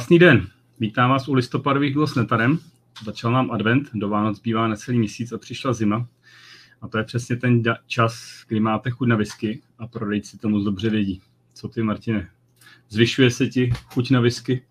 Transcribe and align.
Krásný 0.00 0.18
den. 0.18 0.46
Vítám 0.78 1.10
vás 1.10 1.28
u 1.28 1.34
listopadových 1.34 1.92
bylo 1.92 2.06
s 2.06 2.14
Netarem. 2.14 2.58
Začal 3.04 3.32
nám 3.32 3.50
advent, 3.50 3.88
do 3.94 4.08
Vánoc 4.08 4.40
bývá 4.40 4.68
necelý 4.68 4.98
měsíc 4.98 5.32
a 5.32 5.38
přišla 5.38 5.72
zima. 5.72 6.08
A 6.82 6.88
to 6.88 6.98
je 6.98 7.04
přesně 7.04 7.36
ten 7.36 7.62
čas, 7.86 8.44
kdy 8.48 8.60
máte 8.60 8.90
chuť 8.90 9.08
na 9.08 9.16
whisky 9.16 9.60
a 9.78 9.86
prodejci 9.86 10.38
to 10.38 10.48
moc 10.48 10.64
dobře 10.64 10.90
vědí. 10.90 11.22
Co 11.54 11.68
ty, 11.68 11.82
Martine? 11.82 12.30
Zvyšuje 12.88 13.30
se 13.30 13.46
ti 13.46 13.72
chuť 13.84 14.10
na 14.10 14.20
whisky 14.20 14.62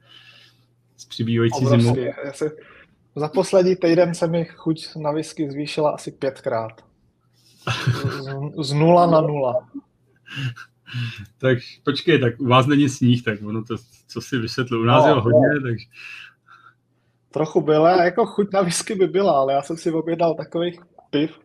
s 0.98 1.06
přibývající 1.06 1.66
zimou? 1.66 1.96
Se, 2.32 2.52
za 3.16 3.28
poslední 3.28 3.76
týden 3.76 4.16
se 4.16 4.28
mi 4.28 4.46
chuť 4.46 4.96
na 4.96 5.12
whisky 5.12 5.52
zvýšila 5.52 5.92
asi 5.92 6.12
pětkrát. 6.12 6.86
Z, 8.22 8.66
z 8.66 8.74
nula 8.74 9.12
na 9.12 9.22
nula. 9.22 9.70
tak 11.38 11.58
počkej, 11.84 12.20
tak 12.20 12.40
u 12.40 12.46
vás 12.46 12.68
není 12.68 12.90
sníh, 12.90 13.24
tak 13.24 13.42
ono 13.44 13.64
to, 13.64 13.76
co 14.10 14.22
si 14.22 14.38
vysvětlil, 14.38 14.82
u 14.82 14.86
nás 14.86 15.04
no, 15.04 15.10
je 15.10 15.14
hodně, 15.14 15.48
no. 15.56 15.62
takže... 15.62 15.86
Trochu 17.32 17.62
byla, 17.62 18.04
jako 18.04 18.26
chuť 18.26 18.54
na 18.54 18.62
whisky 18.62 18.96
by 18.96 19.08
byla, 19.08 19.40
ale 19.40 19.54
já 19.54 19.62
jsem 19.62 19.78
si 19.78 19.92
objednal 19.92 20.36
takových 20.36 20.80
piv, 21.10 21.40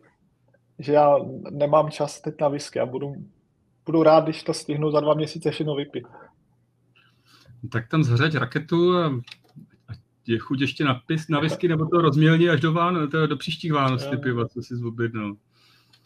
že 0.79 0.93
já 0.93 1.17
nemám 1.51 1.91
čas 1.91 2.21
teď 2.21 2.35
na 2.41 2.47
whisky 2.47 2.79
a 2.79 2.85
budu, 2.85 3.15
budu 3.85 4.03
rád, 4.03 4.23
když 4.23 4.43
to 4.43 4.53
stihnu 4.53 4.91
za 4.91 4.99
dva 4.99 5.13
měsíce 5.13 5.51
všechno 5.51 5.75
vypít. 5.75 6.07
Tak 7.71 7.87
tam 7.87 8.03
zhřeď 8.03 8.35
raketu 8.35 8.97
a 8.97 9.11
je 10.27 10.39
chuť 10.39 10.61
ještě 10.61 10.83
na, 10.83 10.93
pis, 10.93 11.27
na 11.27 11.39
whisky, 11.39 11.67
nebo 11.67 11.85
to 11.85 11.97
rozmělní 11.97 12.49
až 12.49 12.61
do, 12.61 12.73
Váno, 12.73 13.07
to 13.07 13.27
do 13.27 13.37
příštích 13.37 13.73
Vánoc 13.73 14.05
ty 14.05 14.17
piva, 14.17 14.47
co 14.47 14.61
si 14.61 14.75
zobjednal. 14.75 15.35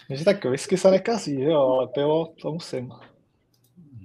Takže 0.07 0.25
tak 0.25 0.45
whisky 0.45 0.77
se 0.77 0.91
nekazí, 0.91 1.41
jo, 1.41 1.59
ale 1.59 1.87
pivo 1.87 2.33
to 2.41 2.51
musím. 2.51 2.91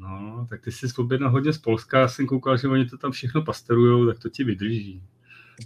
No, 0.05 0.47
tak 0.51 0.61
ty 0.61 0.73
jsi 0.73 0.87
objednal 0.99 1.31
hodně 1.31 1.53
z 1.53 1.59
Polska, 1.59 2.01
já 2.01 2.09
jsem 2.09 2.27
koukal, 2.27 2.57
že 2.57 2.69
oni 2.69 2.87
to 2.87 2.99
tam 2.99 3.13
všechno 3.13 3.43
pasterujou, 3.43 4.07
tak 4.07 4.19
to 4.19 4.29
ti 4.29 4.45
vydrží. 4.45 5.03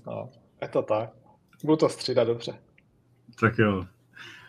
No, 0.06 0.30
je 0.62 0.68
to 0.68 0.82
tak. 0.82 1.10
Budu 1.64 1.76
to 1.76 1.88
střídat 1.88 2.26
dobře. 2.26 2.52
Tak 3.40 3.58
jo. 3.58 3.86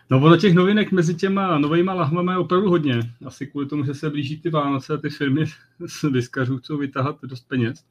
No 0.09 0.17
ono 0.17 0.37
těch 0.37 0.53
novinek 0.53 0.91
mezi 0.91 1.15
těma 1.15 1.57
novejma 1.57 1.93
lahvama 1.93 2.31
je 2.31 2.37
opravdu 2.37 2.69
hodně. 2.69 2.99
Asi 3.25 3.47
kvůli 3.47 3.65
tomu, 3.65 3.85
že 3.85 3.93
se 3.93 4.09
blíží 4.09 4.41
ty 4.41 4.49
Vánoce 4.49 4.93
a 4.93 4.97
ty 4.97 5.09
firmy 5.09 5.45
z 5.85 6.03
vyskařů 6.03 6.57
chcou 6.57 6.77
vytáhat 6.77 7.21
dost 7.23 7.47
peněz. 7.47 7.85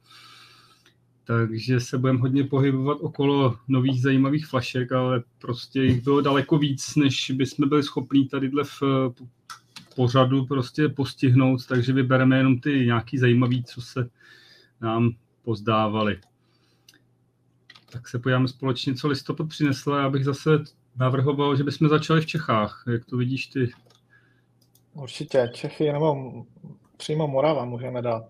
Takže 1.23 1.79
se 1.79 1.97
budeme 1.97 2.19
hodně 2.19 2.43
pohybovat 2.43 2.97
okolo 3.01 3.57
nových 3.67 4.01
zajímavých 4.01 4.47
flašek, 4.47 4.91
ale 4.91 5.23
prostě 5.39 5.83
jich 5.83 6.03
bylo 6.03 6.21
daleko 6.21 6.57
víc, 6.57 6.95
než 6.95 7.31
bychom 7.31 7.69
byli 7.69 7.83
schopni 7.83 8.27
tadyhle 8.27 8.63
v 8.63 8.81
pořadu 9.99 10.45
prostě 10.45 10.89
postihnout, 10.89 11.65
takže 11.67 11.93
vybereme 11.93 12.37
jenom 12.37 12.59
ty 12.59 12.85
nějaký 12.85 13.17
zajímavý, 13.17 13.63
co 13.63 13.81
se 13.81 14.09
nám 14.81 15.11
pozdávali. 15.43 16.19
Tak 17.91 18.07
se 18.07 18.19
podíváme 18.19 18.47
společně, 18.47 18.95
co 18.95 19.07
listopad 19.07 19.49
přinesl. 19.49 19.91
Já 19.91 20.09
bych 20.09 20.25
zase 20.25 20.49
navrhoval, 20.95 21.55
že 21.55 21.63
bychom 21.63 21.89
začali 21.89 22.21
v 22.21 22.25
Čechách. 22.25 22.83
Jak 22.91 23.05
to 23.05 23.17
vidíš 23.17 23.47
ty? 23.47 23.71
Určitě. 24.93 25.49
Čechy 25.53 25.91
nebo 25.91 26.15
přímo 26.97 27.27
Morava 27.27 27.65
můžeme 27.65 28.01
dát. 28.01 28.23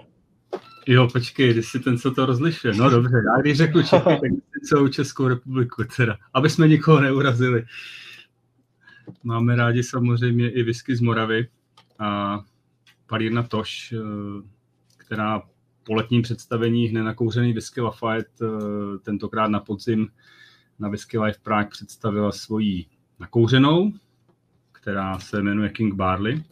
Jo, 0.87 1.07
počkej, 1.13 1.53
když 1.53 1.67
si 1.67 1.79
ten, 1.79 1.97
co 1.97 2.11
to 2.11 2.25
rozlišuje. 2.25 2.73
No 2.73 2.89
dobře, 2.89 3.15
já 3.35 3.41
když 3.41 3.57
řeknu 3.57 3.83
Čechy, 3.83 4.03
tak 4.03 4.31
celou 4.63 4.87
Českou 4.87 5.27
republiku 5.27 5.83
teda, 5.97 6.17
aby 6.33 6.49
jsme 6.49 6.67
nikoho 6.67 7.01
neurazili. 7.01 7.65
Máme 9.23 9.55
rádi 9.55 9.83
samozřejmě 9.83 10.51
i 10.51 10.63
whisky 10.63 10.95
z 10.95 11.01
Moravy 11.01 11.47
a 11.99 12.39
palírna 13.07 13.43
Toš, 13.43 13.93
eh, 13.93 13.97
která 14.97 15.41
po 15.83 15.93
letním 15.93 16.21
představení 16.21 16.85
hned 16.87 17.03
nakouřený 17.03 17.53
whisky 17.53 17.81
Lafayette 17.81 18.45
eh, 18.45 18.97
tentokrát 18.97 19.47
na 19.47 19.59
podzim 19.59 20.07
na 20.79 20.89
Whisky 20.89 21.19
Life 21.19 21.39
Prague 21.43 21.69
představila 21.69 22.31
svoji 22.31 22.85
nakouřenou, 23.19 23.91
která 24.71 25.19
se 25.19 25.41
jmenuje 25.41 25.69
King 25.69 25.93
Barley. 25.93 26.43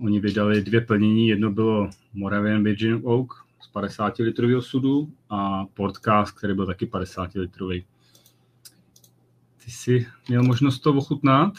Oni 0.00 0.20
vydali 0.20 0.62
dvě 0.62 0.80
plnění, 0.80 1.28
jedno 1.28 1.50
bylo 1.52 1.90
Moravian 2.12 2.64
Virgin 2.64 3.00
Oak 3.04 3.32
z 3.60 3.66
50 3.66 4.18
litrového 4.18 4.62
sudu 4.62 5.12
a 5.30 5.66
Portcast, 5.66 6.38
který 6.38 6.54
byl 6.54 6.66
taky 6.66 6.86
50 6.86 7.34
litrový. 7.34 7.84
Ty 9.64 9.70
jsi 9.70 10.06
měl 10.28 10.42
možnost 10.42 10.78
to 10.78 10.94
ochutnat? 10.94 11.54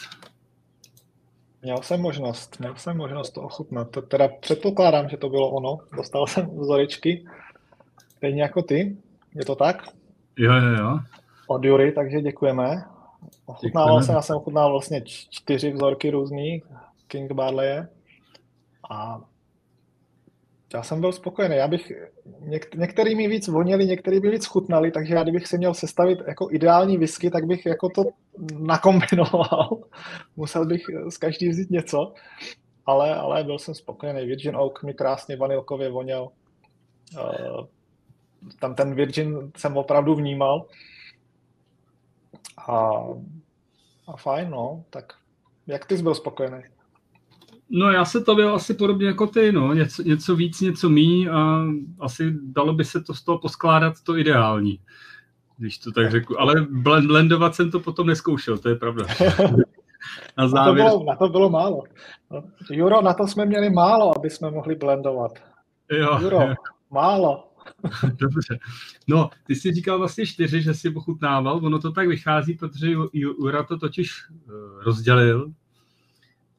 Měl 1.62 1.82
jsem 1.82 2.00
možnost, 2.00 2.60
měl 2.60 2.74
jsem 2.76 2.96
možnost 2.96 3.30
to 3.30 3.42
ochutnat. 3.42 3.90
To 3.90 4.02
teda 4.02 4.28
předpokládám, 4.28 5.08
že 5.08 5.16
to 5.16 5.28
bylo 5.28 5.50
ono. 5.50 5.78
Dostal 5.96 6.26
jsem 6.26 6.58
vzoričky, 6.58 7.24
stejně 8.16 8.42
jako 8.42 8.62
ty. 8.62 8.96
Je 9.34 9.44
to 9.44 9.54
tak? 9.54 9.82
Jo, 10.38 10.52
jo, 10.52 10.68
jo. 10.68 10.98
Od 11.46 11.64
Jury, 11.64 11.92
takže 11.92 12.20
děkujeme. 12.20 12.84
Ochutnával 13.46 14.02
jsem, 14.02 14.14
já 14.14 14.22
jsem 14.22 14.36
ochutnal 14.36 14.70
vlastně 14.70 15.02
čtyři 15.06 15.72
vzorky 15.72 16.10
různých 16.10 16.64
King 17.08 17.32
Barley 17.32 17.82
a 18.90 19.20
já 20.74 20.82
jsem 20.82 21.00
byl 21.00 21.12
spokojený. 21.12 21.56
Já 21.56 21.68
bych, 21.68 21.92
něk, 22.40 22.74
některý 22.74 23.14
mi 23.14 23.28
víc 23.28 23.48
vonili, 23.48 23.86
některý 23.86 24.20
by 24.20 24.30
víc 24.30 24.46
chutnali, 24.46 24.90
takže 24.90 25.14
já 25.14 25.22
kdybych 25.22 25.46
si 25.46 25.58
měl 25.58 25.74
sestavit 25.74 26.18
jako 26.26 26.48
ideální 26.50 26.98
whisky, 26.98 27.30
tak 27.30 27.46
bych 27.46 27.66
jako 27.66 27.88
to 27.88 28.02
nakombinoval. 28.58 29.78
Musel 30.36 30.66
bych 30.66 30.82
z 31.08 31.16
každý 31.16 31.48
vzít 31.48 31.70
něco, 31.70 32.12
ale, 32.86 33.14
ale 33.14 33.44
byl 33.44 33.58
jsem 33.58 33.74
spokojený. 33.74 34.26
Virgin 34.26 34.56
Oak 34.56 34.82
mi 34.82 34.94
krásně 34.94 35.36
vanilkově 35.36 35.90
voněl. 35.90 36.28
Uh, 37.14 37.66
tam 38.60 38.74
ten 38.74 38.94
Virgin 38.94 39.52
jsem 39.56 39.76
opravdu 39.76 40.14
vnímal. 40.14 40.66
A, 42.68 42.90
a 44.08 44.16
fajn, 44.16 44.50
no, 44.50 44.84
tak 44.90 45.12
jak 45.66 45.86
ty 45.86 45.96
jsi 45.96 46.02
byl 46.02 46.14
spokojený? 46.14 46.62
No 47.74 47.90
já 47.90 48.04
se 48.04 48.20
to 48.20 48.34
byl 48.34 48.54
asi 48.54 48.74
podobně 48.74 49.06
jako 49.06 49.26
ty, 49.26 49.52
no. 49.52 49.74
Něco, 49.74 50.02
něco 50.02 50.36
víc, 50.36 50.60
něco 50.60 50.88
mí 50.88 51.28
a 51.28 51.64
asi 52.00 52.34
dalo 52.42 52.72
by 52.72 52.84
se 52.84 53.00
to 53.00 53.14
z 53.14 53.22
toho 53.22 53.38
poskládat 53.38 53.94
to 54.02 54.16
ideální, 54.16 54.80
když 55.58 55.78
to 55.78 55.92
tak 55.92 56.10
řeknu. 56.10 56.40
Ale 56.40 56.66
blendovat 57.06 57.54
jsem 57.54 57.70
to 57.70 57.80
potom 57.80 58.06
neskoušel, 58.06 58.58
to 58.58 58.68
je 58.68 58.74
pravda. 58.74 59.06
Na, 60.38 60.48
závěr... 60.48 60.84
na, 60.84 60.90
to 60.90 60.98
bylo, 60.98 61.04
na 61.04 61.16
to 61.16 61.28
bylo 61.28 61.50
málo. 61.50 61.82
Juro, 62.70 63.02
na 63.02 63.14
to 63.14 63.26
jsme 63.26 63.46
měli 63.46 63.70
málo, 63.70 64.18
aby 64.18 64.30
jsme 64.30 64.50
mohli 64.50 64.74
blendovat. 64.74 65.32
Jo, 65.90 66.18
Juro, 66.22 66.40
jo. 66.40 66.54
málo. 66.90 67.48
Dobře. 68.16 68.58
No, 69.08 69.30
ty 69.46 69.54
jsi 69.54 69.72
říkal 69.72 69.98
vlastně 69.98 70.26
čtyři, 70.26 70.62
že 70.62 70.74
jsi 70.74 70.90
pochutnával. 70.90 71.56
Ono 71.56 71.78
to 71.78 71.92
tak 71.92 72.08
vychází, 72.08 72.54
protože 72.54 72.92
Jura 73.12 73.62
to 73.62 73.78
totiž 73.78 74.12
eh, 74.30 74.50
rozdělil 74.84 75.52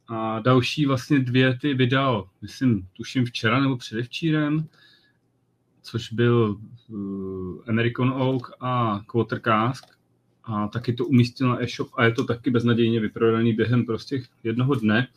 a 0.07 0.39
další 0.39 0.85
vlastně 0.85 1.19
dvě 1.19 1.57
ty 1.57 1.73
vydal, 1.73 2.29
myslím, 2.41 2.87
tuším 2.93 3.25
včera 3.25 3.59
nebo 3.59 3.77
předevčírem, 3.77 4.67
což 5.81 6.13
byl 6.13 6.57
uh, 6.89 7.61
American 7.67 8.09
Oak 8.09 8.51
a 8.59 9.01
Quarter 9.07 9.39
Cask 9.39 9.85
a 10.43 10.67
taky 10.67 10.93
to 10.93 11.05
umístil 11.05 11.49
na 11.49 11.63
e-shop 11.63 11.89
a 11.95 12.03
je 12.03 12.11
to 12.11 12.25
taky 12.25 12.51
beznadějně 12.51 12.99
vyprodaný 12.99 13.53
během 13.53 13.85
prostě 13.85 14.21
jednoho 14.43 14.75
dne. 14.75 15.07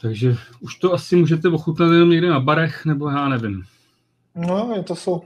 Takže 0.00 0.36
už 0.60 0.76
to 0.76 0.92
asi 0.92 1.16
můžete 1.16 1.48
ochutnat 1.48 1.92
jenom 1.92 2.10
někde 2.10 2.28
na 2.28 2.40
barech, 2.40 2.84
nebo 2.84 3.08
já 3.08 3.28
nevím. 3.28 3.64
No, 4.34 4.84
to 4.86 4.96
jsou 4.96 5.22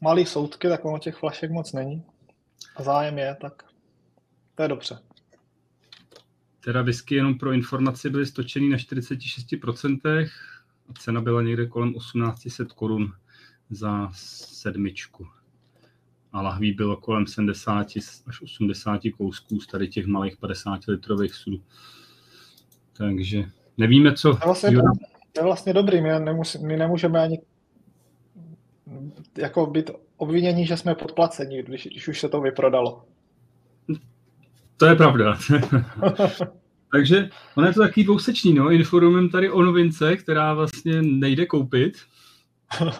malé 0.00 0.26
soudky, 0.26 0.68
tak 0.68 0.84
ono 0.84 0.98
těch 0.98 1.16
flašek 1.16 1.50
moc 1.50 1.72
není. 1.72 2.02
A 2.76 2.82
zájem 2.82 3.18
je, 3.18 3.36
tak 3.40 3.62
to 4.54 4.62
je 4.62 4.68
dobře. 4.68 4.98
Teda 6.64 6.82
whisky 6.82 7.14
jenom 7.14 7.38
pro 7.38 7.52
informaci 7.52 8.10
byly 8.10 8.26
stočený 8.26 8.68
na 8.68 8.76
46% 8.76 10.28
a 10.88 10.92
cena 10.92 11.20
byla 11.20 11.42
někde 11.42 11.66
kolem 11.66 11.94
1800 11.94 12.72
korun 12.72 13.12
za 13.70 14.10
sedmičku. 14.14 15.26
A 16.32 16.42
lahví 16.42 16.72
bylo 16.72 16.96
kolem 16.96 17.26
70 17.26 17.86
až 18.26 18.42
80 18.42 19.00
kousků 19.16 19.60
z 19.60 19.66
tady 19.66 19.88
těch 19.88 20.06
malých 20.06 20.36
50 20.36 20.80
litrových 20.88 21.34
sudů. 21.34 21.62
Takže 22.92 23.44
nevíme, 23.78 24.14
co... 24.14 24.34
To 24.34 24.38
je 24.38 24.46
vlastně, 24.46 24.78
to 25.32 25.40
je 25.40 25.44
vlastně 25.44 25.72
dobrý, 25.72 26.00
my, 26.00 26.08
nemus, 26.20 26.56
my 26.56 26.76
nemůžeme 26.76 27.20
ani 27.20 27.38
jako 29.38 29.66
být 29.66 29.90
obvinění, 30.16 30.66
že 30.66 30.76
jsme 30.76 30.94
podplacení, 30.94 31.62
když, 31.62 31.86
když 31.86 32.08
už 32.08 32.20
se 32.20 32.28
to 32.28 32.40
vyprodalo. 32.40 33.04
To 34.82 34.86
je 34.86 34.96
pravda. 34.96 35.38
Takže 36.92 37.28
ono 37.54 37.66
je 37.66 37.72
to 37.72 37.80
takový 37.80 38.04
dvousečný, 38.04 38.54
no. 38.54 38.70
Informujeme 38.70 39.28
tady 39.28 39.50
o 39.50 39.62
novince, 39.62 40.16
která 40.16 40.54
vlastně 40.54 41.02
nejde 41.02 41.46
koupit. 41.46 41.98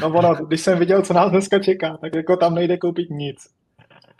no 0.00 0.08
ono, 0.08 0.34
když 0.46 0.60
jsem 0.60 0.78
viděl, 0.78 1.02
co 1.02 1.12
nás 1.12 1.30
dneska 1.30 1.58
čeká, 1.58 1.96
tak 1.96 2.14
jako 2.14 2.36
tam 2.36 2.54
nejde 2.54 2.76
koupit 2.76 3.10
nic. 3.10 3.36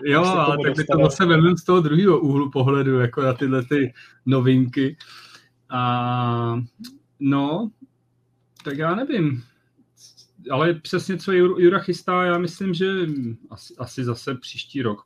Jo, 0.05 0.25
ale 0.25 0.57
tak 0.63 0.77
by 0.77 0.85
to 0.85 0.99
zase 1.03 1.27
vezmeme 1.27 1.57
z 1.57 1.65
toho 1.65 1.81
druhého 1.81 2.21
úhlu 2.21 2.51
pohledu, 2.51 3.01
jako 3.01 3.23
na 3.23 3.33
tyhle 3.33 3.65
ty 3.65 3.93
novinky. 4.27 4.97
A 5.71 6.61
no, 7.21 7.71
tak 8.65 8.79
já 8.79 8.95
nevím. 8.95 9.43
ale 10.51 10.75
přesně 10.75 11.17
co 11.17 11.33
Jura 11.33 11.79
chystá, 11.79 12.25
já 12.25 12.39
myslím, 12.39 12.75
že 12.75 12.87
asi, 13.51 13.75
asi 13.79 14.05
zase 14.05 14.35
příští 14.35 14.83
rok 14.83 15.05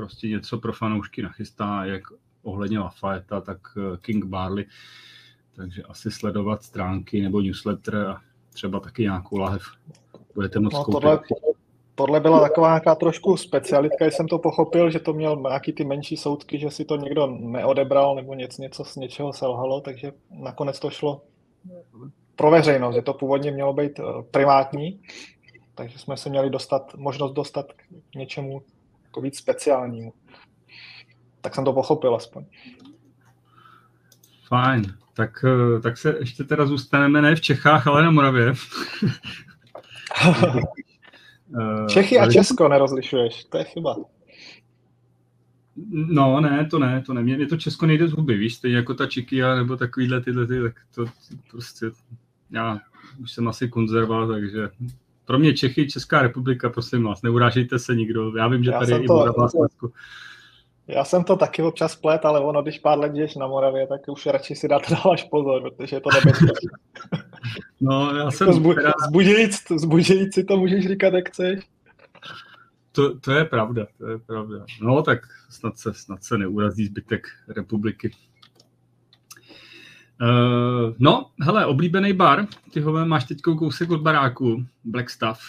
prostě 0.00 0.28
něco 0.28 0.58
pro 0.58 0.72
fanoušky 0.72 1.22
nachystá, 1.22 1.84
jak 1.84 2.02
ohledně 2.42 2.78
Lafayette, 2.78 3.40
tak 3.40 3.58
eh, 3.76 3.96
King 4.00 4.24
Barley. 4.24 4.66
Takže 5.56 5.82
asi 5.82 6.10
sledovat 6.10 6.62
stránky 6.62 7.22
nebo 7.22 7.40
newsletter 7.40 7.96
a 7.96 8.20
třeba 8.52 8.80
taky 8.80 9.02
nějakou 9.02 9.38
lahev 9.38 9.62
budete 10.34 10.60
moc 10.60 10.72
no, 10.72 10.84
koupit. 10.84 11.00
Tohle, 11.00 11.20
tohle 11.94 12.20
byla 12.20 12.40
taková 12.40 12.68
nějaká 12.68 12.94
trošku 12.94 13.36
specialitka, 13.36 14.06
jsem 14.06 14.28
to 14.28 14.38
pochopil, 14.38 14.90
že 14.90 14.98
to 14.98 15.12
měl 15.12 15.36
nějaký 15.36 15.72
ty 15.72 15.84
menší 15.84 16.16
soudky, 16.16 16.58
že 16.58 16.70
si 16.70 16.84
to 16.84 16.96
někdo 16.96 17.26
neodebral 17.26 18.14
nebo 18.14 18.34
něco, 18.34 18.62
něco 18.62 18.84
z 18.84 18.96
něčeho 18.96 19.32
selhalo, 19.32 19.80
takže 19.80 20.12
nakonec 20.30 20.80
to 20.80 20.90
šlo 20.90 21.22
pro 22.36 22.50
veřejnost, 22.50 22.94
že 22.94 23.02
to 23.02 23.14
původně 23.14 23.50
mělo 23.50 23.72
být 23.72 23.98
eh, 23.98 24.02
privátní, 24.30 25.00
takže 25.74 25.98
jsme 25.98 26.16
se 26.16 26.28
měli 26.28 26.50
dostat, 26.50 26.94
možnost 26.94 27.32
dostat 27.32 27.72
k 27.72 28.14
něčemu 28.14 28.62
jako 29.10 29.20
víc 29.20 29.38
speciálnímu. 29.38 30.12
Tak 31.40 31.54
jsem 31.54 31.64
to 31.64 31.72
pochopil 31.72 32.14
aspoň. 32.14 32.44
Fajn. 34.48 34.94
Tak, 35.14 35.44
eh, 35.44 35.80
tak 35.80 35.98
se 35.98 36.16
ještě 36.18 36.44
teda 36.44 36.66
zůstaneme 36.66 37.22
ne 37.22 37.34
v 37.36 37.40
Čechách, 37.40 37.86
ale 37.86 38.02
na 38.02 38.10
Moravě. 38.10 38.52
Čechy 41.88 42.18
a 42.18 42.30
Česko 42.30 42.68
nerozlišuješ, 42.68 43.44
to 43.44 43.58
je 43.58 43.64
chyba. 43.64 43.96
No, 45.90 46.40
ne, 46.40 46.66
to 46.70 46.78
ne, 46.78 47.02
to 47.06 47.14
ne. 47.14 47.22
Mě, 47.22 47.36
mě 47.36 47.46
to 47.46 47.56
Česko 47.56 47.86
nejde 47.86 48.08
z 48.08 48.12
huby, 48.12 48.36
víš, 48.36 48.54
stejně 48.54 48.76
jako 48.76 48.94
ta 48.94 49.06
Čikia 49.06 49.54
nebo 49.54 49.76
takovýhle 49.76 50.20
tyhle, 50.20 50.46
ty, 50.46 50.62
tak 50.62 50.74
to, 50.94 51.04
to 51.04 51.12
prostě, 51.50 51.86
já 52.50 52.80
už 53.22 53.32
jsem 53.32 53.48
asi 53.48 53.68
konzerva, 53.68 54.26
takže 54.26 54.68
pro 55.30 55.38
mě 55.38 55.52
Čechy, 55.52 55.88
Česká 55.88 56.22
republika, 56.22 56.70
prosím 56.70 57.02
vás, 57.02 57.22
neurážejte 57.22 57.78
se 57.78 57.94
nikdo. 57.94 58.36
Já 58.36 58.48
vím, 58.48 58.64
že 58.64 58.70
já 58.70 58.78
tady 58.78 58.92
je 58.92 58.98
i 58.98 59.06
Morava 59.06 59.48
Já 60.86 61.04
jsem 61.04 61.24
to 61.24 61.36
taky 61.36 61.62
občas 61.62 61.96
plet, 61.96 62.24
ale 62.24 62.40
ono, 62.40 62.62
když 62.62 62.78
pár 62.78 62.98
let 62.98 63.12
na 63.38 63.46
Moravě, 63.46 63.86
tak 63.86 64.00
už 64.08 64.26
radši 64.26 64.54
si 64.54 64.68
dáte 64.68 64.94
dáváš 65.04 65.24
pozor, 65.24 65.62
protože 65.62 65.96
je 65.96 66.00
to 66.00 66.10
nebezpečné. 66.14 66.70
No, 67.80 68.16
já 68.16 68.30
jsem... 68.30 68.52
Zbu, 68.52 68.74
teda... 68.74 68.92
zbudějíc, 69.08 69.56
zbudějíc 69.76 70.34
si 70.34 70.44
to 70.44 70.56
můžeš 70.56 70.88
říkat, 70.88 71.14
jak 71.14 71.28
chceš. 71.28 71.60
To, 72.92 73.18
to 73.18 73.32
je 73.32 73.44
pravda, 73.44 73.86
to 73.98 74.08
je 74.08 74.18
pravda. 74.18 74.64
No, 74.82 75.02
tak 75.02 75.18
snad 75.50 75.78
se, 75.78 75.94
snad 75.94 76.24
se 76.24 76.38
neurazí 76.38 76.86
zbytek 76.86 77.26
republiky. 77.48 78.10
Uh, 80.20 80.94
no, 80.98 81.30
hele, 81.40 81.66
oblíbený 81.66 82.12
bar, 82.12 82.46
ty 82.72 82.80
ho 82.80 83.06
máš 83.06 83.24
teď 83.24 83.40
kousek 83.40 83.90
od 83.90 84.00
baráku, 84.00 84.64
Black 84.84 85.10
Stuff. 85.10 85.40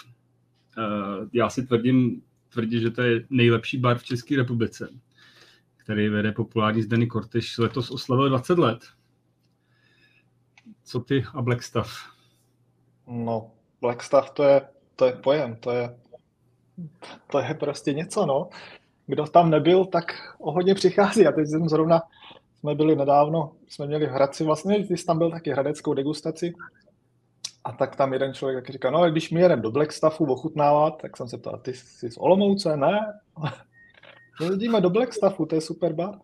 Uh, 0.77 1.27
já 1.33 1.49
si 1.49 1.67
tvrdím, 1.67 2.21
tvrdím, 2.49 2.81
že 2.81 2.91
to 2.91 3.01
je 3.01 3.25
nejlepší 3.29 3.77
bar 3.77 3.97
v 3.97 4.03
České 4.03 4.35
republice, 4.35 4.89
který 5.77 6.09
vede 6.09 6.31
populární 6.31 6.81
Zdeny 6.81 7.07
Kortyš. 7.07 7.57
Letos 7.57 7.91
oslavil 7.91 8.29
20 8.29 8.59
let. 8.59 8.79
Co 10.83 10.99
ty 10.99 11.23
a 11.33 11.41
Black 11.41 11.63
Stuff? 11.63 11.91
No, 13.07 13.51
Black 13.81 14.03
Stuff 14.03 14.29
to 14.29 14.43
je, 14.43 14.61
to 14.95 15.05
je 15.05 15.11
pojem, 15.11 15.55
to 15.55 15.71
je, 15.71 15.97
to 17.31 17.39
je 17.39 17.53
prostě 17.53 17.93
něco, 17.93 18.25
no. 18.25 18.49
Kdo 19.07 19.27
tam 19.27 19.49
nebyl, 19.49 19.85
tak 19.85 20.35
o 20.39 20.51
hodně 20.51 20.75
přichází. 20.75 21.27
A 21.27 21.31
teď 21.31 21.47
jsem 21.47 21.69
zrovna 21.69 22.01
jsme 22.61 22.75
byli 22.75 22.95
nedávno, 22.95 23.51
jsme 23.67 23.87
měli 23.87 24.05
v 24.07 24.09
Hradci, 24.09 24.43
vlastně, 24.43 24.87
ty 24.87 24.97
jsi 24.97 25.05
tam 25.05 25.17
byl 25.17 25.31
taky 25.31 25.51
hradeckou 25.51 25.93
degustaci, 25.93 26.53
a 27.63 27.71
tak 27.71 27.95
tam 27.95 28.13
jeden 28.13 28.33
člověk 28.33 28.63
taky 28.63 28.73
říká, 28.73 28.91
no 28.91 29.11
když 29.11 29.31
my 29.31 29.41
jedeme 29.41 29.61
do 29.61 29.71
Blackstaffu 29.71 30.25
ochutnávat, 30.25 31.01
tak 31.01 31.17
jsem 31.17 31.27
se 31.27 31.37
ptal, 31.37 31.57
ty 31.57 31.73
jsi 31.73 32.11
z 32.11 32.17
Olomouce? 32.17 32.77
Ne? 32.77 32.99
No, 34.41 34.47
jedíme 34.47 34.81
do 34.81 34.89
Blackstaffu, 34.89 35.45
to 35.45 35.55
je 35.55 35.61
super 35.61 35.93
bar. 35.93 36.19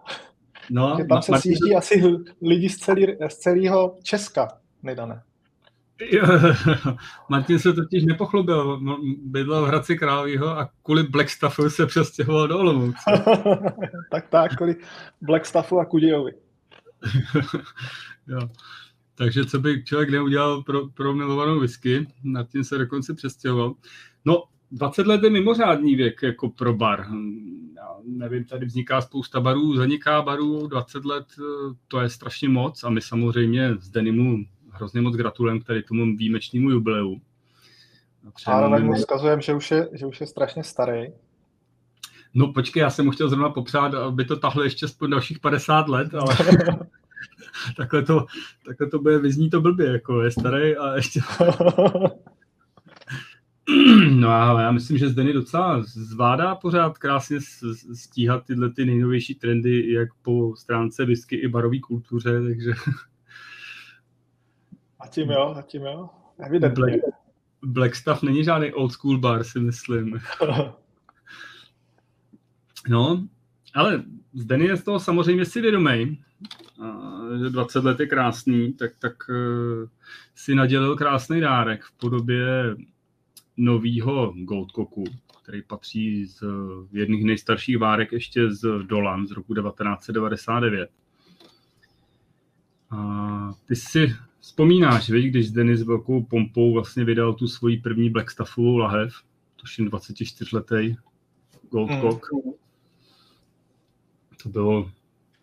No, 0.70 0.98
tam 1.10 1.22
se 1.22 1.32
Martin... 1.32 1.42
sjíždí 1.42 1.76
asi 1.76 2.04
lidi 2.42 2.70
z, 2.70 2.78
celý, 2.78 3.18
z 3.28 3.36
celého 3.36 3.98
Česka, 4.04 4.48
nejdané. 4.84 5.24
Martin 7.30 7.60
se 7.60 7.74
totiž 7.74 8.06
nepochlubil, 8.06 8.82
bydlel 9.24 9.66
v 9.66 9.68
Hradci 9.68 9.98
Králího 9.98 10.48
a 10.48 10.70
kvůli 10.84 11.04
Blackstaffu 11.04 11.70
se 11.70 11.86
přestěhoval 11.86 12.48
do 12.48 12.60
Olomouce. 12.60 13.12
tak 14.12 14.30
tak, 14.30 14.56
kvůli 14.56 14.76
Blackstaffu 15.22 15.80
a 15.80 15.86
Kudějovi. 15.86 16.32
jo. 18.28 18.40
Takže 19.16 19.46
co 19.46 19.60
by 19.60 19.84
člověk 19.84 20.10
neudělal 20.10 20.64
pro, 20.64 20.88
pro 20.88 21.14
milovanou 21.14 21.60
whisky, 21.60 22.08
Martin 22.24 22.64
se 22.64 22.78
dokonce 22.78 23.14
přestěhoval. 23.14 23.74
No, 24.26 24.44
20 24.72 25.08
let 25.08 25.24
je 25.24 25.30
mimořádný 25.30 25.96
věk 25.96 26.24
jako 26.24 26.50
pro 26.50 26.74
bar. 26.74 27.06
Já 27.76 27.96
nevím, 28.04 28.44
tady 28.44 28.66
vzniká 28.66 29.02
spousta 29.02 29.40
barů, 29.40 29.76
zaniká 29.76 30.22
barů, 30.22 30.68
20 30.68 31.06
let 31.06 31.26
to 31.88 32.00
je 32.02 32.10
strašně 32.10 32.50
moc 32.50 32.84
a 32.84 32.90
my 32.90 33.02
samozřejmě 33.02 33.76
z 33.80 33.90
Denimu 33.90 34.46
hrozně 34.78 35.02
moc 35.02 35.16
gratulujeme 35.16 35.60
k 35.60 35.64
tady 35.64 35.84
tomu 35.84 36.18
výjimečnému 36.18 36.70
jubileu. 36.70 37.22
Zároveň 38.46 38.86
mu 38.86 38.94
vzkazujeme, 38.94 39.42
že 39.42 39.54
už, 39.54 39.72
je, 39.72 39.90
že 39.94 40.06
už 40.06 40.22
je 40.22 40.28
strašně 40.28 40.64
starý. 40.64 41.08
No 42.34 42.54
počkej, 42.54 42.82
já 42.82 42.90
jsem 42.90 43.06
mu 43.06 43.12
chtěl 43.12 43.30
zrovna 43.30 43.50
popřát, 43.50 43.94
aby 43.94 44.26
to 44.26 44.36
tahlo 44.36 44.64
ještě 44.64 44.86
aspoň 44.86 45.10
dalších 45.10 45.40
50 45.40 45.88
let, 45.88 46.14
ale 46.14 46.38
takhle, 47.78 48.04
to, 48.04 48.26
takhle 48.66 48.88
to 48.88 49.00
bude, 49.00 49.20
vyzní 49.20 49.50
to 49.50 49.62
blbě, 49.62 49.92
jako 49.92 50.22
je 50.22 50.32
starý 50.32 50.78
a 50.78 50.96
ještě... 50.96 51.22
no 54.10 54.30
a 54.30 54.62
já 54.62 54.72
myslím, 54.72 54.98
že 54.98 55.10
Zdeny 55.10 55.34
docela 55.34 55.84
zvládá 55.84 56.56
pořád 56.56 56.98
krásně 56.98 57.38
stíhat 57.94 58.46
tyhle 58.46 58.70
ty 58.70 58.86
nejnovější 58.86 59.36
trendy, 59.36 59.92
jak 59.92 60.10
po 60.22 60.56
stránce 60.56 61.06
whisky 61.06 61.36
i 61.36 61.48
barové 61.48 61.80
kultuře, 61.80 62.42
takže 62.44 62.72
Zatím 65.08 65.30
jo, 65.30 65.52
zatím 65.56 65.82
jo. 65.82 66.10
Evidentně. 66.40 66.84
Black, 66.84 67.02
Black 67.62 67.96
Stuff 67.96 68.24
není 68.24 68.44
žádný 68.44 68.74
old 68.74 68.92
school 68.92 69.18
bar, 69.18 69.44
si 69.44 69.60
myslím. 69.60 70.20
no, 72.90 73.28
ale 73.74 74.04
Zdeny 74.34 74.66
je 74.66 74.78
z 74.78 74.84
toho 74.84 75.00
samozřejmě 75.00 75.46
si 75.46 75.62
vědomý, 75.62 76.24
že 77.44 77.50
20 77.50 77.84
let 77.84 78.00
je 78.00 78.08
krásný, 78.08 78.74
tak, 78.74 78.92
tak 79.00 79.14
uh, 79.30 79.90
si 80.36 80.56
nadělil 80.56 80.96
krásný 80.96 81.42
dárek 81.42 81.84
v 81.84 81.92
podobě 81.92 82.76
novýho 83.58 84.34
Goldcocku, 84.38 85.04
který 85.44 85.62
patří 85.62 86.26
z 86.26 86.44
jedných 86.92 87.26
nejstarších 87.26 87.78
várek 87.78 88.12
ještě 88.12 88.52
z 88.52 88.84
Dolan 88.84 89.28
z 89.28 89.32
roku 89.32 89.54
1999. 89.54 90.90
A 92.90 93.52
ty 93.66 93.76
si 93.76 94.16
Vzpomínáš, 94.40 95.10
víš, 95.10 95.30
když 95.30 95.52
Denis 95.52 95.84
velkou 95.84 96.24
pompou 96.24 96.74
vlastně 96.74 97.04
vydal 97.06 97.34
tu 97.34 97.48
svoji 97.48 97.78
první 97.78 98.10
Blackstaffovou 98.10 98.78
lahev, 98.78 99.14
tuším 99.56 99.90
24-letý 99.90 100.96
Goldcock. 101.70 102.26
Mm. 102.34 102.52
To 104.44 104.50
bylo 104.50 104.92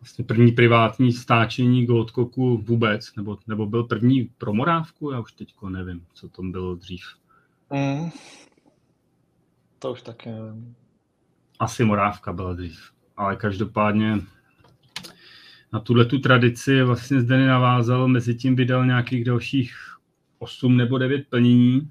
vlastně 0.00 0.24
první 0.24 0.52
privátní 0.52 1.12
stáčení 1.12 1.86
Goldcocku 1.86 2.56
vůbec, 2.56 3.16
nebo, 3.16 3.38
nebo 3.46 3.66
byl 3.66 3.84
první 3.84 4.30
pro 4.38 4.52
Morávku, 4.54 5.10
já 5.10 5.20
už 5.20 5.32
teďko 5.32 5.70
nevím, 5.70 6.06
co 6.14 6.28
tom 6.28 6.52
bylo 6.52 6.74
dřív. 6.74 7.04
Mm. 7.70 8.10
To 9.78 9.92
už 9.92 10.02
taky 10.02 10.28
nevím. 10.28 10.76
Asi 11.58 11.84
Morávka 11.84 12.32
byla 12.32 12.54
dřív, 12.54 12.90
ale 13.16 13.36
každopádně 13.36 14.20
na 15.74 15.80
tuhle 15.80 16.04
tu 16.04 16.18
tradici 16.18 16.82
vlastně 16.82 17.20
zde 17.20 17.46
navázal, 17.46 18.08
mezi 18.08 18.34
tím 18.34 18.56
vydal 18.56 18.86
nějakých 18.86 19.24
dalších 19.24 19.74
8 20.38 20.76
nebo 20.76 20.98
9 20.98 21.28
plnění 21.28 21.90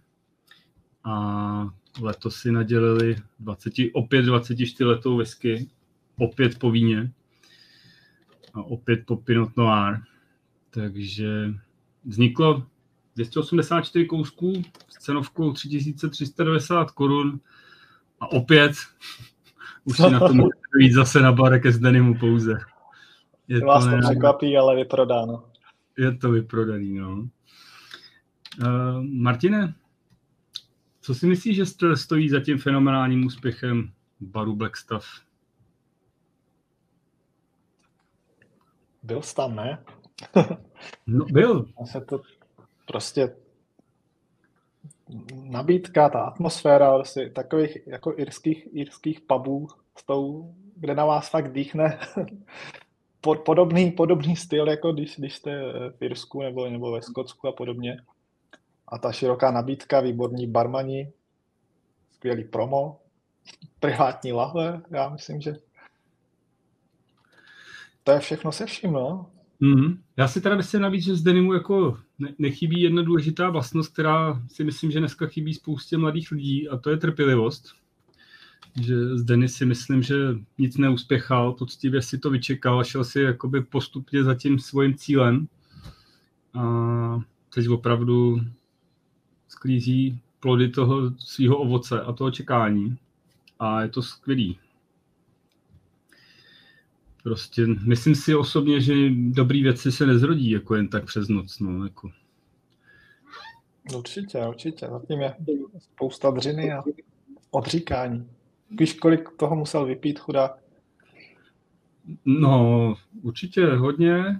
a 1.03 1.69
letos 2.01 2.35
si 2.35 2.51
nadělili 2.51 3.15
20, 3.39 3.73
opět 3.93 4.21
24 4.21 4.83
letou 4.83 5.17
whisky, 5.17 5.69
opět 6.17 6.59
po 6.59 6.71
víně 6.71 7.11
a 8.53 8.63
opět 8.63 9.05
po 9.05 9.15
Pinot 9.15 9.57
Noir. 9.57 9.97
Takže 10.69 11.53
vzniklo 12.05 12.65
284 13.15 14.05
kousků 14.05 14.61
s 14.89 15.03
cenovkou 15.03 15.53
3390 15.53 16.91
korun 16.91 17.39
a 18.19 18.31
opět 18.31 18.71
už 19.83 19.97
si 19.97 20.11
na 20.11 20.19
to 20.19 20.33
můžete 20.33 20.79
jít 20.79 20.93
zase 20.93 21.19
na 21.19 21.31
barek 21.31 21.65
s 21.65 21.79
denimu 21.79 22.19
pouze. 22.19 22.72
Je 23.47 23.65
Vás 23.65 23.85
to, 23.85 23.91
to 23.91 23.97
překvapí, 23.97 24.57
ale 24.57 24.75
vyprodáno. 24.75 25.43
Je 25.97 26.17
to 26.17 26.31
vyprodaný, 26.31 26.93
no. 26.93 27.29
Uh, 28.61 29.03
Martine, 29.03 29.73
co 31.01 31.15
si 31.15 31.27
myslíš, 31.27 31.55
že 31.55 31.95
stojí 31.95 32.29
za 32.29 32.39
tím 32.39 32.57
fenomenálním 32.57 33.25
úspěchem 33.25 33.91
baru 34.19 34.55
Black 34.55 34.77
Stuff? 34.77 35.05
Byl 39.03 39.21
jsi 39.21 39.35
tam, 39.35 39.55
ne? 39.55 39.83
no, 41.07 41.25
byl. 41.25 41.65
se 41.85 42.01
to 42.01 42.21
prostě 42.87 43.35
nabídka, 45.33 46.09
ta 46.09 46.19
atmosféra 46.19 46.93
prostě 46.93 47.29
takových 47.29 47.87
jako 47.87 48.13
irských, 48.17 48.67
irských 48.71 49.21
pubů 49.21 49.67
s 49.97 50.03
tou, 50.03 50.55
kde 50.75 50.95
na 50.95 51.05
vás 51.05 51.29
fakt 51.29 51.53
dýchne 51.53 51.99
podobný, 53.45 53.91
podobný 53.91 54.35
styl, 54.35 54.69
jako 54.69 54.93
když, 54.93 55.15
když 55.17 55.35
jste 55.35 55.61
v 55.97 56.01
Irsku 56.01 56.41
nebo, 56.41 56.69
nebo 56.69 56.91
ve 56.91 57.01
Skotsku 57.01 57.47
a 57.47 57.51
podobně. 57.51 57.97
A 58.87 58.97
ta 58.97 59.11
široká 59.11 59.51
nabídka, 59.51 59.99
výborní 59.99 60.47
barmani, 60.47 61.11
skvělý 62.11 62.43
promo, 62.43 62.99
privátní 63.79 64.31
lahve, 64.31 64.81
já 64.91 65.09
myslím, 65.09 65.41
že 65.41 65.55
to 68.03 68.11
je 68.11 68.19
všechno 68.19 68.51
se 68.51 68.65
vším, 68.65 68.91
no. 68.91 69.29
Mm-hmm. 69.61 69.97
Já 70.17 70.27
si 70.27 70.41
teda 70.41 70.55
myslím 70.55 70.81
navíc, 70.81 71.03
že 71.03 71.15
z 71.15 71.21
denimu 71.21 71.53
jako 71.53 71.97
ne- 72.19 72.33
nechybí 72.39 72.81
jedna 72.81 73.01
důležitá 73.01 73.49
vlastnost, 73.49 73.93
která 73.93 74.41
si 74.47 74.63
myslím, 74.63 74.91
že 74.91 74.99
dneska 74.99 75.27
chybí 75.27 75.53
spoustě 75.53 75.97
mladých 75.97 76.31
lidí 76.31 76.69
a 76.69 76.77
to 76.77 76.89
je 76.89 76.97
trpělivost. 76.97 77.82
Že 78.81 79.17
z 79.17 79.23
Denny 79.23 79.49
si 79.49 79.65
myslím, 79.65 80.03
že 80.03 80.15
nic 80.57 80.77
neuspěchal, 80.77 81.53
poctivě 81.53 82.01
si 82.01 82.17
to 82.17 82.29
vyčekal 82.29 82.83
šel 82.83 83.03
si 83.03 83.21
jakoby 83.21 83.61
postupně 83.61 84.23
za 84.23 84.35
tím 84.35 84.59
svým 84.59 84.95
cílem. 84.95 85.47
A 86.53 87.19
teď 87.53 87.69
opravdu 87.69 88.41
sklízí 89.47 90.19
plody 90.39 90.69
toho 90.69 91.11
svého 91.19 91.57
ovoce 91.57 92.01
a 92.01 92.13
toho 92.13 92.31
čekání. 92.31 92.97
A 93.59 93.81
je 93.81 93.89
to 93.89 94.01
skvělý. 94.01 94.59
Prostě 97.23 97.67
myslím 97.67 98.15
si 98.15 98.35
osobně, 98.35 98.81
že 98.81 98.93
dobrý 99.09 99.63
věci 99.63 99.91
se 99.91 100.05
nezrodí 100.05 100.51
jako 100.51 100.75
jen 100.75 100.87
tak 100.87 101.05
přes 101.05 101.27
noc. 101.27 101.59
No, 101.59 101.83
jako. 101.83 102.11
Určitě, 103.95 104.47
určitě. 104.47 104.87
Zatím 104.91 105.21
je 105.21 105.35
spousta 105.79 106.31
dřiny 106.31 106.71
a 106.71 106.83
odříkání. 107.51 108.29
Víš, 108.79 108.93
kolik 108.93 109.29
toho 109.37 109.55
musel 109.55 109.85
vypít 109.85 110.19
chudák? 110.19 110.63
No, 112.25 112.95
určitě 113.21 113.65
hodně. 113.65 114.39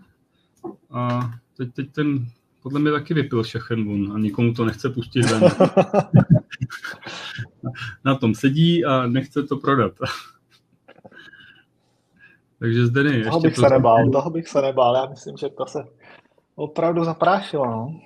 A 0.91 1.31
teď, 1.57 1.73
teď 1.73 1.91
ten 1.91 2.27
podle 2.63 2.79
mě 2.79 2.91
taky 2.91 3.13
vypil 3.13 3.43
všechen 3.43 4.11
a 4.15 4.19
nikomu 4.19 4.53
to 4.53 4.65
nechce 4.65 4.89
pustit 4.89 5.21
ven. 5.21 5.43
Na 8.05 8.15
tom 8.15 8.35
sedí 8.35 8.85
a 8.85 9.07
nechce 9.07 9.43
to 9.43 9.57
prodat. 9.57 9.93
Takže 12.59 12.87
zde 12.87 13.03
ne. 13.03 13.23
Toho 13.23 13.39
bych 13.39 13.57
se 13.57 13.69
nebál, 13.69 14.09
toho 14.11 14.29
bych 14.29 14.47
se 14.47 14.61
nebál. 14.61 14.95
Já 14.95 15.05
myslím, 15.05 15.37
že 15.37 15.49
to 15.49 15.65
se 15.65 15.79
opravdu 16.55 17.03
zaprášilo. 17.03 17.65
No, 17.65 17.99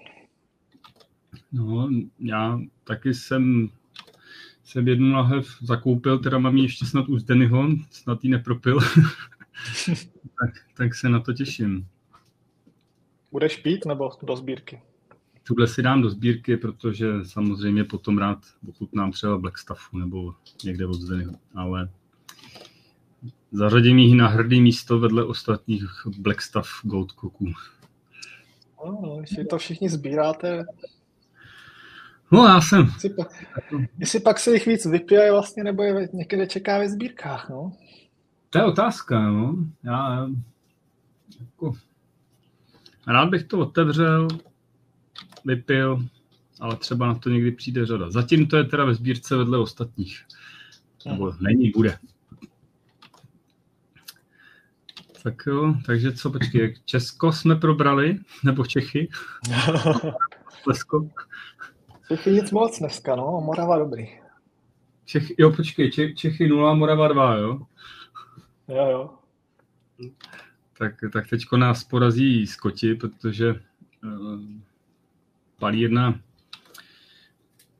no 1.52 1.90
já 2.20 2.60
taky 2.84 3.14
jsem 3.14 3.70
jsem 4.68 4.88
jednu 4.88 5.14
lahev 5.14 5.48
zakoupil, 5.62 6.20
teda 6.20 6.38
mám 6.38 6.58
ji 6.58 6.64
ještě 6.64 6.86
snad 6.86 7.10
u 7.10 7.20
Zdenyho, 7.20 7.68
snad 7.90 8.24
ji 8.24 8.30
nepropil. 8.30 8.80
tak, 10.40 10.50
tak 10.74 10.96
se 10.96 11.10
na 11.10 11.20
to 11.20 11.34
těším. 11.34 11.88
Budeš 13.32 13.58
pít 13.58 13.86
nebo 13.86 14.12
do 14.24 14.36
sbírky? 14.36 14.82
Tuhle 15.44 15.68
si 15.68 15.82
dám 15.82 16.02
do 16.02 16.10
sbírky, 16.10 16.58
protože 16.58 17.08
samozřejmě 17.24 17.84
potom 17.84 18.18
rád 18.18 18.40
ochutnám 18.70 19.12
třeba 19.12 19.38
Blackstaffu 19.38 19.98
nebo 19.98 20.34
někde 20.64 20.86
od 20.86 20.94
Zdenyho, 20.94 21.34
ale 21.56 21.90
Zařadím 23.52 24.00
ji 24.00 24.16
na 24.16 24.28
hrdý 24.28 24.62
místo 24.62 25.00
vedle 25.00 25.26
ostatních 25.26 25.84
Blackstaff 26.18 26.70
Gold 26.84 27.12
Cooků. 27.12 27.54
No, 28.86 29.18
jestli 29.22 29.46
to 29.46 29.58
všichni 29.58 29.90
sbíráte, 29.90 30.66
No 32.32 32.46
já 32.46 32.62
jsem. 32.62 32.86
Jestli 32.94 33.10
pak, 33.10 33.28
jestli 34.00 34.20
pak 34.20 34.40
se 34.40 34.54
jich 34.54 34.66
víc 34.68 34.86
vypije 34.86 35.32
vlastně, 35.32 35.64
nebo 35.64 35.84
je 35.84 36.10
někde 36.14 36.48
čeká 36.48 36.78
ve 36.80 36.90
sbírkách, 36.90 37.50
no? 37.50 37.72
To 38.50 38.60
je 38.60 38.66
otázka, 38.66 39.20
no. 39.30 39.56
Já 39.84 40.28
jako, 41.40 41.74
rád 43.08 43.30
bych 43.30 43.44
to 43.44 43.60
otevřel, 43.60 44.28
vypil, 45.46 46.06
ale 46.60 46.76
třeba 46.76 47.08
na 47.08 47.16
to 47.16 47.30
někdy 47.30 47.52
přijde 47.52 47.86
řada. 47.86 48.12
Zatím 48.12 48.48
to 48.48 48.58
je 48.58 48.64
teda 48.64 48.86
ve 48.86 48.94
sbírce 48.94 49.36
vedle 49.36 49.58
ostatních. 49.58 50.26
Nebo 51.06 51.34
není, 51.40 51.70
bude. 51.70 51.98
Tak 55.24 55.44
jo, 55.48 55.76
takže 55.86 56.12
co, 56.12 56.32
počkej, 56.32 56.76
Česko 56.86 57.32
jsme 57.32 57.56
probrali, 57.56 58.20
nebo 58.44 58.66
Čechy? 58.66 59.10
Lesko? 60.68 61.10
Čechy 62.08 62.32
nic 62.32 62.52
moc 62.52 62.80
dneska, 62.80 63.16
no, 63.16 63.42
Morava 63.42 63.78
dobrý. 63.78 64.08
Čechy, 65.06 65.36
jo, 65.38 65.52
počkej, 65.52 65.92
Če, 65.92 66.14
Čechy 66.14 66.48
0, 66.48 66.74
Morava 66.74 67.08
2, 67.08 67.36
jo? 67.36 67.60
Jo, 68.68 68.86
jo. 68.92 69.14
Tak, 70.78 70.94
tak 71.14 71.28
teďko 71.30 71.58
nás 71.58 71.84
porazí 71.84 72.48
Skoti, 72.48 72.96
protože 72.96 73.52
uh, 73.52 74.40
palí 75.60 75.82
jedna 75.82 76.20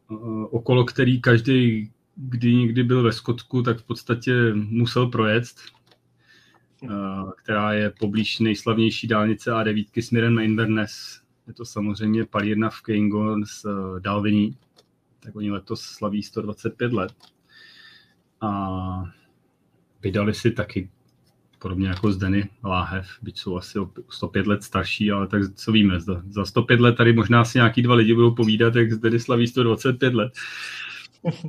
uh, 0.10 0.46
okolo, 0.52 0.86
který 0.86 1.22
každý, 1.22 1.92
kdy 2.16 2.56
někdy 2.56 2.84
byl 2.84 3.04
ve 3.04 3.14
Skotku, 3.14 3.64
tak 3.64 3.78
v 3.78 3.84
podstatě 3.84 4.54
musel 4.54 5.08
projet 5.08 5.46
Eh, 6.84 7.32
která 7.38 7.74
je 7.74 7.90
poblíž 7.90 8.40
nejslavnější 8.40 9.08
dálnice 9.08 9.52
A9 9.52 10.02
směrem 10.02 10.36
na 10.36 10.42
Inverness. 10.42 11.22
Je 11.48 11.54
to 11.54 11.66
samozřejmě 11.66 12.26
palírna 12.26 12.70
v 12.70 12.82
Keingon 12.82 13.46
z 13.46 13.66
eh, 13.66 14.00
Dalviní, 14.00 14.58
tak 15.20 15.36
oni 15.36 15.52
letos 15.52 15.82
slaví 15.82 16.24
125 16.24 16.94
let. 16.94 17.14
A 18.42 19.04
vydali 20.02 20.34
si 20.34 20.52
taky 20.52 20.90
podobně 21.60 21.88
jako 21.88 22.12
Zdeny 22.12 22.50
Láhev, 22.64 23.08
byť 23.22 23.40
jsou 23.40 23.58
asi 23.58 23.80
o 23.80 23.92
105 24.10 24.48
let 24.48 24.64
starší, 24.64 25.12
ale 25.12 25.28
tak 25.28 25.42
co 25.56 25.72
víme, 25.72 26.00
za, 26.00 26.22
za 26.30 26.46
105 26.46 26.80
let 26.80 26.96
tady 26.96 27.14
možná 27.14 27.46
si 27.46 27.58
nějaký 27.58 27.82
dva 27.82 27.96
lidi 27.96 28.14
budou 28.14 28.36
povídat, 28.36 28.76
jak 28.76 28.92
Zdeny 28.92 29.20
slaví 29.20 29.48
125 29.48 30.14
let. 30.14 30.34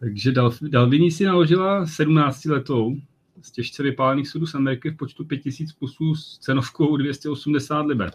Takže 0.00 0.32
Dal, 0.32 0.52
Dalviní 0.62 1.10
si 1.10 1.24
naložila 1.24 1.86
17 1.86 2.44
letou 2.44 2.96
z 3.42 3.50
těžce 3.50 3.82
vypálených 3.82 4.28
sudů 4.28 4.46
z 4.46 4.54
Ameriky 4.54 4.90
v 4.90 4.96
počtu 4.96 5.24
5000 5.24 5.72
kusů 5.72 6.14
s 6.14 6.38
cenovkou 6.38 6.96
280 6.96 7.86
liber. 7.86 8.10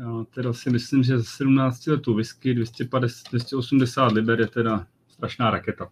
Já 0.00 0.24
teda 0.34 0.52
si 0.52 0.70
myslím, 0.70 1.02
že 1.02 1.18
za 1.18 1.24
17 1.24 1.86
letou 1.86 2.14
whisky 2.14 2.54
250, 2.54 3.28
280 3.30 4.12
liber 4.12 4.40
je 4.40 4.46
teda 4.46 4.86
strašná 5.08 5.50
raketa. 5.50 5.90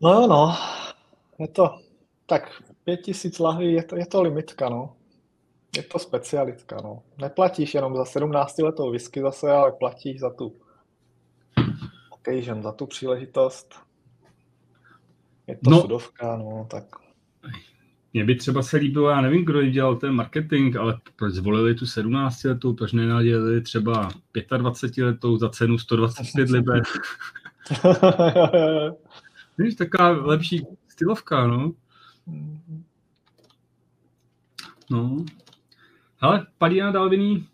No 0.00 0.10
jo, 0.10 0.26
no. 0.26 0.56
Je 1.38 1.48
to, 1.48 1.78
tak 2.26 2.62
5000 2.84 3.38
lahví 3.38 3.72
je 3.72 3.82
to, 3.82 3.96
je 3.96 4.06
to 4.06 4.22
limitka, 4.22 4.68
no. 4.68 4.96
Je 5.76 5.82
to 5.82 5.98
specialitka, 5.98 6.76
no. 6.84 7.02
Neplatíš 7.18 7.74
jenom 7.74 7.96
za 7.96 8.04
17 8.04 8.58
letou 8.58 8.90
whisky 8.90 9.20
zase, 9.20 9.50
ale 9.50 9.72
platíš 9.72 10.20
za 10.20 10.30
tu 10.30 10.56
occasion, 12.10 12.62
za 12.62 12.72
tu 12.72 12.86
příležitost. 12.86 13.87
Je 15.48 15.56
to 15.64 15.70
no, 15.70 15.80
sudovka, 15.80 16.36
no, 16.36 16.66
tak... 16.70 16.84
Mně 18.12 18.24
by 18.24 18.34
třeba 18.34 18.62
se 18.62 18.76
líbilo, 18.76 19.10
já 19.10 19.20
nevím, 19.20 19.44
kdo 19.44 19.62
dělal 19.62 19.96
ten 19.96 20.12
marketing, 20.12 20.76
ale 20.76 20.98
proč 21.16 21.34
zvolili 21.34 21.74
tu 21.74 21.86
17 21.86 22.44
letou, 22.44 22.74
proč 22.74 22.92
nenadělili 22.92 23.60
třeba 23.60 24.08
25 24.56 25.04
letou 25.04 25.36
za 25.36 25.48
cenu 25.48 25.78
125 25.78 26.50
liber. 26.50 26.82
Víš, 29.58 29.74
taková 29.74 30.08
lepší 30.08 30.66
stylovka, 30.88 31.46
no. 31.46 31.72
No. 34.90 35.24
Ale 36.20 36.46
Padina 36.58 36.90
Dalviní, 36.90 37.46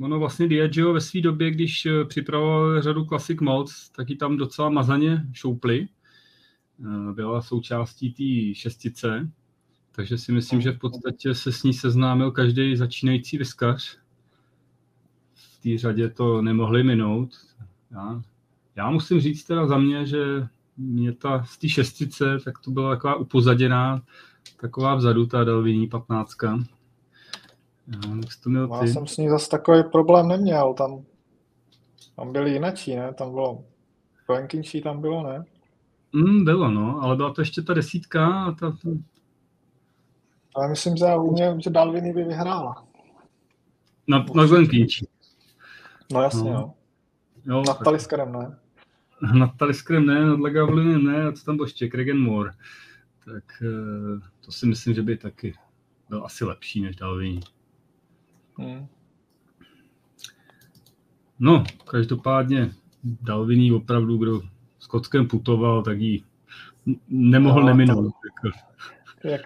ono 0.00 0.18
vlastně 0.18 0.48
Diageo 0.48 0.92
ve 0.92 1.00
své 1.00 1.20
době, 1.20 1.50
když 1.50 1.88
připravoval 2.08 2.82
řadu 2.82 3.04
Classic 3.04 3.40
Malts, 3.40 3.90
taky 3.90 4.16
tam 4.16 4.36
docela 4.36 4.68
mazaně 4.68 5.26
šoupli. 5.32 5.88
Eh, 6.84 7.12
byla 7.12 7.42
součástí 7.42 8.12
té 8.12 8.54
šestice, 8.54 9.30
takže 9.92 10.18
si 10.18 10.32
myslím, 10.32 10.60
že 10.60 10.72
v 10.72 10.78
podstatě 10.78 11.34
se 11.34 11.52
s 11.52 11.62
ní 11.62 11.72
seznámil 11.72 12.30
každý 12.30 12.76
začínající 12.76 13.38
vyskař. 13.38 13.98
V 15.34 15.62
té 15.62 15.78
řadě 15.78 16.08
to 16.08 16.42
nemohli 16.42 16.82
minout. 16.82 17.30
Já, 17.90 18.22
já 18.76 18.90
musím 18.90 19.20
říct 19.20 19.44
teda 19.44 19.66
za 19.66 19.78
mě, 19.78 20.06
že 20.06 20.48
mě 20.76 21.12
ta 21.12 21.44
z 21.44 21.58
té 21.58 21.68
šestice, 21.68 22.38
tak 22.44 22.58
to 22.58 22.70
byla 22.70 22.90
taková 22.90 23.14
upozaděná, 23.14 24.02
taková 24.60 24.94
vzadu, 24.94 25.26
ta 25.26 25.44
Delviní 25.44 25.86
patnáctka. 25.86 26.58
Já, 27.86 28.00
to 28.42 28.50
měl 28.50 28.68
ty? 28.68 28.74
Já 28.86 28.92
jsem 28.92 29.06
s 29.06 29.16
ní 29.16 29.28
zase 29.28 29.50
takový 29.50 29.82
problém 29.92 30.28
neměl, 30.28 30.74
tam, 30.74 31.04
tam 32.16 32.32
byly 32.32 32.50
jinačí, 32.50 32.96
ne? 32.96 33.14
Tam 33.14 33.30
bylo 33.30 33.64
Blankinší 34.26 34.82
tam 34.82 35.00
bylo, 35.00 35.22
ne? 35.22 35.44
Mm, 36.16 36.44
bylo, 36.44 36.70
no, 36.70 37.02
ale 37.02 37.16
byla 37.16 37.32
to 37.32 37.40
ještě 37.40 37.62
ta 37.62 37.74
desítka 37.74 38.44
a 38.44 38.52
ta... 38.52 38.70
ta... 38.70 38.88
Ale 40.54 40.68
myslím, 40.68 40.96
že 40.96 41.04
u 41.04 41.32
mě, 41.32 41.56
že 41.58 41.70
Dalviny 41.70 42.12
by 42.12 42.24
vyhrála. 42.24 42.86
Na, 44.08 44.18
na 44.34 44.66
Pínčí. 44.70 45.08
No 46.12 46.22
jasně, 46.22 46.52
no. 46.52 46.74
Jo, 47.46 47.62
nad 47.66 47.78
Taliskerem 47.84 48.32
ne. 48.38 48.58
Nad 49.38 49.56
Taliskerem 49.56 50.06
ne, 50.06 50.26
nad 50.26 50.40
Legavlinem 50.40 51.04
ne, 51.04 51.26
a 51.26 51.32
co 51.32 51.44
tam 51.44 51.56
bylo 51.56 51.66
ještě, 51.66 51.88
Kregen 51.88 52.18
Moore. 52.18 52.50
Tak 53.24 53.44
eh, 53.62 54.20
to 54.44 54.52
si 54.52 54.66
myslím, 54.66 54.94
že 54.94 55.02
by 55.02 55.16
taky 55.16 55.54
byl 56.08 56.24
asi 56.24 56.44
lepší 56.44 56.80
než 56.80 56.96
Dalvin. 56.96 57.40
Hmm. 58.58 58.86
No, 61.38 61.64
každopádně 61.90 62.70
Dalviní 63.04 63.72
opravdu, 63.72 64.18
kdo 64.18 64.42
s 64.86 64.88
Kockem 64.88 65.28
putoval, 65.28 65.82
tak 65.82 66.00
jí 66.00 66.24
nemohl 67.08 67.60
no, 67.60 67.66
neminout. 67.66 68.14
To, 69.22 69.28
jak, 69.28 69.40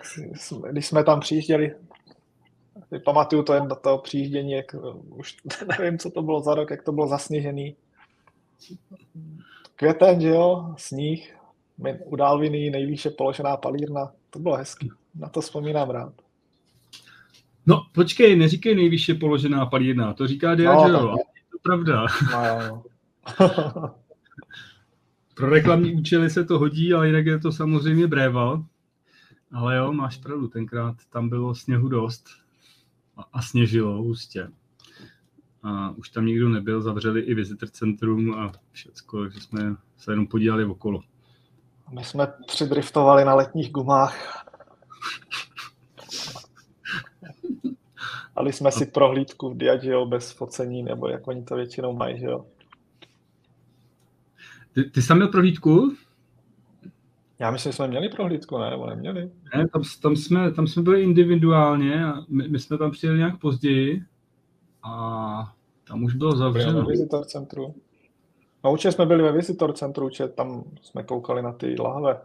když 0.71 0.87
jsme 0.87 1.05
tam 1.05 1.21
přijížděli, 1.21 1.75
pamatuju 3.05 3.43
to 3.43 3.53
jen 3.53 3.69
do 3.69 3.75
toho 3.75 3.99
přijíždění, 3.99 4.53
jak 4.53 4.77
už 5.09 5.37
nevím, 5.79 5.99
co 5.99 6.11
to 6.11 6.23
bylo 6.23 6.41
za 6.41 6.55
rok, 6.55 6.71
jak 6.71 6.83
to 6.83 6.93
bylo 6.93 7.09
zasněžený. 7.09 7.77
Květen, 9.77 10.21
že 10.21 10.29
jo, 10.29 10.75
sníh, 10.77 11.37
u 12.05 12.17
Dálviny 12.17 12.71
nejvýše 12.71 13.11
položená 13.11 13.57
palírna, 13.57 14.13
to 14.31 14.39
bylo 14.39 14.57
hezký, 14.57 14.91
na 15.15 15.29
to 15.29 15.41
vzpomínám 15.41 15.91
rád. 15.91 16.13
No, 17.67 17.87
počkej, 17.93 18.37
neříkej 18.37 18.75
nejvýše 18.75 19.15
položená 19.15 19.67
palírna, 19.67 20.15
to 20.15 20.27
říká 20.27 20.55
Diageo, 20.55 20.89
no, 20.89 21.11
je 21.11 21.43
to 21.53 21.59
pravda. 21.63 22.07
No, 22.33 22.83
Pro 25.41 25.51
reklamní 25.51 25.95
účely 25.95 26.31
se 26.31 26.45
to 26.45 26.59
hodí, 26.59 26.95
ale 26.95 27.07
jinak 27.07 27.27
je 27.27 27.39
to 27.39 27.53
samozřejmě 27.53 28.07
bréval. 28.07 28.65
Ale 29.53 29.77
jo, 29.77 29.93
máš 29.93 30.17
pravdu, 30.17 30.49
tenkrát 30.49 30.97
tam 31.11 31.29
bylo 31.29 31.55
sněhu 31.55 31.89
dost 31.89 32.29
a, 33.17 33.25
a 33.33 33.43
sněžilo 33.43 34.03
hustě. 34.03 34.49
A 35.63 35.91
už 35.91 36.09
tam 36.09 36.27
nikdo 36.27 36.49
nebyl, 36.49 36.83
zavřeli 36.83 37.21
i 37.21 37.35
visitor 37.35 37.69
centrum 37.69 38.35
a 38.35 38.53
všecko, 38.73 39.21
takže 39.21 39.41
jsme 39.41 39.77
se 39.97 40.13
jenom 40.13 40.27
podívali 40.27 40.65
okolo. 40.65 41.03
My 41.91 42.05
jsme 42.05 42.27
přidriftovali 42.47 43.25
na 43.25 43.35
letních 43.35 43.73
gumách. 43.73 44.45
Ale 48.37 48.53
jsme 48.53 48.73
si 48.73 48.87
prohlídku 48.87 49.51
v 49.51 49.57
Diageo 49.57 50.07
bez 50.07 50.33
focení, 50.33 50.83
nebo 50.83 51.09
jak 51.09 51.29
oni 51.29 51.45
to 51.45 51.57
většinou 51.57 51.93
mají, 51.93 52.21
že 52.21 52.27
jo? 52.27 52.47
Ty, 54.75 54.85
ty 54.85 55.03
jsi 55.03 55.15
měl 55.15 55.29
prohlídku? 55.29 55.93
Já 57.39 57.51
myslím, 57.51 57.73
že 57.73 57.77
jsme 57.77 57.89
měli 57.89 58.09
prohlídku, 58.09 58.59
ne? 58.59 58.71
Nebo 58.71 58.87
neměli? 58.87 59.31
Ne, 59.57 59.69
tam, 59.69 59.83
tam, 60.03 60.17
jsme, 60.17 60.53
tam 60.53 60.67
jsme 60.67 60.83
byli 60.83 61.03
individuálně 61.03 62.05
a 62.05 62.15
my, 62.29 62.49
my 62.49 62.59
jsme 62.59 62.79
tam 62.79 62.91
přijeli 62.91 63.19
nějak 63.19 63.41
později 63.41 64.05
a 64.83 65.55
tam 65.89 66.03
už 66.03 66.15
bylo 66.15 66.37
zavřeno. 66.37 66.83
Ve 66.83 66.87
visitor 66.87 67.25
centru. 67.25 67.75
No 68.65 68.73
určitě 68.73 68.93
jsme 68.93 69.07
byli 69.07 69.23
ve 69.23 69.33
visitor 69.33 69.73
centru, 69.73 70.05
určitě 70.05 70.29
tam 70.29 70.65
jsme 70.83 71.03
koukali 71.03 71.43
na 71.43 71.53
ty 71.53 71.77
lahve. 71.81 72.21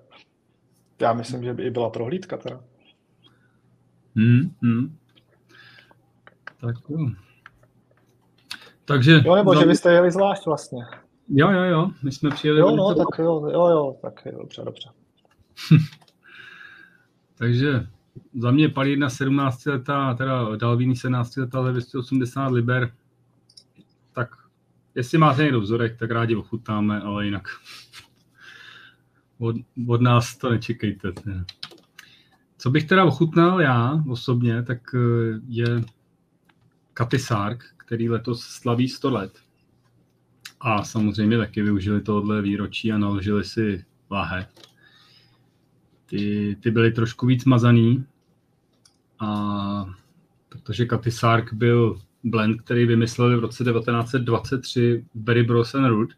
Já 1.01 1.13
myslím, 1.13 1.43
že 1.43 1.53
by 1.53 1.63
i 1.63 1.69
byla 1.69 1.89
prohlídka 1.89 2.37
teda. 2.37 2.61
Hmm, 4.15 4.55
hmm. 4.61 4.97
Tak 6.61 6.75
jo. 6.89 6.97
Takže... 8.85 9.21
Jo, 9.25 9.35
nebo 9.35 9.55
že 9.55 9.65
byste 9.65 9.91
jeli 9.91 10.11
zvlášť 10.11 10.45
vlastně. 10.45 10.85
Jo, 11.29 11.51
jo, 11.51 11.63
jo, 11.63 11.91
my 12.03 12.11
jsme 12.11 12.29
přijeli... 12.29 12.59
Jo, 12.59 12.75
no, 12.75 12.95
tak 12.95 13.19
jo, 13.19 13.49
jo, 13.53 13.67
jo, 13.67 13.97
tak 14.01 14.25
jo, 14.25 14.37
dobře, 14.37 14.61
dobře. 14.65 14.89
Takže 17.35 17.87
za 18.33 18.51
mě 18.51 18.69
palírna 18.69 19.09
17 19.09 19.65
letá, 19.65 20.13
teda 20.13 20.55
Dalvíny 20.55 20.95
17 20.95 21.37
letá 21.37 21.63
za 21.63 21.71
280 21.71 22.47
liber, 22.47 22.93
tak 24.13 24.29
jestli 24.95 25.17
máte 25.17 25.43
někdo 25.43 25.61
vzorek, 25.61 25.97
tak 25.99 26.11
rádi 26.11 26.35
ochutnáme, 26.35 27.01
ale 27.01 27.25
jinak 27.25 27.47
od, 29.37 29.55
od 29.87 30.01
nás 30.01 30.37
to 30.37 30.49
nečekejte. 30.49 31.13
Ne. 31.25 31.45
Co 32.57 32.69
bych 32.69 32.87
teda 32.87 33.05
ochutnal 33.05 33.61
já 33.61 34.03
osobně, 34.09 34.63
tak 34.63 34.95
eh, 34.95 35.39
je 35.47 35.81
Katisark, 36.93 37.63
který 37.77 38.09
letos 38.09 38.41
slaví 38.41 38.89
100 38.89 39.09
let. 39.09 39.44
A 40.59 40.83
samozřejmě 40.83 41.37
taky 41.37 41.61
využili 41.61 42.01
tohle 42.01 42.41
výročí 42.41 42.91
a 42.91 42.97
naložili 42.97 43.43
si 43.43 43.85
lahe. 44.11 44.47
Ty, 46.05 46.55
ty 46.63 46.71
byly 46.71 46.91
trošku 46.91 47.25
víc 47.25 47.45
mazaný, 47.45 48.05
a 49.19 49.85
protože 50.49 50.85
Katisark 50.85 51.53
byl 51.53 52.01
blend, 52.23 52.61
který 52.61 52.85
vymysleli 52.85 53.35
v 53.35 53.39
roce 53.39 53.63
1923 53.63 55.05
Barry 55.15 55.43
Bros 55.43 55.75
and 55.75 55.85
Root, 55.85 56.09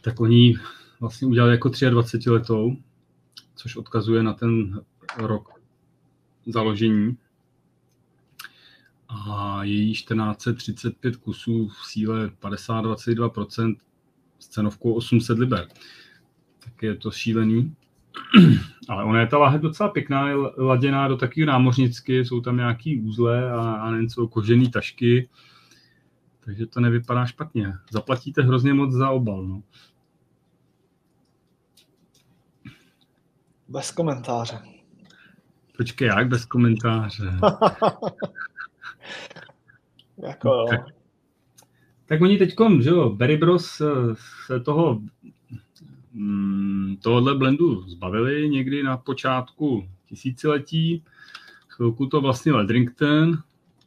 tak 0.00 0.20
oni 0.20 0.54
vlastně 1.00 1.28
udělali 1.28 1.52
jako 1.52 1.68
23 1.68 2.30
letou, 2.30 2.76
což 3.54 3.76
odkazuje 3.76 4.22
na 4.22 4.32
ten 4.32 4.80
rok 5.16 5.48
založení 6.46 7.18
a 9.12 9.64
její 9.64 9.92
1435 9.92 11.16
kusů 11.16 11.68
v 11.68 11.86
síle 11.86 12.28
50-22% 12.28 13.76
s 14.38 14.48
cenovkou 14.48 14.92
800 14.94 15.38
liber. 15.38 15.68
Tak 16.64 16.82
je 16.82 16.96
to 16.96 17.10
šílený. 17.10 17.76
Ale 18.88 19.04
ona 19.04 19.20
je 19.20 19.26
ta 19.26 19.38
lahev 19.38 19.60
docela 19.60 19.88
pěkná, 19.88 20.28
je 20.28 20.36
laděná 20.56 21.08
do 21.08 21.16
takového 21.16 21.46
námořnicky, 21.46 22.24
jsou 22.24 22.40
tam 22.40 22.56
nějaký 22.56 23.00
úzle 23.00 23.52
a, 23.52 23.60
a 23.60 23.90
něco 23.90 24.28
kožený 24.28 24.70
tašky, 24.70 25.28
takže 26.44 26.66
to 26.66 26.80
nevypadá 26.80 27.26
špatně. 27.26 27.74
Zaplatíte 27.90 28.42
hrozně 28.42 28.74
moc 28.74 28.92
za 28.92 29.10
obal. 29.10 29.46
No. 29.46 29.62
Bez 33.68 33.90
komentáře. 33.90 34.58
Počkej, 35.76 36.08
jak 36.08 36.28
bez 36.28 36.44
komentáře? 36.44 37.32
jako. 40.22 40.66
Tak, 40.70 40.80
tak 42.06 42.20
oni 42.20 42.38
teď, 42.38 42.54
že 42.80 42.90
jo, 42.90 43.10
Barry 43.10 43.36
Bros 43.36 43.80
eh, 43.80 43.86
se 44.46 44.60
toho 44.60 45.02
mm, 46.12 46.96
tohohle 47.02 47.34
blendu 47.34 47.88
zbavili 47.88 48.48
někdy 48.48 48.82
na 48.82 48.96
počátku 48.96 49.88
tisíciletí. 50.06 51.04
Chvilku 51.68 52.06
to 52.06 52.20
vlastně 52.20 52.52
Ledrington 52.52 53.38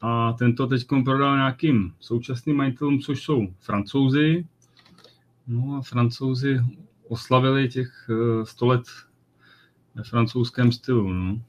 a 0.01 0.33
tento 0.33 0.67
teď 0.67 0.87
prodal 1.05 1.35
nějakým 1.35 1.93
současným 1.99 2.57
majitelům, 2.57 2.99
což 2.99 3.23
jsou 3.23 3.47
francouzi. 3.59 4.47
No 5.47 5.75
a 5.75 5.81
francouzi 5.81 6.59
oslavili 7.07 7.69
těch 7.69 8.09
100 8.43 8.65
eh, 8.65 8.69
let 8.69 8.83
ve 9.95 10.03
francouzském 10.03 10.71
stylu. 10.71 11.13
No. 11.13 11.41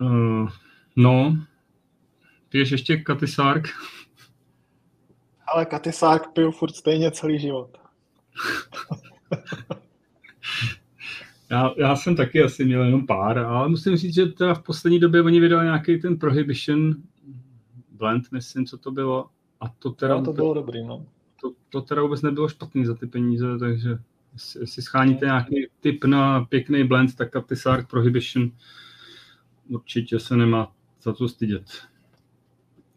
Uh, 0.00 0.48
no, 0.96 1.36
piješ 2.48 2.70
ještě 2.70 2.96
Katisark? 2.96 3.68
Ale 5.54 5.66
Katisark 5.66 6.32
piju 6.32 6.50
furt 6.50 6.76
stejně 6.76 7.10
celý 7.10 7.38
život. 7.38 7.78
já, 11.50 11.70
já 11.76 11.96
jsem 11.96 12.16
taky 12.16 12.42
asi 12.42 12.64
měl 12.64 12.84
jenom 12.84 13.06
pár, 13.06 13.38
ale 13.38 13.68
musím 13.68 13.96
říct, 13.96 14.14
že 14.14 14.26
teda 14.26 14.54
v 14.54 14.62
poslední 14.62 14.98
době 14.98 15.22
oni 15.22 15.40
vydali 15.40 15.64
nějaký 15.64 15.98
ten 15.98 16.18
Prohibition 16.18 16.94
blend, 17.90 18.32
myslím, 18.32 18.66
co 18.66 18.78
to 18.78 18.90
bylo. 18.90 19.26
A 19.60 19.68
to 19.68 19.90
teda... 19.90 20.14
No, 20.14 20.24
to 20.24 20.32
bylo 20.32 20.54
dobrý, 20.54 20.84
no. 20.84 21.06
To, 21.40 21.52
to 21.70 21.80
teda 21.82 22.02
vůbec 22.02 22.22
nebylo 22.22 22.48
špatný 22.48 22.84
za 22.84 22.94
ty 22.94 23.06
peníze, 23.06 23.58
takže 23.58 23.98
jestli 24.60 24.82
scháníte 24.82 25.26
nějaký 25.26 25.66
tip 25.80 26.04
na 26.04 26.44
pěkný 26.44 26.84
blend, 26.84 27.16
tak 27.16 27.30
Katisark 27.30 27.90
Prohibition 27.90 28.50
určitě 29.70 30.20
se 30.20 30.36
nemá 30.36 30.72
za 31.02 31.12
co 31.12 31.28
stydět. 31.28 31.64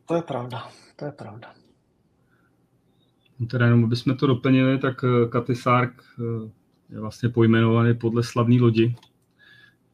To 0.05 0.15
je 0.15 0.21
pravda, 0.21 0.69
to 0.95 1.05
je 1.05 1.11
pravda. 1.11 1.53
No 3.39 3.47
teda 3.47 3.65
jenom, 3.65 3.83
abychom 3.83 4.17
to 4.17 4.27
doplnili, 4.27 4.77
tak 4.77 5.05
Katy 5.29 5.55
Sark 5.55 6.03
eh, 6.19 6.49
je 6.89 6.99
vlastně 6.99 7.29
pojmenovaný 7.29 7.93
podle 7.93 8.23
slavné 8.23 8.61
lodi, 8.61 8.95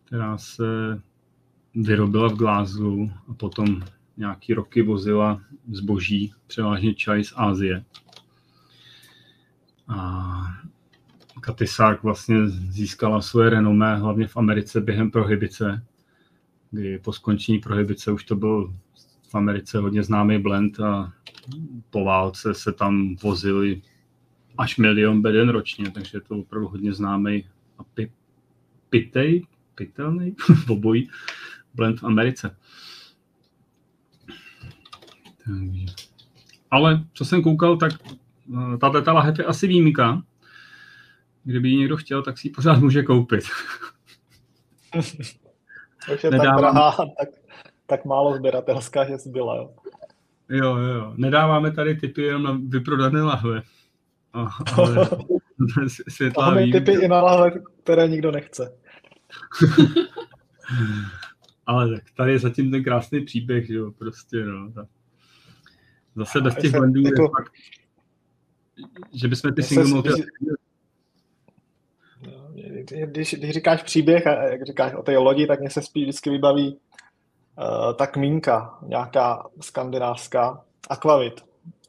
která 0.06 0.38
se 0.38 0.64
vyrobila 1.76 2.28
v 2.30 2.36
Glasgow 2.36 3.10
a 3.28 3.34
potom 3.34 3.82
nějaký 4.18 4.54
roky 4.54 4.82
vozila 4.82 5.42
zboží, 5.72 6.34
převážně 6.48 6.94
čaj 6.94 7.24
z 7.24 7.34
Ázie. 7.36 7.84
A 9.88 10.42
Katy 11.42 11.68
Sark 11.68 12.04
vlastně 12.04 12.48
získala 12.48 13.22
svoje 13.22 13.50
renomé 13.50 13.96
hlavně 13.96 14.28
v 14.28 14.38
Americe 14.38 14.82
během 14.82 15.12
prohibice, 15.12 15.86
kdy 16.72 17.00
po 17.00 17.14
skončení 17.14 17.60
prohibice 17.60 18.12
už 18.12 18.24
to 18.24 18.36
byl 18.36 18.74
v 19.30 19.36
Americe 19.36 19.78
hodně 19.78 20.04
známý 20.04 20.38
blend 20.38 20.80
a 20.80 21.14
po 21.90 22.04
válce 22.04 22.54
se 22.54 22.74
tam 22.74 23.16
vozili 23.16 23.82
až 24.58 24.78
milion 24.78 25.22
beden 25.22 25.50
ročně, 25.50 25.92
takže 25.92 26.18
je 26.18 26.22
to 26.22 26.38
opravdu 26.38 26.68
hodně 26.68 26.94
známý 26.94 27.48
a 27.78 27.84
pi, 27.84 28.12
pitej, 28.90 29.46
pitelný, 29.76 30.36
obojí 30.70 31.10
blend 31.74 32.00
v 32.00 32.04
Americe. 32.04 32.58
Ale 36.72 37.06
co 37.14 37.26
jsem 37.26 37.42
koukal, 37.42 37.78
tak 37.78 37.92
eh, 38.04 38.78
tato 38.78 39.02
ta 39.02 39.14
lahev 39.14 39.40
je 39.40 39.46
asi 39.46 39.68
výjimka. 39.68 40.24
Kdyby 41.44 41.70
ji 41.70 41.78
někdo 41.78 41.98
chtěl, 41.98 42.24
tak 42.24 42.38
si 42.38 42.48
ji 42.48 42.52
pořád 42.52 42.80
může 42.80 43.04
koupit. 43.04 43.44
Už 46.14 46.24
je 46.24 46.32
Nedávám... 46.32 46.54
tak 46.54 46.62
drahá, 46.62 46.92
tak, 46.92 47.30
tak 47.86 48.06
málo 48.06 48.36
sběratelská, 48.36 49.06
že 49.06 49.18
zbyla, 49.18 49.56
jo. 49.56 49.74
Jo, 50.50 50.76
jo. 50.78 51.14
Nedáváme 51.18 51.72
tady 51.72 51.96
typy 51.96 52.22
jenom 52.22 52.44
na 52.44 52.60
vyprodané 52.68 53.22
lahve. 53.22 53.62
ale 54.34 55.10
světlá 56.08 56.46
Máme 56.46 56.62
výjimka. 56.62 56.80
typy 56.80 57.06
i 57.06 57.08
na 57.08 57.22
lahve, 57.22 57.52
které 57.84 58.08
nikdo 58.08 58.32
nechce. 58.32 58.78
ale 61.66 61.96
tak 61.96 62.04
tady 62.18 62.32
je 62.32 62.40
zatím 62.40 62.72
ten 62.72 62.84
krásný 62.84 63.26
příběh, 63.26 63.68
že 63.68 63.74
jo, 63.74 63.92
prostě, 63.92 64.38
no. 64.46 64.72
Tak. 64.72 64.88
Zase 66.16 66.42
bez 66.42 66.56
těch 66.56 66.72
blendů 66.72 67.02
je 67.02 67.06
jako, 67.06 67.30
fakt, 67.30 67.52
že 69.14 69.28
bychom 69.28 69.54
ty 69.54 69.64
single 69.64 69.90
multi... 69.90 70.10
Když, 72.84 73.34
když 73.34 73.52
říkáš 73.52 73.84
příběh, 73.84 74.28
a 74.28 74.44
jak 74.44 74.66
říkáš 74.66 74.94
o 74.94 75.04
té 75.04 75.18
lodi, 75.18 75.48
tak 75.48 75.60
mě 75.60 75.70
se 75.70 75.82
spíš 75.82 76.04
vždycky 76.04 76.30
vybaví 76.30 76.78
uh, 77.58 77.94
ta 77.94 78.08
kmínka, 78.08 78.78
nějaká 78.84 79.48
skandinávská, 79.62 80.64
Aquavit. 80.90 81.34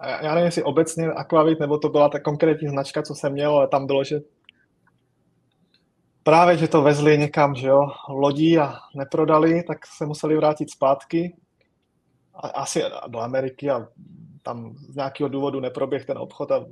A 0.00 0.08
já 0.08 0.34
nevím, 0.34 0.44
jestli 0.44 0.62
obecně 0.62 1.06
Aquavit, 1.06 1.60
nebo 1.60 1.78
to 1.78 1.88
byla 1.88 2.08
ta 2.08 2.20
konkrétní 2.20 2.68
značka, 2.68 3.02
co 3.02 3.14
jsem 3.14 3.32
měl, 3.32 3.56
ale 3.56 3.68
tam 3.68 3.86
bylo, 3.86 4.04
že 4.04 4.20
právě, 6.22 6.56
že 6.56 6.68
to 6.68 6.82
vezli 6.82 7.18
někam, 7.18 7.54
že 7.54 7.68
jo, 7.68 7.88
lodí 8.08 8.58
a 8.58 8.74
neprodali, 8.94 9.62
tak 9.62 9.86
se 9.86 10.06
museli 10.06 10.36
vrátit 10.36 10.70
zpátky 10.70 11.36
asi 12.54 12.82
do 13.08 13.18
Ameriky 13.18 13.70
a 13.70 13.88
tam 14.42 14.74
z 14.76 14.96
nějakého 14.96 15.28
důvodu 15.28 15.60
neproběh 15.60 16.04
ten 16.04 16.18
obchod 16.18 16.50
a 16.50 16.66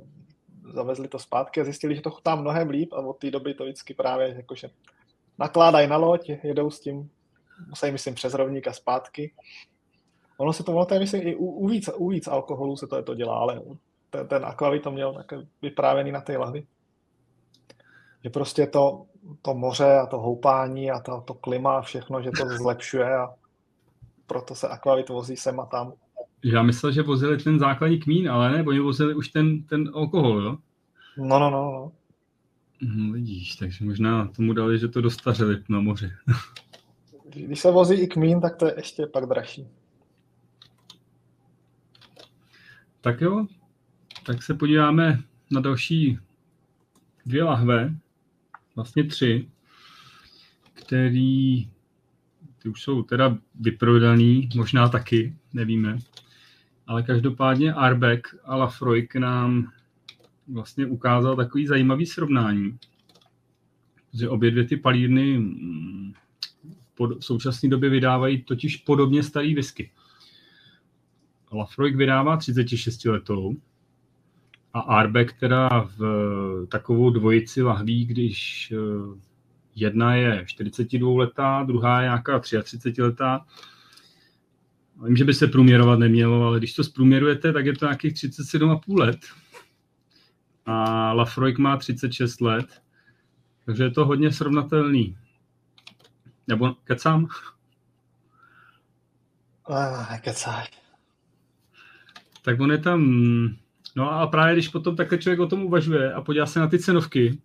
zavezli 0.73 1.07
to 1.07 1.19
zpátky 1.19 1.61
a 1.61 1.63
zjistili, 1.63 1.95
že 1.95 2.01
to 2.01 2.11
chutná 2.11 2.35
mnohem 2.35 2.69
líp 2.69 2.93
a 2.93 2.99
od 3.01 3.17
té 3.17 3.31
doby 3.31 3.53
to 3.53 3.63
vždycky 3.63 3.93
právě 3.93 4.33
jakože 4.35 4.69
nakládají 5.39 5.87
na 5.87 5.97
loď, 5.97 6.29
jedou 6.43 6.71
s 6.71 6.79
tím, 6.79 7.09
musí 7.67 7.91
myslím 7.91 8.15
přes 8.15 8.33
rovník 8.33 8.67
a 8.67 8.73
zpátky. 8.73 9.33
Ono 10.37 10.53
se 10.53 10.63
to, 10.63 10.71
ono 10.71 10.85
to 10.85 10.93
je, 10.93 10.99
myslím, 10.99 11.27
i 11.27 11.35
u, 11.35 11.45
u, 11.45 11.67
víc, 11.67 11.89
u 11.97 12.09
víc 12.09 12.27
alkoholu 12.27 12.77
se 12.77 12.87
to, 12.87 13.03
to 13.03 13.15
dělá, 13.15 13.37
ale 13.37 13.61
ten, 14.09 14.27
ten 14.27 14.45
akvavit 14.45 14.83
to 14.83 14.91
měl 14.91 15.13
tak 15.13 15.25
vyprávěný 15.61 16.11
na 16.11 16.21
té 16.21 16.37
lahvi. 16.37 16.67
Že 18.23 18.29
prostě 18.29 18.67
to, 18.67 19.05
to 19.41 19.53
moře 19.53 19.97
a 19.97 20.05
to 20.05 20.19
houpání 20.19 20.91
a 20.91 20.99
to, 20.99 21.21
to 21.21 21.33
klima 21.33 21.77
a 21.77 21.81
všechno, 21.81 22.21
že 22.21 22.31
to 22.31 22.45
zlepšuje 22.45 23.15
a 23.15 23.33
proto 24.27 24.55
se 24.55 24.67
akvavit 24.67 25.09
vozí 25.09 25.37
sem 25.37 25.59
a 25.59 25.65
tam. 25.65 25.93
Já 26.43 26.63
myslel, 26.63 26.91
že 26.91 27.01
vozili 27.01 27.37
ten 27.37 27.59
základní 27.59 27.99
kmín, 27.99 28.29
ale 28.29 28.51
ne, 28.51 28.63
oni 28.63 28.79
vozili 28.79 29.13
už 29.13 29.27
ten, 29.27 29.63
ten 29.63 29.91
alkohol, 29.93 30.41
jo? 30.41 30.57
No, 31.17 31.39
no, 31.39 31.49
no. 31.49 31.71
no. 31.71 31.91
No, 32.81 33.13
vidíš, 33.13 33.55
takže 33.55 33.85
možná 33.85 34.27
tomu 34.27 34.53
dali, 34.53 34.79
že 34.79 34.87
to 34.87 35.01
dostařili 35.01 35.63
na 35.69 35.79
moři. 35.79 36.11
Když 37.29 37.59
se 37.59 37.71
vozí 37.71 37.95
i 37.95 38.07
kmín, 38.07 38.41
tak 38.41 38.55
to 38.55 38.65
je 38.65 38.73
ještě 38.77 39.05
pak 39.05 39.25
dražší. 39.25 39.67
Tak 43.01 43.21
jo, 43.21 43.47
tak 44.25 44.43
se 44.43 44.53
podíváme 44.53 45.23
na 45.51 45.61
další 45.61 46.19
dvě 47.25 47.43
lahve, 47.43 47.95
vlastně 48.75 49.03
tři, 49.03 49.49
který 50.73 51.69
ty 52.61 52.69
už 52.69 52.81
jsou 52.81 53.03
teda 53.03 53.37
vyprodaný, 53.59 54.49
možná 54.55 54.89
taky, 54.89 55.35
nevíme. 55.53 55.97
Ale 56.89 57.03
každopádně 57.03 57.73
Arbeck 57.73 58.27
a 58.43 58.55
Lafroy 58.55 59.07
nám 59.19 59.71
vlastně 60.47 60.85
ukázal 60.85 61.35
takový 61.35 61.67
zajímavý 61.67 62.05
srovnání, 62.05 62.77
že 64.13 64.29
obě 64.29 64.51
dvě 64.51 64.63
ty 64.63 64.77
palírny 64.77 65.37
mm, 65.37 66.13
v 66.99 67.25
současné 67.25 67.69
době 67.69 67.89
vydávají 67.89 68.41
totiž 68.41 68.77
podobně 68.77 69.23
starý 69.23 69.55
whisky. 69.55 69.91
Lafroy 71.51 71.95
vydává 71.95 72.37
36 72.37 73.05
letou 73.05 73.55
a 74.73 74.79
Arbeck 74.79 75.39
teda 75.39 75.89
v 75.97 76.65
takovou 76.69 77.09
dvojici 77.09 77.61
lahví, 77.61 78.05
když 78.05 78.71
eh, 78.75 79.19
Jedna 79.79 80.15
je 80.15 80.43
42 80.45 81.17
letá, 81.19 81.63
druhá 81.67 82.01
je 82.01 82.05
nějaká 82.05 82.39
33 82.39 83.01
letá. 83.01 83.45
Vím, 85.03 85.15
že 85.15 85.25
by 85.25 85.33
se 85.33 85.47
průměrovat 85.47 85.99
nemělo, 85.99 86.47
ale 86.47 86.59
když 86.59 86.73
to 86.73 86.83
zprůměrujete, 86.83 87.53
tak 87.53 87.65
je 87.65 87.73
to 87.73 87.85
nějakých 87.85 88.13
37,5 88.13 88.99
let. 88.99 89.19
A 90.65 91.13
Lafroig 91.13 91.57
má 91.57 91.77
36 91.77 92.41
let, 92.41 92.81
takže 93.65 93.83
je 93.83 93.91
to 93.91 94.05
hodně 94.05 94.31
srovnatelný. 94.31 95.17
Nebo 96.47 96.73
kecám? 96.83 97.27
Ah, 99.69 100.17
kecáš. 100.17 100.71
Tak 102.41 102.59
on 102.59 102.71
je 102.71 102.77
tam... 102.77 103.09
No 103.95 104.11
a 104.11 104.27
právě 104.27 104.55
když 104.55 104.67
potom 104.67 104.95
takhle 104.95 105.17
člověk 105.17 105.39
o 105.39 105.47
tom 105.47 105.63
uvažuje 105.63 106.13
a 106.13 106.21
podívá 106.21 106.45
se 106.45 106.59
na 106.59 106.67
ty 106.67 106.79
cenovky, 106.79 107.41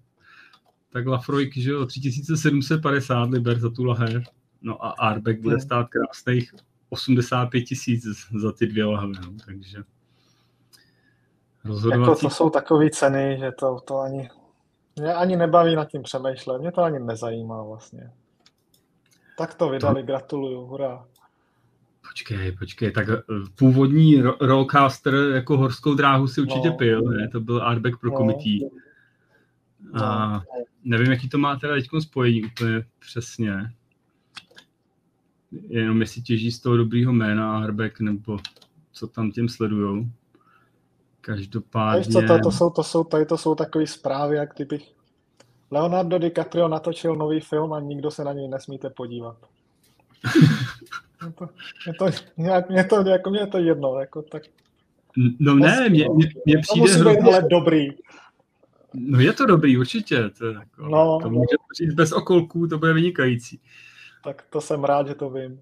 tak 0.90 1.06
Lafroik, 1.06 1.56
že 1.56 1.70
jo, 1.70 1.86
3750 1.86 3.30
liber 3.30 3.58
za 3.58 3.70
tu 3.70 3.84
lahev. 3.84 4.24
No 4.62 4.84
a 4.84 4.90
Arbeck 4.90 5.40
bude 5.40 5.60
stát 5.60 5.88
krásných 5.88 6.52
85 6.94 7.62
tisíc 7.62 8.04
za 8.40 8.52
ty 8.52 8.66
dvě 8.66 8.84
lahve, 8.84 9.12
no, 9.22 9.32
takže 9.46 9.78
rozhodovací... 11.64 12.10
Jako 12.10 12.20
to 12.20 12.30
jsou 12.30 12.50
takové 12.50 12.90
ceny, 12.90 13.36
že 13.40 13.52
to, 13.52 13.80
to 13.80 13.98
ani, 13.98 14.28
mě 14.96 15.14
ani 15.14 15.36
nebaví 15.36 15.76
nad 15.76 15.84
tím 15.84 16.02
přemýšlet, 16.02 16.58
mě 16.58 16.72
to 16.72 16.82
ani 16.82 16.98
nezajímá 16.98 17.62
vlastně. 17.62 18.10
Tak 19.38 19.54
to 19.54 19.68
vydali, 19.68 20.02
to... 20.02 20.06
gratuluju, 20.06 20.60
hurá. 20.60 21.06
Počkej, 22.08 22.52
počkej, 22.52 22.90
tak 22.90 23.08
eh, 23.08 23.22
původní 23.58 24.22
Rollcaster 24.40 25.14
jako 25.14 25.56
horskou 25.56 25.94
dráhu 25.94 26.26
si 26.28 26.40
určitě 26.40 26.68
no. 26.68 26.76
pil, 26.76 27.02
ne? 27.02 27.28
To 27.28 27.40
byl 27.40 27.62
Arbeck 27.62 28.00
pro 28.00 28.10
no. 28.10 28.16
komití. 28.16 28.68
A 29.94 30.32
no. 30.32 30.42
nevím, 30.84 31.10
jaký 31.10 31.28
to 31.28 31.38
má 31.38 31.56
teda 31.56 31.74
teď 31.74 31.86
spojení 32.00 32.44
úplně 32.44 32.84
přesně. 32.98 33.52
Jenom 35.68 36.00
jestli 36.00 36.22
těží 36.22 36.52
z 36.52 36.60
toho 36.60 36.76
dobrýho 36.76 37.12
jména 37.12 37.58
Arbeck, 37.58 38.00
nebo 38.00 38.38
co 38.92 39.06
tam 39.06 39.30
těm 39.30 39.48
sledujou. 39.48 40.06
Každopádně... 41.20 42.12
co, 42.12 42.22
to, 42.22 42.38
to, 42.38 42.50
jsou, 42.50 42.70
to 42.70 42.82
jsou, 42.82 43.04
tady 43.04 43.26
to 43.26 43.38
jsou 43.38 43.54
takové 43.54 43.86
zprávy, 43.86 44.36
jak 44.36 44.54
kdyby 44.54 44.80
Leonardo 45.70 46.18
DiCaprio 46.18 46.68
natočil 46.68 47.16
nový 47.16 47.40
film 47.40 47.72
a 47.72 47.80
nikdo 47.80 48.10
se 48.10 48.24
na 48.24 48.32
něj 48.32 48.48
nesmíte 48.48 48.90
podívat. 48.90 49.36
je 51.26 51.32
to, 51.32 51.48
je 51.86 52.12
to, 52.12 52.18
nějak, 52.36 52.70
mě 52.70 52.84
to, 52.84 53.08
jako, 53.08 53.30
mě 53.30 53.46
to 53.46 53.58
jedno, 53.58 54.00
jako 54.00 54.22
tak. 54.22 54.42
No 55.38 55.54
ne, 55.54 55.88
mě, 55.88 56.08
mě, 56.14 56.26
mě 56.46 56.58
přijde 56.58 56.62
to 56.68 56.76
musí 56.76 57.00
hrozně... 57.00 57.22
být 57.22 57.28
ale 57.28 57.42
dobrý. 57.50 57.88
No 58.94 59.20
je 59.20 59.32
to 59.32 59.46
dobrý, 59.46 59.78
určitě. 59.78 60.30
To, 60.38 60.46
jako, 60.46 60.88
no, 60.88 61.18
to 61.22 61.30
může 61.30 61.56
říct 61.80 61.94
bez 61.94 62.12
okolků, 62.12 62.66
to 62.66 62.78
bude 62.78 62.92
vynikající. 62.92 63.60
Tak 64.24 64.42
to 64.50 64.60
jsem 64.60 64.84
rád, 64.84 65.08
že 65.08 65.14
to 65.14 65.30
vím. 65.30 65.60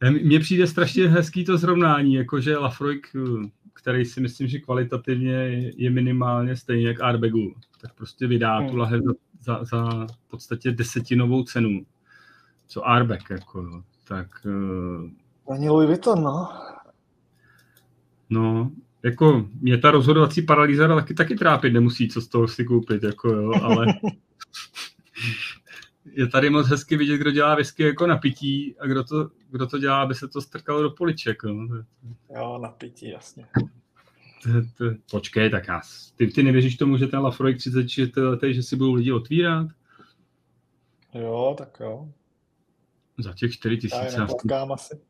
Mně 0.10 0.40
přijde 0.40 0.66
strašně 0.66 1.08
hezký 1.08 1.44
to 1.44 1.58
zrovnání, 1.58 2.14
jakože 2.14 2.56
Lafroik, 2.56 3.06
který 3.72 4.04
si 4.04 4.20
myslím, 4.20 4.48
že 4.48 4.58
kvalitativně 4.58 5.32
je 5.76 5.90
minimálně 5.90 6.56
stejně 6.56 6.88
jak 6.88 7.00
Arbegu, 7.00 7.54
tak 7.80 7.94
prostě 7.94 8.26
vydá 8.26 8.58
hmm. 8.58 8.70
tu 8.70 8.76
lahev 8.76 9.02
za, 9.04 9.14
za, 9.40 9.64
za 9.64 10.06
v 10.06 10.30
podstatě 10.30 10.72
desetinovou 10.72 11.42
cenu, 11.42 11.86
co 12.66 12.88
Arbek, 12.88 13.30
jako, 13.30 13.82
tak... 14.04 14.46
Eh, 14.46 15.52
Ani 15.52 15.68
Louis 15.68 15.86
Vuitton, 15.86 16.22
no. 16.22 16.48
No, 18.30 18.70
jako 19.02 19.48
mě 19.60 19.78
ta 19.78 19.90
rozhodovací 19.90 20.42
paralýza 20.42 20.88
taky, 20.88 21.14
taky 21.14 21.34
trápit 21.34 21.72
nemusí, 21.72 22.08
co 22.08 22.20
z 22.20 22.28
toho 22.28 22.48
si 22.48 22.64
koupit, 22.64 23.02
jako 23.02 23.28
jo, 23.28 23.52
ale 23.62 23.86
je 26.12 26.26
tady 26.26 26.50
moc 26.50 26.66
hezky 26.66 26.96
vidět, 26.96 27.18
kdo 27.18 27.30
dělá 27.30 27.54
whisky 27.54 27.82
jako 27.82 28.06
na 28.06 28.16
pití 28.16 28.76
a 28.78 28.86
kdo 28.86 29.04
to, 29.04 29.30
kdo 29.50 29.66
to 29.66 29.78
dělá, 29.78 30.02
aby 30.02 30.14
se 30.14 30.28
to 30.28 30.40
strkalo 30.40 30.82
do 30.82 30.90
poliček. 30.90 31.44
No. 31.44 31.84
Jo, 32.36 32.58
na 32.62 32.68
pití, 32.68 33.10
jasně. 33.10 33.46
Počkej, 35.10 35.50
tak 35.50 35.68
já, 35.68 35.80
ty, 36.16 36.26
ty 36.26 36.42
nevěříš 36.42 36.76
tomu, 36.76 36.96
že 36.96 37.06
ten 37.06 37.20
Lafroy 37.20 37.54
30 37.54 38.16
letý, 38.16 38.54
že 38.54 38.62
si 38.62 38.76
budou 38.76 38.94
lidi 38.94 39.12
otvírat? 39.12 39.66
Jo, 41.14 41.54
tak 41.58 41.76
jo. 41.80 42.08
Za 43.18 43.32
těch 43.32 43.52
4 43.52 43.76
tisíce. 43.76 44.26
Já 44.50 44.62
asi. 44.72 45.00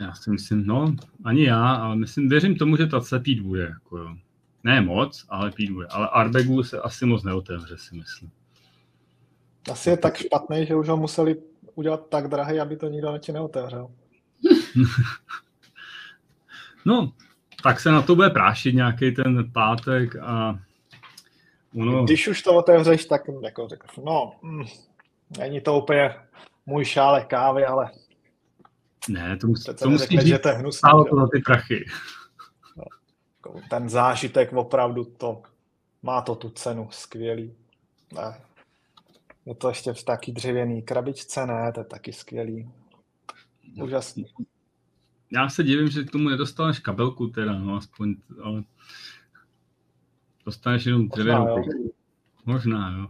Já 0.00 0.14
si 0.14 0.30
myslím, 0.30 0.66
no, 0.66 0.94
ani 1.24 1.44
já, 1.44 1.74
ale 1.74 1.96
myslím, 1.96 2.28
věřím 2.28 2.56
tomu, 2.56 2.76
že 2.76 2.86
ta 2.86 3.00
se 3.00 3.20
pít 3.20 3.40
bude. 3.40 3.62
Jako 3.62 3.98
jo. 3.98 4.16
Ne 4.64 4.80
moc, 4.80 5.26
ale 5.28 5.50
pít 5.50 5.70
bude. 5.70 5.86
Ale 5.86 6.08
Arbegu 6.08 6.62
se 6.62 6.80
asi 6.80 7.06
moc 7.06 7.22
neotevře, 7.22 7.78
si 7.78 7.96
myslím. 7.96 8.30
Asi 9.70 9.90
je 9.90 9.96
tak 9.96 10.16
špatný, 10.16 10.66
že 10.66 10.74
už 10.74 10.88
ho 10.88 10.96
museli 10.96 11.36
udělat 11.74 12.08
tak 12.08 12.28
drahý, 12.28 12.60
aby 12.60 12.76
to 12.76 12.88
nikdo 12.88 13.10
radši 13.12 13.32
neotevřel. 13.32 13.90
No, 16.84 17.12
tak 17.62 17.80
se 17.80 17.90
na 17.90 18.02
to 18.02 18.14
bude 18.16 18.30
prášit 18.30 18.74
nějaký 18.74 19.12
ten 19.14 19.52
pátek 19.52 20.16
a 20.16 20.58
ono... 21.74 22.04
Když 22.04 22.28
už 22.28 22.42
to 22.42 22.54
otevřeš, 22.54 23.04
tak 23.04 23.22
jako 23.42 23.68
řekl, 23.68 23.86
no, 24.04 24.32
mm, 24.42 24.64
není 25.38 25.60
to 25.60 25.78
úplně 25.78 26.14
můj 26.66 26.84
šálek 26.84 27.26
kávy, 27.26 27.64
ale 27.64 27.90
ne, 29.08 29.36
to, 29.36 29.46
musí, 29.46 29.74
to 29.74 29.90
musí 29.90 30.20
říct, 30.20 30.26
že 30.26 30.38
to 30.38 30.48
je 30.48 30.54
hnusný, 30.54 30.78
stálo 30.78 31.04
to 31.04 31.16
za 31.16 31.28
ty 31.32 31.38
prachy. 31.38 31.84
No, 32.76 32.84
jako 33.36 33.60
ten 33.70 33.88
zážitek 33.88 34.52
opravdu 34.52 35.04
to, 35.04 35.42
má 36.02 36.20
to 36.20 36.34
tu 36.34 36.50
cenu, 36.50 36.88
skvělý. 36.90 37.54
Ne. 38.14 38.40
Je 39.46 39.54
to 39.54 39.68
ještě 39.68 39.92
v 39.92 40.04
taky 40.04 40.32
dřevěný 40.32 40.82
krabičce, 40.82 41.46
ne, 41.46 41.72
to 41.72 41.80
je 41.80 41.84
taky 41.84 42.12
skvělý. 42.12 42.70
Úžasný. 43.82 44.24
Já 45.32 45.48
se 45.48 45.62
divím, 45.62 45.88
že 45.88 46.04
k 46.04 46.10
tomu 46.10 46.28
nedostaneš 46.28 46.78
kabelku 46.78 47.26
teda, 47.26 47.52
no 47.58 47.76
aspoň, 47.76 48.16
ale 48.42 48.64
dostaneš 50.46 50.86
jenom 50.86 51.08
dřevěnou. 51.08 51.56
Možná, 51.56 51.62
jo. 51.62 51.90
Možná, 52.46 52.98
jo. 52.98 53.06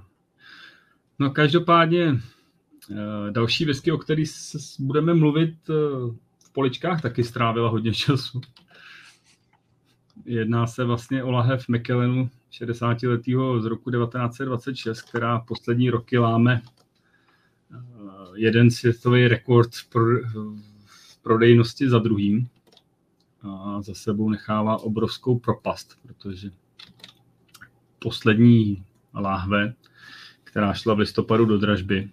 No 1.18 1.30
každopádně 1.30 2.20
Eh, 2.90 3.30
další 3.30 3.64
whisky, 3.64 3.92
o 3.92 3.98
který 3.98 4.24
budeme 4.78 5.14
mluvit 5.14 5.54
eh, 5.70 5.72
v 6.44 6.52
poličkách, 6.52 7.02
taky 7.02 7.24
strávila 7.24 7.68
hodně 7.68 7.94
času. 7.94 8.40
Jedná 10.24 10.66
se 10.66 10.84
vlastně 10.84 11.24
o 11.24 11.30
lahev 11.30 11.68
McKellenu 11.68 12.30
60-letého 12.50 13.60
z 13.60 13.64
roku 13.64 13.90
1926, 13.90 15.02
která 15.02 15.38
poslední 15.38 15.90
roky 15.90 16.18
láme 16.18 16.62
eh, 16.62 17.76
jeden 18.34 18.70
světový 18.70 19.28
rekord 19.28 19.70
v 19.74 21.18
prodejnosti 21.22 21.88
za 21.88 21.98
druhým 21.98 22.48
a 23.42 23.82
za 23.82 23.94
sebou 23.94 24.30
nechává 24.30 24.76
obrovskou 24.76 25.38
propast, 25.38 25.98
protože 26.02 26.50
poslední 27.98 28.84
láhve, 29.14 29.74
která 30.44 30.74
šla 30.74 30.94
v 30.94 30.98
listopadu 30.98 31.44
do 31.44 31.58
dražby, 31.58 32.10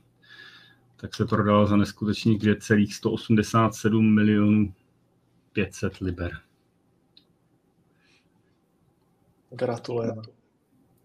tak 0.95 1.15
se 1.15 1.26
prodalo 1.26 1.67
za 1.67 1.76
neskutečných 1.78 2.39
2,187 2.39 4.15
milionů 4.15 4.73
500 5.54 5.97
liber. 5.97 6.46
Gratulujeme. 9.49 10.21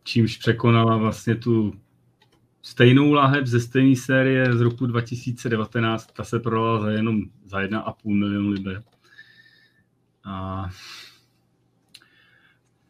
Čímž 0.04 0.36
překonala 0.36 0.96
vlastně 0.96 1.34
tu 1.34 1.72
stejnou 2.62 3.12
láhev 3.12 3.46
ze 3.46 3.60
stejné 3.60 3.96
série 3.96 4.56
z 4.56 4.60
roku 4.60 4.86
2019, 4.86 6.06
ta 6.06 6.24
se 6.24 6.40
prodala 6.40 6.80
za 6.80 6.90
jenom 6.90 7.20
za 7.44 7.58
1,5 7.58 7.94
milionu 8.04 8.50
liber. 8.50 8.82
A... 10.24 10.68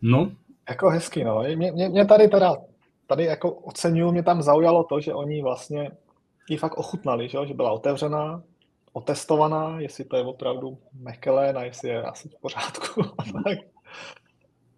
No. 0.02 0.32
Jako 0.68 0.90
hezky, 0.90 1.24
no. 1.24 1.42
Mě, 1.54 1.72
mě, 1.72 1.88
mě 1.88 2.04
tady 2.04 2.28
teda, 2.28 2.56
tady 3.06 3.24
jako 3.24 3.52
oceňuju, 3.52 4.12
mě 4.12 4.22
tam 4.22 4.42
zaujalo 4.42 4.84
to, 4.84 5.00
že 5.00 5.14
oni 5.14 5.42
vlastně 5.42 5.90
ji 6.48 6.56
fakt 6.56 6.78
ochutnali, 6.78 7.28
že, 7.28 7.38
že 7.46 7.54
byla 7.54 7.72
otevřená, 7.72 8.42
otestovaná, 8.92 9.80
jestli 9.80 10.04
to 10.04 10.16
je 10.16 10.22
opravdu 10.22 10.78
Mechelen 10.92 11.58
a 11.58 11.64
jestli 11.64 11.88
je 11.88 12.02
asi 12.02 12.28
v 12.28 12.40
pořádku. 12.40 13.02
tak 13.44 13.58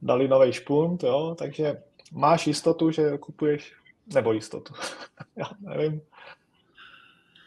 dali 0.04 0.28
nový 0.28 0.52
špunt, 0.52 1.02
jo, 1.02 1.36
takže 1.38 1.82
máš 2.12 2.46
jistotu, 2.46 2.90
že 2.90 3.18
kupuješ, 3.18 3.74
nebo 4.14 4.32
jistotu, 4.32 4.74
já 5.36 5.50
nevím. 5.60 6.00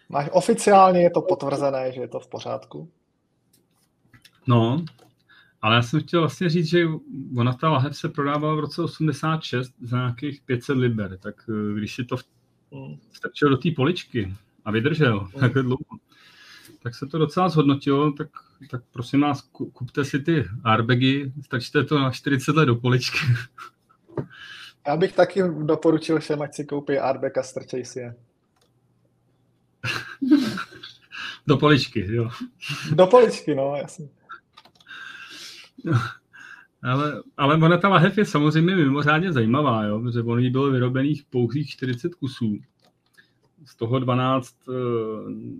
Máš, 0.09 0.29
oficiálně 0.31 1.01
je 1.01 1.09
to 1.09 1.21
potvrzené, 1.21 1.91
že 1.91 2.01
je 2.01 2.07
to 2.07 2.19
v 2.19 2.27
pořádku. 2.27 2.91
No, 4.47 4.85
ale 5.61 5.75
já 5.75 5.81
jsem 5.81 6.01
chtěl 6.01 6.19
vlastně 6.19 6.49
říct, 6.49 6.69
že 6.69 6.85
ona 7.37 7.53
ta 7.53 7.69
lahev 7.69 7.97
se 7.97 8.09
prodávala 8.09 8.55
v 8.55 8.59
roce 8.59 8.81
86 8.81 9.73
za 9.81 9.97
nějakých 9.97 10.41
500 10.41 10.77
liber, 10.77 11.17
tak 11.17 11.35
eh, 11.49 11.79
když 11.79 11.95
si 11.95 12.05
to 12.05 12.17
strčil 13.11 13.49
do 13.49 13.57
té 13.57 13.69
poličky 13.75 14.33
a 14.65 14.71
vydržel 14.71 15.19
mm. 15.35 15.39
takhle 15.39 15.63
dlouho, 15.63 15.97
tak 16.83 16.95
se 16.95 17.05
to 17.05 17.17
docela 17.17 17.49
zhodnotilo, 17.49 18.11
tak, 18.11 18.27
tak 18.71 18.81
prosím 18.91 19.21
vás, 19.21 19.41
kupte 19.51 20.05
si 20.05 20.19
ty 20.19 20.45
airbagy, 20.63 21.31
strčte 21.45 21.83
to 21.83 21.99
na 21.99 22.11
40 22.11 22.55
let 22.55 22.65
do 22.65 22.75
poličky. 22.75 23.17
Já 24.87 24.97
bych 24.97 25.13
taky 25.13 25.43
doporučil 25.63 26.19
všem, 26.19 26.41
ať 26.41 26.55
si 26.55 26.65
koupí 26.65 26.99
airbag 26.99 27.37
a 27.37 27.43
strčej 27.43 27.85
si 27.85 27.99
je. 27.99 28.15
do 31.47 31.57
poličky, 31.57 32.15
jo. 32.15 32.29
Do 32.95 33.07
poličky, 33.07 33.55
no, 33.55 33.75
jasně. 33.75 34.07
Ale, 36.83 37.23
ale 37.37 37.55
ona 37.55 37.77
ta 37.77 37.89
lahev 37.89 38.17
je 38.17 38.25
samozřejmě 38.25 38.75
mimořádně 38.75 39.33
zajímavá, 39.33 39.83
jo, 39.83 39.99
protože 39.99 40.21
ono 40.21 40.37
jí 40.37 40.49
bylo 40.49 40.71
vyrobených 40.71 41.23
pouhých 41.29 41.69
40 41.69 42.15
kusů. 42.15 42.57
Z 43.67 43.75
toho 43.75 43.99
12 43.99 44.67
uh, 44.67 44.75
eh, 44.75 44.79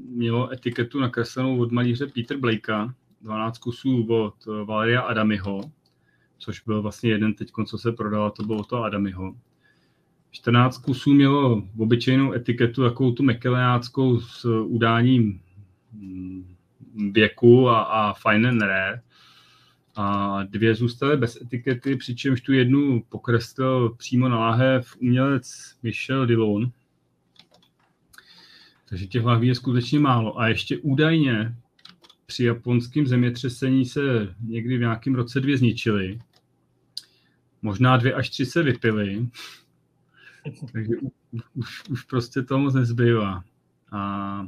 mělo 0.10 0.52
etiketu 0.52 1.00
nakreslenou 1.00 1.60
od 1.60 1.72
malíře 1.72 2.08
Peter 2.08 2.38
Blakea, 2.38 2.94
12 3.22 3.58
kusů 3.58 4.08
od 4.10 4.48
uh, 4.48 4.62
Valeria 4.62 5.02
Adamiho, 5.02 5.62
což 6.38 6.62
byl 6.62 6.82
vlastně 6.82 7.10
jeden 7.10 7.34
teď, 7.34 7.52
co 7.66 7.78
se 7.78 7.92
prodala, 7.92 8.30
to 8.30 8.44
bylo 8.44 8.64
to 8.64 8.84
Adamiho. 8.84 9.36
14 10.32 10.78
kusů 10.78 11.14
mělo 11.14 11.64
obyčejnou 11.78 12.34
etiketu, 12.34 12.84
jakou 12.84 13.12
tu 13.12 13.24
mekelenáckou 13.24 14.20
s 14.20 14.46
udáním 14.46 15.42
mm, 15.94 16.56
věku 17.12 17.70
a, 17.70 17.82
a 17.82 18.14
fine 18.14 18.50
and 18.50 18.62
rare 18.62 19.02
a 19.96 20.44
dvě 20.44 20.76
zůstaly 20.76 21.18
bez 21.18 21.42
etikety, 21.42 21.96
přičemž 21.96 22.42
tu 22.42 22.54
jednu 22.54 23.04
pokreslil 23.10 23.90
přímo 23.90 24.30
na 24.30 24.40
láhev 24.40 24.96
umělec 25.02 25.76
Michel 25.84 26.26
Dillon. 26.26 26.72
Takže 28.90 29.08
těch 29.08 29.24
lahví 29.24 29.48
je 29.48 29.56
skutečně 29.56 30.00
málo. 30.00 30.40
A 30.40 30.48
ještě 30.48 30.78
údajně 30.78 31.56
při 32.26 32.44
japonském 32.44 33.08
zemětřesení 33.08 33.86
se 33.86 34.36
někdy 34.42 34.78
v 34.78 34.80
nějakém 34.80 35.16
roce 35.16 35.40
dvě 35.40 35.58
zničily. 35.58 36.20
Možná 37.62 37.98
dvě 37.98 38.14
až 38.14 38.30
tři 38.30 38.46
se 38.46 38.64
vypily. 38.64 39.28
Takže 40.72 40.94
už, 41.54 41.84
už 41.90 42.04
prostě 42.04 42.42
to 42.42 42.60
moc 42.60 42.74
nezbývá. 42.74 43.44
A 43.92 44.48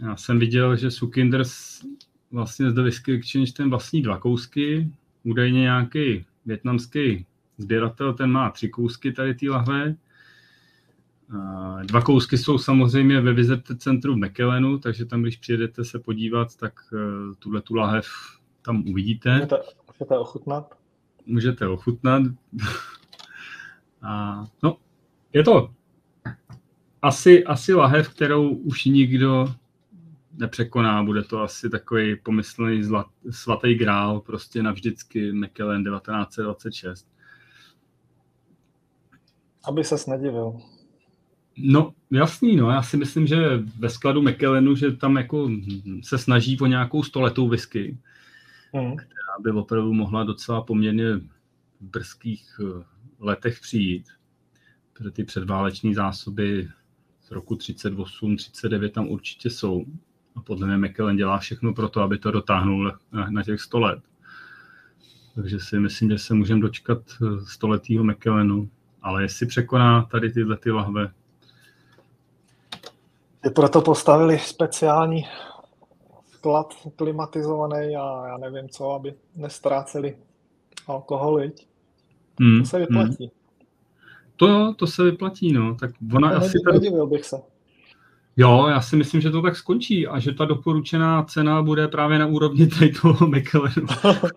já 0.00 0.16
jsem 0.16 0.38
viděl, 0.38 0.76
že 0.76 0.90
Sukinders 0.90 1.82
vlastně 2.30 2.70
zde 2.70 2.82
Exchange 3.08 3.52
ten 3.52 3.70
vlastní 3.70 4.02
dva 4.02 4.18
kousky, 4.18 4.92
údajně 5.22 5.60
nějaký 5.60 6.24
větnamský 6.46 7.26
sběratel, 7.58 8.14
ten 8.14 8.30
má 8.30 8.50
tři 8.50 8.68
kousky 8.68 9.12
tady 9.12 9.34
té 9.34 9.50
lahve. 9.50 9.96
Dva 11.82 12.02
kousky 12.02 12.38
jsou 12.38 12.58
samozřejmě 12.58 13.20
ve 13.20 13.32
Vizerte 13.32 13.76
centru 13.76 14.14
v 14.14 14.16
Mekelenu, 14.16 14.78
takže 14.78 15.04
tam, 15.04 15.22
když 15.22 15.36
přijedete 15.36 15.84
se 15.84 15.98
podívat, 15.98 16.56
tak 16.56 16.72
e, 16.92 17.34
tuhle 17.38 17.60
tu 17.60 17.74
lahev 17.74 18.06
tam 18.62 18.84
uvidíte. 18.88 19.34
Můžete, 19.34 19.56
můžete 19.88 20.18
ochutnat. 20.18 20.78
Můžete 21.26 21.68
ochutnat. 21.68 22.22
A, 24.02 24.44
no, 24.62 24.76
je 25.32 25.44
to 25.44 25.70
asi, 27.02 27.44
asi 27.44 27.74
lahev, 27.74 28.08
kterou 28.08 28.48
už 28.48 28.84
nikdo 28.84 29.54
nepřekoná, 30.32 31.02
bude 31.02 31.22
to 31.22 31.40
asi 31.40 31.70
takový 31.70 32.16
pomyslný 32.16 32.82
zlat, 32.82 33.06
svatý 33.30 33.74
grál, 33.74 34.20
prostě 34.20 34.62
navždycky 34.62 35.32
McKellen 35.32 35.84
1926. 35.84 37.08
Aby 39.64 39.84
se 39.84 40.10
nedivil. 40.10 40.60
No, 41.56 41.94
jasný, 42.10 42.56
no. 42.56 42.70
Já 42.70 42.82
si 42.82 42.96
myslím, 42.96 43.26
že 43.26 43.36
ve 43.78 43.88
skladu 43.88 44.22
McKellenu, 44.22 44.76
že 44.76 44.92
tam 44.92 45.16
jako 45.16 45.50
se 46.02 46.18
snaží 46.18 46.60
o 46.60 46.66
nějakou 46.66 47.02
stoletou 47.02 47.48
whisky, 47.48 47.98
hmm. 48.72 48.96
která 48.96 49.38
by 49.40 49.50
opravdu 49.50 49.92
mohla 49.92 50.24
docela 50.24 50.62
poměrně 50.62 51.16
v 51.16 51.22
brzkých 51.80 52.60
eh, 52.60 52.84
letech 53.20 53.60
přijít. 53.60 54.08
Protože 54.92 55.10
ty 55.10 55.24
předváleční 55.24 55.94
zásoby 55.94 56.68
z 57.20 57.30
roku 57.30 57.56
38, 57.56 58.36
39 58.36 58.92
tam 58.92 59.08
určitě 59.08 59.50
jsou. 59.50 59.84
A 60.36 60.40
podle 60.40 60.66
mě 60.66 60.76
McKellen 60.76 61.16
dělá 61.16 61.38
všechno 61.38 61.74
pro 61.74 61.88
to, 61.88 62.00
aby 62.00 62.18
to 62.18 62.30
dotáhnul 62.30 62.92
na, 63.12 63.30
na 63.30 63.42
těch 63.42 63.60
100 63.60 63.80
let. 63.80 64.00
Takže 65.34 65.60
si 65.60 65.78
myslím, 65.78 66.10
že 66.10 66.18
se 66.18 66.34
můžeme 66.34 66.60
dočkat 66.60 66.98
eh, 67.22 67.44
stoletýho 67.46 68.04
McKellenu. 68.04 68.70
Ale 69.02 69.22
jestli 69.22 69.46
překoná 69.46 70.02
tady 70.02 70.32
tyhle 70.32 70.56
ty 70.56 70.70
lahve. 70.70 71.12
Je 73.44 73.50
proto 73.50 73.80
postavili 73.80 74.38
speciální 74.38 75.24
sklad 76.26 76.74
klimatizovaný 76.96 77.96
a 77.96 78.26
já 78.26 78.36
nevím 78.38 78.68
co, 78.68 78.90
aby 78.90 79.14
nestráceli 79.36 80.16
alkohol, 80.86 81.40
Hmm, 82.40 82.60
to 82.60 82.66
se 82.66 82.78
vyplatí. 82.78 83.24
Hmm. 83.24 83.28
To 84.36 84.74
to 84.74 84.86
se 84.86 85.02
vyplatí, 85.02 85.52
no. 85.52 85.74
Tak 85.74 85.90
ona 86.14 86.30
to 86.30 86.36
asi... 86.36 86.58
Nedivil 86.72 87.06
bych 87.06 87.24
se. 87.24 87.36
Jo, 88.36 88.66
já 88.68 88.80
si 88.80 88.96
myslím, 88.96 89.20
že 89.20 89.30
to 89.30 89.42
tak 89.42 89.56
skončí 89.56 90.06
a 90.06 90.18
že 90.18 90.34
ta 90.34 90.44
doporučená 90.44 91.22
cena 91.22 91.62
bude 91.62 91.88
právě 91.88 92.18
na 92.18 92.26
úrovni 92.26 92.66
tady 92.66 92.92
toho 92.92 93.26
McLarenu. 93.26 93.86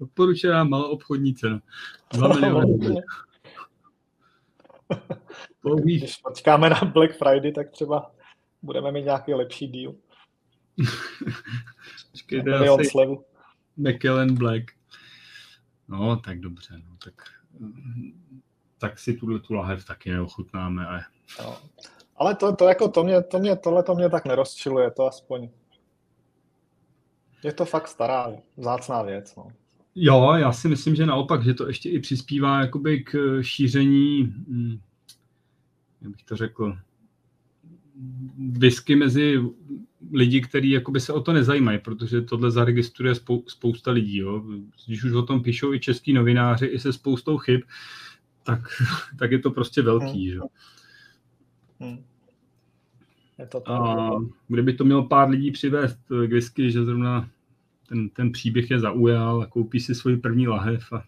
doporučená 0.00 0.64
maloobchodní 0.64 1.34
cena. 1.34 1.60
2 2.12 2.28
miliony. 2.40 2.96
Když 5.82 6.16
počkáme 6.16 6.70
na 6.70 6.80
Black 6.84 7.16
Friday, 7.16 7.52
tak 7.52 7.70
třeba 7.70 8.10
budeme 8.62 8.92
mít 8.92 9.04
nějaký 9.04 9.34
lepší 9.34 9.68
deal. 9.72 9.94
Počkejte, 12.10 12.68
asi 12.68 12.84
slevu. 12.84 13.24
McKellen 13.76 14.34
Black. 14.34 14.62
No, 15.88 16.16
tak 16.16 16.40
dobře. 16.40 16.74
No, 16.88 16.96
tak, 17.04 17.14
tak 18.78 18.98
si 18.98 19.14
tuhle 19.14 19.40
tu 19.40 19.54
lahev 19.54 19.84
taky 19.84 20.10
neochutnáme. 20.10 20.86
Ale... 20.86 21.04
No. 21.38 21.56
Ale 22.16 22.36
to, 22.36 22.56
to, 22.56 22.68
jako 22.68 22.88
to 22.88 23.04
mě, 23.04 23.22
to 23.22 23.38
mě, 23.38 23.56
tohle 23.56 23.82
to 23.82 23.94
mě 23.94 24.10
tak 24.10 24.24
nerozčiluje, 24.24 24.90
to 24.90 25.06
aspoň. 25.06 25.48
Je 27.44 27.52
to 27.52 27.64
fakt 27.64 27.88
stará, 27.88 28.32
vzácná 28.56 29.02
věc. 29.02 29.36
No. 29.36 29.52
Jo, 29.94 30.32
já 30.36 30.52
si 30.52 30.68
myslím, 30.68 30.94
že 30.94 31.06
naopak, 31.06 31.44
že 31.44 31.54
to 31.54 31.66
ještě 31.68 31.90
i 31.90 31.98
přispívá 31.98 32.60
jakoby 32.60 33.00
k 33.04 33.38
šíření, 33.42 34.22
hm, 34.48 34.78
jak 36.02 36.10
bych 36.12 36.22
to 36.22 36.36
řekl, 36.36 36.76
whisky 38.38 38.96
mezi 38.96 39.40
lidi, 40.12 40.40
kteří 40.40 40.70
jakoby 40.70 41.00
se 41.00 41.12
o 41.12 41.20
to 41.20 41.32
nezajímají, 41.32 41.78
protože 41.78 42.22
tohle 42.22 42.50
zaregistruje 42.50 43.14
spou- 43.14 43.44
spousta 43.46 43.90
lidí. 43.90 44.16
Jo. 44.16 44.44
Když 44.86 45.04
už 45.04 45.12
o 45.12 45.22
tom 45.22 45.42
píšou 45.42 45.72
i 45.74 45.80
český 45.80 46.12
novináři, 46.12 46.66
i 46.66 46.78
se 46.78 46.92
spoustou 46.92 47.38
chyb, 47.38 47.60
tak, 48.42 48.60
tak 49.18 49.30
je 49.30 49.38
to 49.38 49.50
prostě 49.50 49.82
velký. 49.82 50.30
Hmm. 50.30 50.38
Jo. 50.38 50.46
Hmm. 51.80 52.04
Je 53.38 53.46
to 53.46 53.70
a 53.70 54.10
kdyby 54.48 54.72
to 54.72 54.84
mělo 54.84 55.08
pár 55.08 55.28
lidí 55.28 55.50
přivést 55.50 55.98
k 56.08 56.32
whisky, 56.32 56.70
že 56.70 56.84
zrovna 56.84 57.28
ten, 57.92 58.08
ten 58.08 58.32
příběh 58.32 58.70
je 58.70 58.80
zaujal 58.80 59.42
a 59.42 59.46
koupí 59.46 59.80
si 59.80 59.94
svůj 59.94 60.16
první 60.16 60.48
lahev. 60.48 60.92
A, 60.92 61.04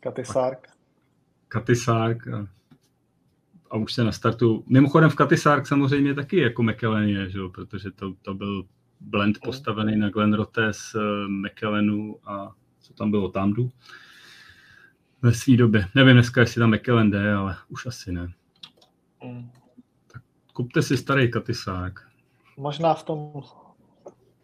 Katysárk. 0.00 0.68
Katysárk 1.48 2.28
a, 2.28 2.48
a 3.70 3.76
už 3.76 3.92
se 3.92 4.04
nastartu. 4.04 4.64
Mimochodem 4.68 5.10
v 5.10 5.14
Katysárk 5.14 5.66
samozřejmě 5.66 6.14
taky 6.14 6.40
jako 6.40 6.62
McKellen 6.62 7.08
je, 7.08 7.30
že? 7.30 7.38
protože 7.54 7.90
to, 7.90 8.14
to 8.22 8.34
byl 8.34 8.64
blend 9.00 9.36
hmm. 9.36 9.42
postavený 9.44 9.96
na 9.96 10.10
Glenrote 10.10 10.72
z 10.72 10.94
eh, 10.94 11.28
McKellenu 11.28 12.16
a 12.24 12.52
co 12.80 12.94
tam 12.94 13.10
bylo, 13.10 13.28
Tamdu 13.28 13.70
ve 15.22 15.34
své 15.34 15.56
době. 15.56 15.88
Nevím 15.94 16.14
dneska, 16.14 16.40
jestli 16.40 16.58
tam 16.58 16.74
McKellen 16.74 17.10
jde, 17.10 17.34
ale 17.34 17.56
už 17.68 17.86
asi 17.86 18.12
ne. 18.12 18.32
Mm. 19.24 19.50
Tak 20.12 20.22
kupte 20.52 20.82
si 20.82 20.96
starý 20.96 21.30
Katysák. 21.30 22.08
Možná 22.56 22.94
v 22.94 23.02
tom, 23.02 23.32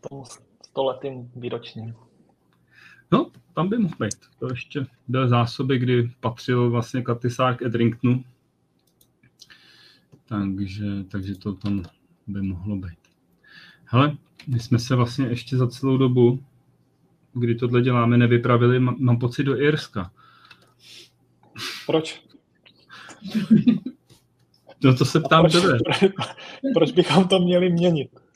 tom 0.09 0.25
stoletým 0.71 1.31
výročním. 1.37 1.95
No, 3.13 3.31
tam 3.55 3.69
by 3.69 3.79
mohl 3.79 3.95
být. 4.01 4.19
To 4.39 4.49
ještě 4.51 4.87
byl 5.09 5.29
zásoby, 5.29 5.79
kdy 5.79 6.11
patřil 6.21 6.71
vlastně 6.71 7.03
Katysák 7.03 7.63
Edringtonu. 7.63 8.25
Takže, 10.29 11.05
takže 11.05 11.35
to 11.35 11.53
tam 11.53 11.83
by 12.27 12.43
mohlo 12.43 12.77
být. 12.77 12.99
Hele, 13.85 14.17
my 14.47 14.61
jsme 14.61 14.79
se 14.79 14.97
vlastně 14.97 15.27
ještě 15.27 15.57
za 15.57 15.69
celou 15.69 15.97
dobu, 15.97 16.45
kdy 17.33 17.55
tohle 17.55 17.83
děláme, 17.83 18.19
nevypravili, 18.19 18.81
mám 18.81 19.19
pocit, 19.19 19.45
do 19.45 19.61
Irska. 19.61 20.13
Proč? 21.87 22.23
No 24.85 24.95
to 24.97 25.05
se 25.05 25.21
ptám 25.21 25.43
proč, 25.43 25.53
tebe. 25.53 25.79
Proč 26.75 26.93
bychom 26.93 27.29
to 27.29 27.41
měli 27.41 27.73
měnit? 27.73 28.28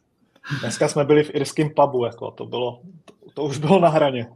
Dneska 0.61 0.88
jsme 0.88 1.05
byli 1.05 1.24
v 1.24 1.35
irském 1.35 1.70
pubu, 1.70 2.05
jako 2.05 2.31
to 2.31 2.46
bylo, 2.46 2.83
to 3.35 3.42
už 3.42 3.59
bylo 3.59 3.81
na 3.81 3.88
hraně. 3.88 4.26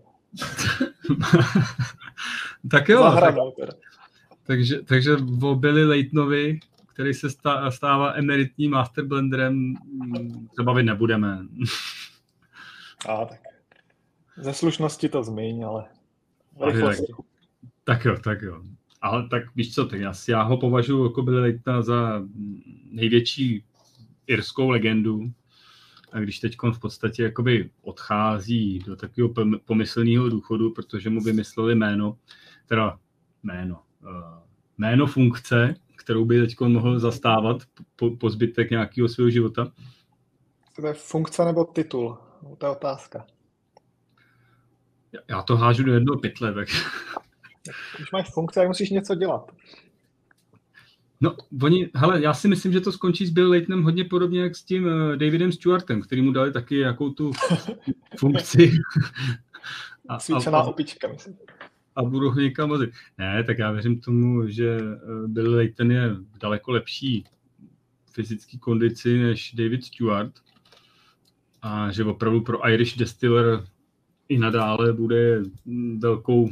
tak 2.71 2.89
jo. 2.89 3.03
Hranou, 3.03 3.55
tak, 3.61 3.71
takže, 4.47 4.83
takže 4.83 5.17
Billy 5.55 5.85
Leitnovi, 5.85 6.61
který 6.87 7.15
se 7.15 7.31
stává 7.71 8.13
emeritním 8.15 8.71
masterblenderem, 8.71 9.75
se 10.55 10.63
bavit 10.63 10.83
nebudeme. 10.83 11.39
A 13.09 13.25
tak. 13.25 13.41
Ze 14.37 14.55
slušnosti 14.55 15.09
to 15.09 15.23
zmiň, 15.23 15.65
ale 15.65 15.85
tak, 16.59 16.75
tak 17.85 18.05
jo, 18.05 18.17
tak 18.25 18.43
jo. 18.43 18.63
Ale 19.03 19.29
tak 19.29 19.57
víš 19.57 19.75
co, 19.75 19.87
tak 19.87 20.01
já, 20.01 20.13
já 20.29 20.43
ho 20.43 20.57
považuji 20.57 21.05
jako 21.05 21.23
Billy 21.23 21.41
Leitna 21.41 21.83
za 21.83 22.23
největší 22.91 23.65
irskou 24.27 24.71
legendu 24.71 25.33
a 26.17 26.21
když 26.21 26.41
teď 26.41 26.57
v 26.73 26.79
podstatě 26.79 27.23
jakoby 27.23 27.71
odchází 27.83 28.79
do 28.79 28.97
takového 28.97 29.35
pomyslného 29.65 30.29
důchodu, 30.29 30.71
protože 30.71 31.11
mu 31.11 31.21
vymysleli 31.21 31.75
jméno, 31.75 32.19
teda 32.67 32.99
jméno, 33.43 33.83
uh, 34.03 34.11
jméno 34.79 35.07
funkce, 35.07 35.75
kterou 35.97 36.25
by 36.25 36.41
teď 36.41 36.61
mohl 36.61 36.99
zastávat 36.99 37.57
po, 37.97 38.11
po 38.11 38.31
zbytek 38.31 38.71
nějakého 38.71 39.09
svého 39.09 39.31
života. 39.31 39.73
To 40.77 40.87
je 40.87 40.95
funkce 40.95 41.45
nebo 41.45 41.65
titul? 41.65 42.19
To 42.59 42.67
je 42.67 42.73
otázka. 42.73 43.27
Já 45.29 45.43
to 45.43 45.57
hážu 45.57 45.83
do 45.83 45.95
jednoho 45.95 46.21
pytle, 46.21 46.55
tak... 46.55 46.69
Když 47.97 48.11
máš 48.13 48.31
funkce, 48.31 48.61
tak 48.61 48.69
musíš 48.69 48.91
něco 48.91 49.15
dělat. 49.15 49.53
No, 51.21 51.37
oni, 51.63 51.91
hele, 51.95 52.23
já 52.23 52.35
si 52.35 52.49
myslím, 52.49 52.73
že 52.73 52.81
to 52.81 52.93
skončí 52.93 53.27
s 53.27 53.31
Bill 53.31 53.51
Laytonem 53.51 53.83
hodně 53.83 54.05
podobně 54.05 54.41
jak 54.41 54.57
s 54.57 54.63
tím 54.63 54.85
uh, 54.85 55.17
Davidem 55.17 55.53
Stewartem, 55.53 56.03
který 56.03 56.23
mu 56.23 56.33
dali 56.33 56.53
taky 56.53 56.79
jakou 56.79 57.11
tu 57.11 57.33
funkci. 58.19 58.73
a, 60.09 60.19
Svícená 60.19 60.59
a, 60.59 60.63
opička, 60.63 61.09
myslím. 61.09 61.37
A 61.97 62.03
budu 62.03 62.31
ho 62.31 62.41
někam 62.41 62.69
vozit. 62.69 62.91
Ne, 63.19 63.45
tak 63.45 63.59
já 63.59 63.71
věřím 63.71 64.01
tomu, 64.01 64.49
že 64.49 64.79
uh, 64.81 65.27
Bill 65.27 65.55
Layton 65.55 65.93
je 65.93 66.09
v 66.09 66.39
daleko 66.39 66.73
lepší 66.73 67.25
fyzické 68.13 68.59
kondici 68.59 69.19
než 69.19 69.53
David 69.53 69.85
Stewart 69.85 70.33
a 71.63 71.93
že 71.93 72.05
opravdu 72.05 72.41
pro 72.41 72.69
Irish 72.69 72.97
Distiller 72.97 73.65
i 74.29 74.39
nadále 74.39 74.93
bude 74.93 75.43
velkou 75.99 76.51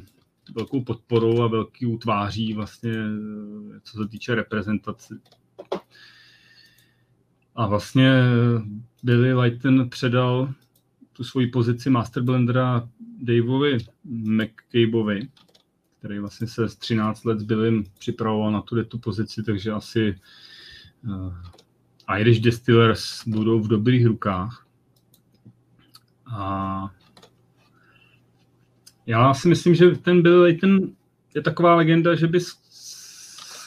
velkou 0.54 0.84
podporou 0.84 1.42
a 1.42 1.48
velký 1.48 1.86
utváří 1.86 2.54
vlastně, 2.54 2.92
co 3.82 4.02
se 4.02 4.08
týče 4.08 4.34
reprezentace. 4.34 5.20
A 7.54 7.66
vlastně 7.66 8.22
Billy 9.02 9.34
Lighten 9.34 9.88
předal 9.88 10.54
tu 11.12 11.24
svoji 11.24 11.46
pozici 11.46 11.90
Masterblendera 11.90 12.88
Daveovi 13.18 13.78
McCabeovi, 14.04 15.28
který 15.98 16.18
vlastně 16.18 16.46
se 16.46 16.68
z 16.68 16.76
13 16.76 17.24
let 17.24 17.40
s 17.40 17.42
Billym 17.42 17.84
připravoval 17.98 18.52
na 18.52 18.62
tu, 18.62 18.84
tu 18.84 18.98
pozici, 18.98 19.42
takže 19.42 19.72
asi 19.72 20.18
uh, 21.04 21.34
Irish 22.18 22.40
Distillers 22.40 23.28
budou 23.28 23.60
v 23.60 23.68
dobrých 23.68 24.06
rukách. 24.06 24.66
A 26.26 26.90
já 29.06 29.34
si 29.34 29.48
myslím, 29.48 29.74
že 29.74 29.90
ten 29.90 30.22
Bill 30.22 30.40
Layton 30.40 30.80
je 31.34 31.42
taková 31.42 31.74
legenda, 31.74 32.14
že 32.14 32.26
by 32.26 32.38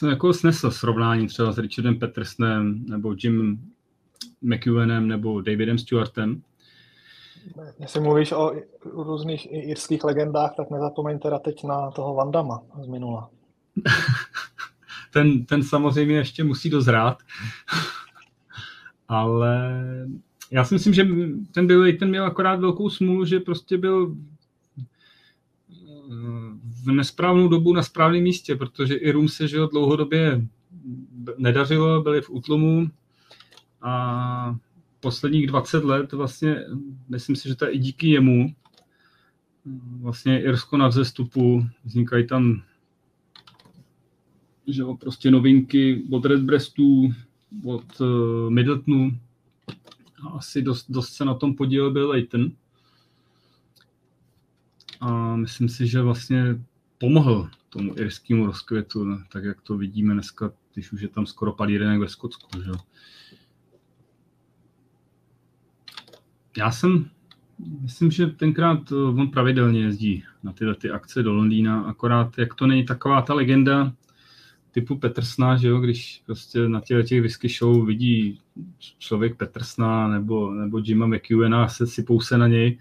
jako 0.08 0.32
snesl 0.32 0.70
srovnání 0.70 1.26
třeba 1.26 1.52
s 1.52 1.58
Richardem 1.58 1.98
Petersonem 1.98 2.84
nebo 2.88 3.14
Jim 3.22 3.60
McEwenem 4.42 5.08
nebo 5.08 5.40
Davidem 5.40 5.78
Stewartem. 5.78 6.42
Jestli 7.78 8.00
mluvíš 8.00 8.32
o 8.32 8.52
různých 8.84 9.48
irských 9.50 10.04
legendách, 10.04 10.54
tak 10.56 10.70
nezapomeň 10.70 11.18
teda 11.18 11.38
teď 11.38 11.64
na 11.64 11.90
toho 11.90 12.14
Vandama 12.14 12.62
z 12.82 12.86
minula. 12.86 13.30
ten, 15.12 15.44
ten 15.44 15.62
samozřejmě 15.62 16.16
ještě 16.16 16.44
musí 16.44 16.70
dozrát. 16.70 17.18
Ale 19.08 19.80
já 20.50 20.64
si 20.64 20.74
myslím, 20.74 20.94
že 20.94 21.06
ten 21.52 21.66
Bill 21.66 21.98
ten 21.98 22.08
měl 22.08 22.24
akorát 22.24 22.60
velkou 22.60 22.90
smůlu, 22.90 23.24
že 23.24 23.40
prostě 23.40 23.78
byl 23.78 24.16
v 26.84 26.92
nesprávnou 26.92 27.48
dobu 27.48 27.72
na 27.72 27.82
správném 27.82 28.22
místě, 28.22 28.56
protože 28.56 28.94
i 28.94 29.10
Rum 29.10 29.28
se 29.28 29.48
žil 29.48 29.68
dlouhodobě 29.68 30.46
nedařilo, 31.38 32.02
byli 32.02 32.20
v 32.20 32.30
útlumu 32.30 32.90
a 33.82 34.56
posledních 35.00 35.46
20 35.46 35.84
let 35.84 36.12
vlastně, 36.12 36.64
myslím 37.08 37.36
si, 37.36 37.48
že 37.48 37.54
to 37.54 37.64
je 37.64 37.70
i 37.70 37.78
díky 37.78 38.10
jemu, 38.10 38.54
vlastně 40.00 40.42
Irsko 40.42 40.76
na 40.76 40.88
vzestupu, 40.88 41.66
vznikají 41.84 42.26
tam 42.26 42.62
že 44.68 44.82
jo, 44.82 44.94
prostě 44.94 45.30
novinky 45.30 46.02
od 46.10 46.24
Redbreastů, 46.24 47.14
od 47.64 48.00
uh, 48.00 48.50
Middletonu 48.50 49.18
a 50.22 50.28
asi 50.28 50.62
dost, 50.62 50.86
dost 50.88 51.08
se 51.08 51.24
na 51.24 51.34
tom 51.34 51.54
podílel 51.54 51.90
byl 51.90 52.08
Leighton 52.08 52.50
a 55.00 55.36
myslím 55.36 55.68
si, 55.68 55.86
že 55.86 56.02
vlastně 56.02 56.44
pomohl 56.98 57.50
tomu 57.68 57.98
irskému 57.98 58.46
rozkvětu, 58.46 59.18
tak 59.32 59.44
jak 59.44 59.60
to 59.60 59.76
vidíme 59.76 60.14
dneska 60.14 60.50
když 60.78 60.92
už 60.92 61.00
je 61.00 61.08
tam 61.08 61.26
skoro 61.26 61.52
palírenek 61.52 62.00
ve 62.00 62.08
Skotsku. 62.08 62.62
Že? 62.62 62.70
Já 66.56 66.70
jsem, 66.70 67.10
myslím, 67.80 68.10
že 68.10 68.26
tenkrát 68.26 68.92
on 68.92 69.30
pravidelně 69.30 69.80
jezdí 69.80 70.24
na 70.42 70.52
tyhle 70.52 70.74
ty 70.74 70.90
akce 70.90 71.22
do 71.22 71.32
Londýna, 71.32 71.80
akorát 71.80 72.38
jak 72.38 72.54
to 72.54 72.66
není 72.66 72.84
taková 72.84 73.22
ta 73.22 73.34
legenda 73.34 73.92
typu 74.70 74.98
Petersna, 74.98 75.56
že 75.56 75.68
jo, 75.68 75.80
když 75.80 76.22
prostě 76.26 76.68
na 76.68 76.80
těch, 76.80 77.06
těch 77.06 77.22
whisky 77.22 77.48
show 77.48 77.86
vidí 77.86 78.40
člověk 78.98 79.36
Petersna 79.36 80.08
nebo, 80.08 80.54
nebo 80.54 80.78
Jima 80.78 81.06
McEwena 81.06 81.64
a 81.64 81.68
se 81.68 81.86
sypou 81.86 82.20
se 82.20 82.38
na 82.38 82.48
něj, 82.48 82.78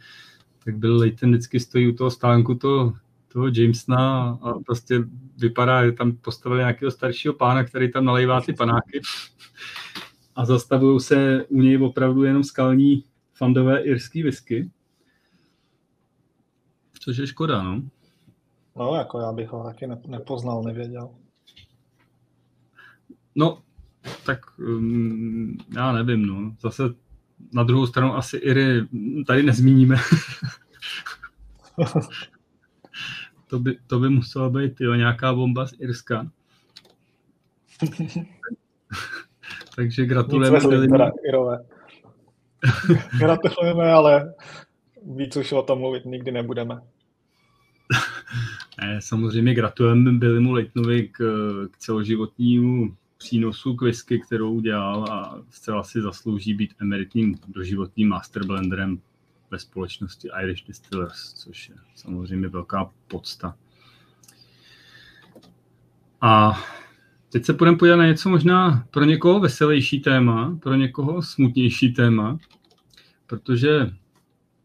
tak 0.67 0.77
byl 0.77 0.97
Leighton 0.97 1.29
vždycky 1.29 1.59
stojí 1.59 1.87
u 1.87 1.95
toho 1.95 2.11
stánku 2.11 2.55
to, 2.55 2.93
toho 3.27 3.47
Jamesona 3.53 4.31
a 4.41 4.59
prostě 4.65 5.03
vypadá, 5.37 5.85
že 5.85 5.91
tam 5.91 6.11
postavili 6.11 6.59
nějakého 6.59 6.91
staršího 6.91 7.33
pána, 7.33 7.63
který 7.63 7.91
tam 7.91 8.05
nalejvá 8.05 8.41
ty 8.41 8.53
panáky 8.53 9.01
a 10.35 10.45
zastavují 10.45 10.99
se 10.99 11.45
u 11.45 11.61
něj 11.61 11.83
opravdu 11.83 12.23
jenom 12.23 12.43
skalní 12.43 13.03
fandové 13.33 13.81
irský 13.81 14.23
whisky. 14.23 14.71
Což 16.99 17.17
je 17.17 17.27
škoda, 17.27 17.63
no. 17.63 17.81
No, 18.75 18.95
jako 18.95 19.19
já 19.19 19.31
bych 19.31 19.49
ho 19.49 19.63
taky 19.63 19.87
nepoznal, 20.07 20.63
nevěděl. 20.63 21.09
No, 23.35 23.61
tak 24.25 24.59
um, 24.59 25.57
já 25.75 25.91
nevím, 25.91 26.25
no. 26.25 26.55
Zase 26.61 26.83
na 27.53 27.63
druhou 27.63 27.87
stranu 27.87 28.15
asi 28.15 28.37
Iry 28.37 28.87
tady 29.27 29.43
nezmíníme. 29.43 29.95
to, 33.47 33.59
by, 33.59 33.77
to 33.87 33.99
by 33.99 34.09
musela 34.09 34.49
být 34.49 34.81
jo, 34.81 34.93
nějaká 34.93 35.33
bomba 35.33 35.67
z 35.67 35.73
Irska. 35.79 36.27
Takže 39.75 40.05
gratulujeme. 40.05 40.59
gratulujeme, 43.19 43.91
ale 43.91 44.33
víc 45.15 45.37
už 45.37 45.51
o 45.51 45.61
tom 45.61 45.79
mluvit 45.79 46.05
nikdy 46.05 46.31
nebudeme. 46.31 46.81
ne, 48.81 49.01
samozřejmě 49.01 49.53
gratulujeme 49.53 50.11
Billymu 50.11 50.53
Leitnovi 50.53 51.07
k, 51.07 51.17
k 51.71 51.77
celoživotnímu 51.77 52.95
přínosu 53.17 53.75
k 53.75 53.81
whisky, 53.81 54.19
kterou 54.19 54.53
udělal 54.53 55.03
a 55.03 55.41
zcela 55.49 55.83
si 55.83 56.01
zaslouží 56.01 56.53
být 56.53 56.73
emeritním 56.79 57.35
doživotním 57.47 58.09
master 58.09 58.45
blenderem 58.45 59.01
ve 59.51 59.59
společnosti 59.59 60.29
Irish 60.43 60.67
Distillers, 60.67 61.33
což 61.33 61.69
je 61.69 61.75
samozřejmě 61.95 62.47
velká 62.47 62.91
podsta. 63.07 63.55
A 66.21 66.63
teď 67.29 67.45
se 67.45 67.53
půjdeme 67.53 67.77
podívat 67.77 67.95
na 67.95 68.07
něco 68.07 68.29
možná 68.29 68.87
pro 68.91 69.03
někoho 69.03 69.39
veselější 69.39 69.99
téma, 69.99 70.57
pro 70.61 70.75
někoho 70.75 71.21
smutnější 71.21 71.93
téma, 71.93 72.39
protože 73.27 73.91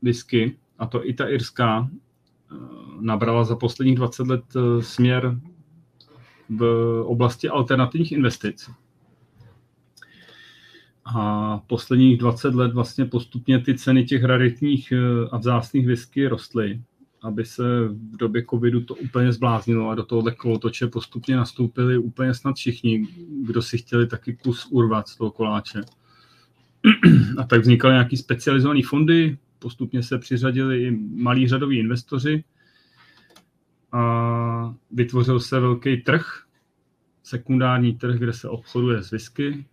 whisky, 0.03 0.57
a 0.79 0.87
to 0.87 1.09
i 1.09 1.15
ta 1.15 1.29
irská, 1.29 1.89
eh, 1.91 2.57
nabrala 3.01 3.45
za 3.45 3.57
posledních 3.57 3.97
20 3.97 4.27
let 4.27 4.45
eh, 4.57 4.83
směr 4.83 5.41
v 6.57 6.65
oblasti 7.07 7.49
alternativních 7.49 8.13
investic. 8.13 8.71
A 11.05 11.59
posledních 11.67 12.19
20 12.19 12.55
let 12.55 12.73
vlastně 12.73 13.05
postupně 13.05 13.59
ty 13.59 13.79
ceny 13.79 14.05
těch 14.05 14.25
raritních 14.25 14.93
eh, 14.93 15.29
a 15.33 15.39
vzácných 15.39 15.87
whisky 15.87 16.27
rostly, 16.29 16.81
aby 17.23 17.45
se 17.45 17.63
v 17.89 18.17
době 18.17 18.45
covidu 18.51 18.81
to 18.81 18.95
úplně 18.95 19.33
zbláznilo 19.33 19.89
a 19.89 19.95
do 19.95 20.03
tohohle 20.03 20.33
kolotoče 20.33 20.87
postupně 20.87 21.37
nastoupili 21.37 21.99
úplně 21.99 22.35
snad 22.35 22.57
všichni, 22.57 23.07
kdo 23.43 23.63
si 23.63 23.79
chtěli 23.79 24.07
taky 24.07 24.37
kus 24.37 24.67
urvat 24.71 25.09
z 25.09 25.17
toho 25.17 25.31
koláče. 25.31 25.81
A 27.39 27.45
tak 27.45 27.61
vznikaly 27.61 27.95
nějaký 27.95 28.17
specializované 28.17 28.81
fondy, 28.85 29.39
postupně 29.59 30.03
se 30.03 30.19
přiřadili 30.19 30.83
i 30.83 30.91
malí 31.15 31.49
řadoví 31.49 31.79
investoři, 31.79 32.45
a 33.93 34.75
vytvořil 34.91 35.41
se 35.41 35.61
velký 35.61 35.97
trh, 35.97 36.43
sekundární 37.23 37.95
trh, 37.95 38.19
kde 38.19 38.33
se 38.33 38.49
obchoduje 38.49 39.03
s 39.03 39.11
whisky. 39.11 39.67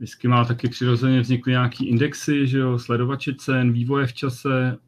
Whisky 0.00 0.28
má 0.28 0.44
taky 0.44 0.68
přirozeně 0.68 1.20
vznikly 1.20 1.52
nějaký 1.52 1.88
indexy, 1.88 2.46
že 2.46 2.58
jo, 2.58 2.78
sledovači 2.78 3.34
cen, 3.34 3.72
vývoje 3.72 4.06
v 4.06 4.12
čase, 4.12 4.78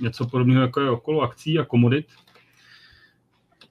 něco 0.00 0.26
podobného 0.26 0.62
jako 0.62 0.80
je 0.80 0.90
okolo 0.90 1.22
akcí 1.22 1.58
a 1.58 1.64
komodit. 1.64 2.06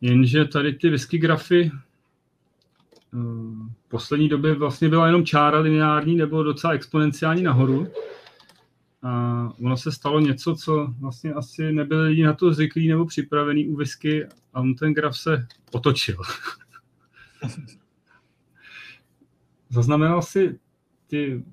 Jenže 0.01 0.45
tady 0.45 0.73
ty 0.73 0.89
whisky 0.89 1.17
grafy 1.17 1.71
eh, 1.73 3.17
v 3.85 3.89
poslední 3.89 4.29
době 4.29 4.53
vlastně 4.53 4.89
byla 4.89 5.05
jenom 5.05 5.25
čára 5.25 5.59
lineární 5.59 6.15
nebo 6.15 6.43
docela 6.43 6.73
exponenciální 6.73 7.43
nahoru. 7.43 7.87
A 9.03 9.49
ono 9.59 9.77
se 9.77 9.91
stalo 9.91 10.19
něco, 10.19 10.55
co 10.55 10.87
vlastně 10.99 11.33
asi 11.33 11.71
nebyli 11.71 12.07
lidi 12.07 12.23
na 12.23 12.33
to 12.33 12.53
zvyklí 12.53 12.87
nebo 12.87 13.05
připravený 13.05 13.67
u 13.67 13.75
whisky 13.75 14.25
a 14.53 14.59
on 14.59 14.75
ten 14.75 14.93
graf 14.93 15.17
se 15.17 15.47
otočil. 15.71 16.17
Zaznamenal 19.69 20.21
si 20.21 20.59
ty 21.07 21.43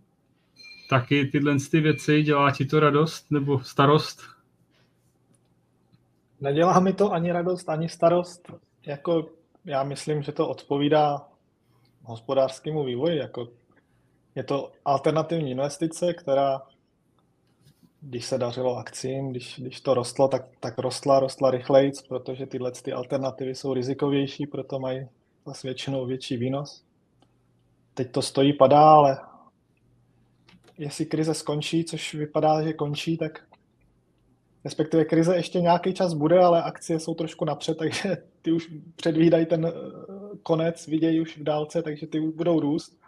taky 0.90 1.26
tyhle 1.26 1.56
ty 1.70 1.80
věci, 1.80 2.22
dělá 2.22 2.50
ti 2.50 2.64
to 2.64 2.80
radost 2.80 3.30
nebo 3.30 3.60
starost? 3.60 4.22
Nedělá 6.40 6.80
mi 6.80 6.92
to 6.92 7.12
ani 7.12 7.32
radost, 7.32 7.68
ani 7.68 7.88
starost. 7.88 8.52
Jako 8.86 9.30
já 9.64 9.84
myslím, 9.84 10.22
že 10.22 10.32
to 10.32 10.48
odpovídá 10.48 11.28
hospodářskému 12.02 12.84
vývoji. 12.84 13.18
Jako 13.18 13.48
je 14.34 14.44
to 14.44 14.72
alternativní 14.84 15.50
investice, 15.50 16.14
která 16.14 16.62
když 18.00 18.26
se 18.26 18.38
dařilo 18.38 18.76
akcím, 18.76 19.30
když, 19.30 19.60
když 19.60 19.80
to 19.80 19.94
rostlo, 19.94 20.28
tak, 20.28 20.46
tak 20.60 20.78
rostla, 20.78 21.20
rostla 21.20 21.50
rychleji, 21.50 21.92
protože 22.08 22.46
tyhle 22.46 22.72
ty 22.72 22.92
alternativy 22.92 23.54
jsou 23.54 23.74
rizikovější, 23.74 24.46
proto 24.46 24.78
mají 24.78 25.08
zase 25.46 25.66
většinou 25.66 26.06
větší 26.06 26.36
výnos. 26.36 26.84
Teď 27.94 28.10
to 28.12 28.22
stojí, 28.22 28.52
padá, 28.52 28.90
ale 28.90 29.18
jestli 30.78 31.06
krize 31.06 31.34
skončí, 31.34 31.84
což 31.84 32.14
vypadá, 32.14 32.62
že 32.62 32.72
končí, 32.72 33.16
tak 33.16 33.44
respektive 34.64 35.04
krize 35.04 35.36
ještě 35.36 35.60
nějaký 35.60 35.94
čas 35.94 36.14
bude, 36.14 36.38
ale 36.38 36.62
akcie 36.62 37.00
jsou 37.00 37.14
trošku 37.14 37.44
napřed, 37.44 37.76
takže 37.78 38.16
ty 38.42 38.52
už 38.52 38.68
předvídají 38.96 39.46
ten 39.46 39.66
eh, 39.66 39.72
konec, 40.42 40.86
vidějí 40.86 41.20
už 41.20 41.38
v 41.38 41.42
dálce, 41.42 41.82
takže 41.82 42.06
ty 42.06 42.20
budou 42.20 42.60
růst. 42.60 43.00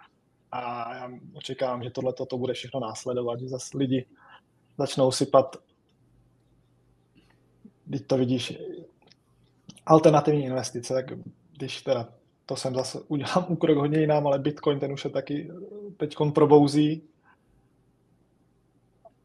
A 0.53 0.95
já 0.95 1.11
očekávám, 1.33 1.83
že 1.83 1.91
tohle 1.91 2.13
to 2.13 2.39
bude 2.39 2.55
všechno 2.55 2.81
následovat, 2.81 3.41
že 3.41 3.49
zase 3.49 3.79
lidi 3.79 4.07
začnou 4.79 5.11
sypat, 5.11 5.57
když 7.85 8.01
to 8.07 8.17
vidíš, 8.17 8.59
alternativní 9.87 10.45
investice, 10.45 10.95
tak 10.95 11.13
když 11.57 11.83
teda 11.83 12.09
to 12.47 12.57
jsem 12.57 12.75
zase 12.75 13.01
udělám 13.09 13.47
úkrok 13.49 13.79
hodně 13.79 14.01
jinám, 14.01 14.27
ale 14.27 14.39
Bitcoin 14.39 14.79
ten 14.79 14.93
už 14.93 15.05
je 15.05 15.11
taky 15.11 15.51
teď 15.97 16.17
probouzí. 16.35 17.03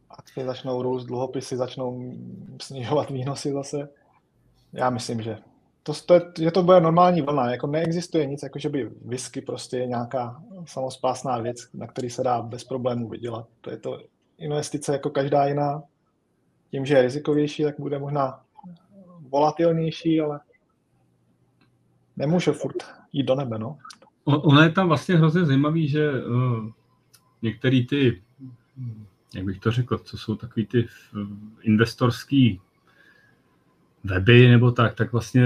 Akcie 0.10 0.46
začnou 0.46 0.82
růst, 0.82 1.06
dluhopisy 1.06 1.58
začnou 1.58 2.14
snižovat 2.62 3.10
výnosy 3.10 3.52
zase. 3.52 3.90
Já 4.74 4.90
myslím, 4.90 5.22
že 5.22 5.38
to, 5.84 5.94
to, 5.94 6.14
je, 6.14 6.22
že 6.40 6.52
to 6.52 6.64
bude 6.64 6.82
normální 6.82 7.22
vlna. 7.22 7.52
Jako 7.52 7.68
neexistuje 7.68 8.26
nic, 8.26 8.44
jako 8.44 8.60
že 8.60 8.70
by 8.70 8.86
whisky 8.86 9.42
prostě 9.42 9.78
je 9.78 9.88
nějaká 9.88 10.44
samospásná 10.66 11.38
věc, 11.38 11.58
na 11.74 11.88
který 11.88 12.10
se 12.10 12.24
dá 12.24 12.42
bez 12.42 12.64
problémů 12.64 13.10
vydělat. 13.10 13.48
To 13.62 13.72
je 13.72 13.78
to 13.78 14.00
investice 14.38 14.92
jako 14.92 15.10
každá 15.10 15.46
jiná. 15.48 15.84
Tím, 16.72 16.86
že 16.86 16.96
je 16.96 17.02
rizikovější, 17.02 17.64
tak 17.64 17.80
bude 17.80 18.00
možná 18.00 18.40
volatilnější, 19.30 20.22
ale 20.22 20.40
nemůže 22.18 22.52
furt 22.52 22.78
jít 23.14 23.24
do 23.24 23.36
nebe, 23.36 23.60
no. 23.60 23.78
Ono 24.26 24.62
je 24.62 24.70
tam 24.70 24.88
vlastně 24.88 25.18
hrozně 25.18 25.46
zajímavý, 25.46 25.88
že 25.88 26.12
uh, 26.12 26.70
některý 27.42 27.88
ty, 27.88 28.22
jak 29.36 29.46
bych 29.46 29.60
to 29.60 29.72
řekl, 29.72 29.98
co 29.98 30.18
jsou 30.18 30.36
takový 30.36 30.66
ty 30.66 30.88
investorský 31.62 32.62
weby 34.04 34.48
nebo 34.48 34.72
tak, 34.72 34.96
tak 34.96 35.12
vlastně 35.12 35.44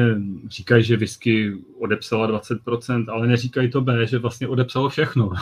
říkají, 0.47 0.83
že 0.83 0.97
whisky 0.97 1.57
odepsala 1.79 2.41
20%, 2.41 3.05
ale 3.11 3.27
neříkají 3.27 3.69
to 3.69 3.81
B, 3.81 4.07
že 4.07 4.19
vlastně 4.19 4.47
odepsalo 4.47 4.89
všechno. 4.89 5.29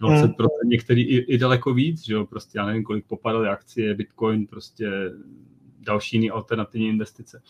20%, 0.00 0.26
mm. 0.30 0.68
některý 0.68 1.02
i, 1.02 1.16
i 1.16 1.38
daleko 1.38 1.74
víc, 1.74 2.04
že 2.04 2.14
jo, 2.14 2.26
prostě 2.26 2.58
já 2.58 2.66
nevím, 2.66 2.84
kolik 2.84 3.06
popadaly 3.06 3.48
akcie, 3.48 3.94
Bitcoin, 3.94 4.46
prostě 4.46 5.12
další 5.80 6.16
jiný 6.16 6.30
alternativní 6.30 6.88
investice. 6.88 7.42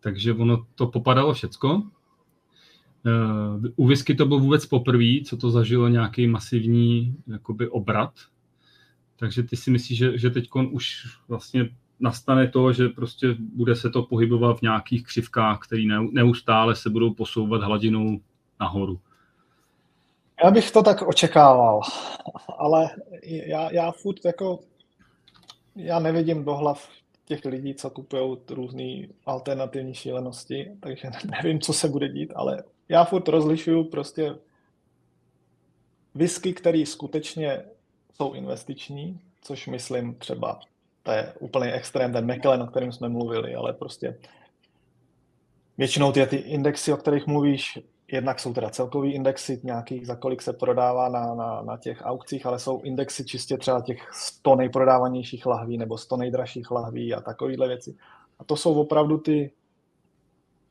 Takže 0.00 0.34
ono 0.34 0.66
to 0.74 0.86
popadalo 0.86 1.34
všecko. 1.34 1.82
Uh, 3.06 3.64
u 3.76 3.86
whisky 3.86 4.14
to 4.14 4.26
bylo 4.26 4.40
vůbec 4.40 4.66
poprvé, 4.66 5.20
co 5.24 5.36
to 5.36 5.50
zažilo 5.50 5.88
nějaký 5.88 6.26
masivní 6.26 7.16
jakoby 7.26 7.68
obrat. 7.68 8.14
Takže 9.16 9.42
ty 9.42 9.56
si 9.56 9.70
myslíš, 9.70 9.98
že, 9.98 10.18
že 10.18 10.30
teď 10.30 10.48
už 10.70 11.06
vlastně 11.28 11.70
nastane 12.00 12.48
to, 12.48 12.72
že 12.72 12.88
prostě 12.88 13.36
bude 13.38 13.76
se 13.76 13.90
to 13.90 14.02
pohybovat 14.02 14.58
v 14.58 14.62
nějakých 14.62 15.04
křivkách, 15.04 15.58
které 15.58 15.82
neustále 16.10 16.76
se 16.76 16.90
budou 16.90 17.14
posouvat 17.14 17.62
hladinou 17.62 18.20
nahoru. 18.60 19.00
Já 20.44 20.50
bych 20.50 20.70
to 20.70 20.82
tak 20.82 21.02
očekával, 21.02 21.80
ale 22.58 22.90
já, 23.22 23.72
já 23.72 23.92
furt 23.92 24.24
jako, 24.24 24.58
já 25.76 25.98
nevidím 25.98 26.44
do 26.44 26.54
hlav 26.54 26.88
těch 27.24 27.44
lidí, 27.44 27.74
co 27.74 27.90
kupují 27.90 28.36
různé 28.50 29.06
alternativní 29.26 29.94
šílenosti, 29.94 30.70
takže 30.80 31.10
nevím, 31.30 31.60
co 31.60 31.72
se 31.72 31.88
bude 31.88 32.08
dít, 32.08 32.32
ale 32.34 32.64
já 32.88 33.04
furt 33.04 33.28
rozlišuju 33.28 33.84
prostě 33.84 34.34
whisky, 36.14 36.52
které 36.52 36.86
skutečně 36.86 37.64
jsou 38.14 38.32
investiční, 38.32 39.20
což 39.40 39.66
myslím 39.66 40.14
třeba, 40.14 40.60
to 41.02 41.12
je 41.12 41.32
úplný 41.40 41.68
extrém, 41.68 42.12
ten 42.12 42.26
Macallan, 42.26 42.62
o 42.62 42.66
kterém 42.66 42.92
jsme 42.92 43.08
mluvili, 43.08 43.54
ale 43.54 43.72
prostě 43.72 44.18
většinou 45.78 46.12
ty, 46.12 46.26
ty 46.26 46.36
indexy, 46.36 46.92
o 46.92 46.96
kterých 46.96 47.26
mluvíš, 47.26 47.78
jednak 48.12 48.40
jsou 48.40 48.52
teda 48.52 48.70
celkový 48.70 49.12
indexy 49.12 49.60
nějakých, 49.64 50.06
za 50.06 50.16
kolik 50.16 50.42
se 50.42 50.52
prodává 50.52 51.08
na, 51.08 51.34
na, 51.34 51.62
na 51.62 51.76
těch 51.76 52.02
aukcích, 52.04 52.46
ale 52.46 52.58
jsou 52.58 52.80
indexy 52.80 53.24
čistě 53.24 53.58
třeba 53.58 53.80
těch 53.80 54.08
100 54.12 54.56
nejprodávanějších 54.56 55.46
lahví 55.46 55.78
nebo 55.78 55.98
100 55.98 56.16
nejdražších 56.16 56.70
lahví 56.70 57.14
a 57.14 57.20
takovéhle 57.20 57.68
věci. 57.68 57.96
A 58.38 58.44
to 58.44 58.56
jsou 58.56 58.74
opravdu 58.74 59.18
ty, 59.18 59.52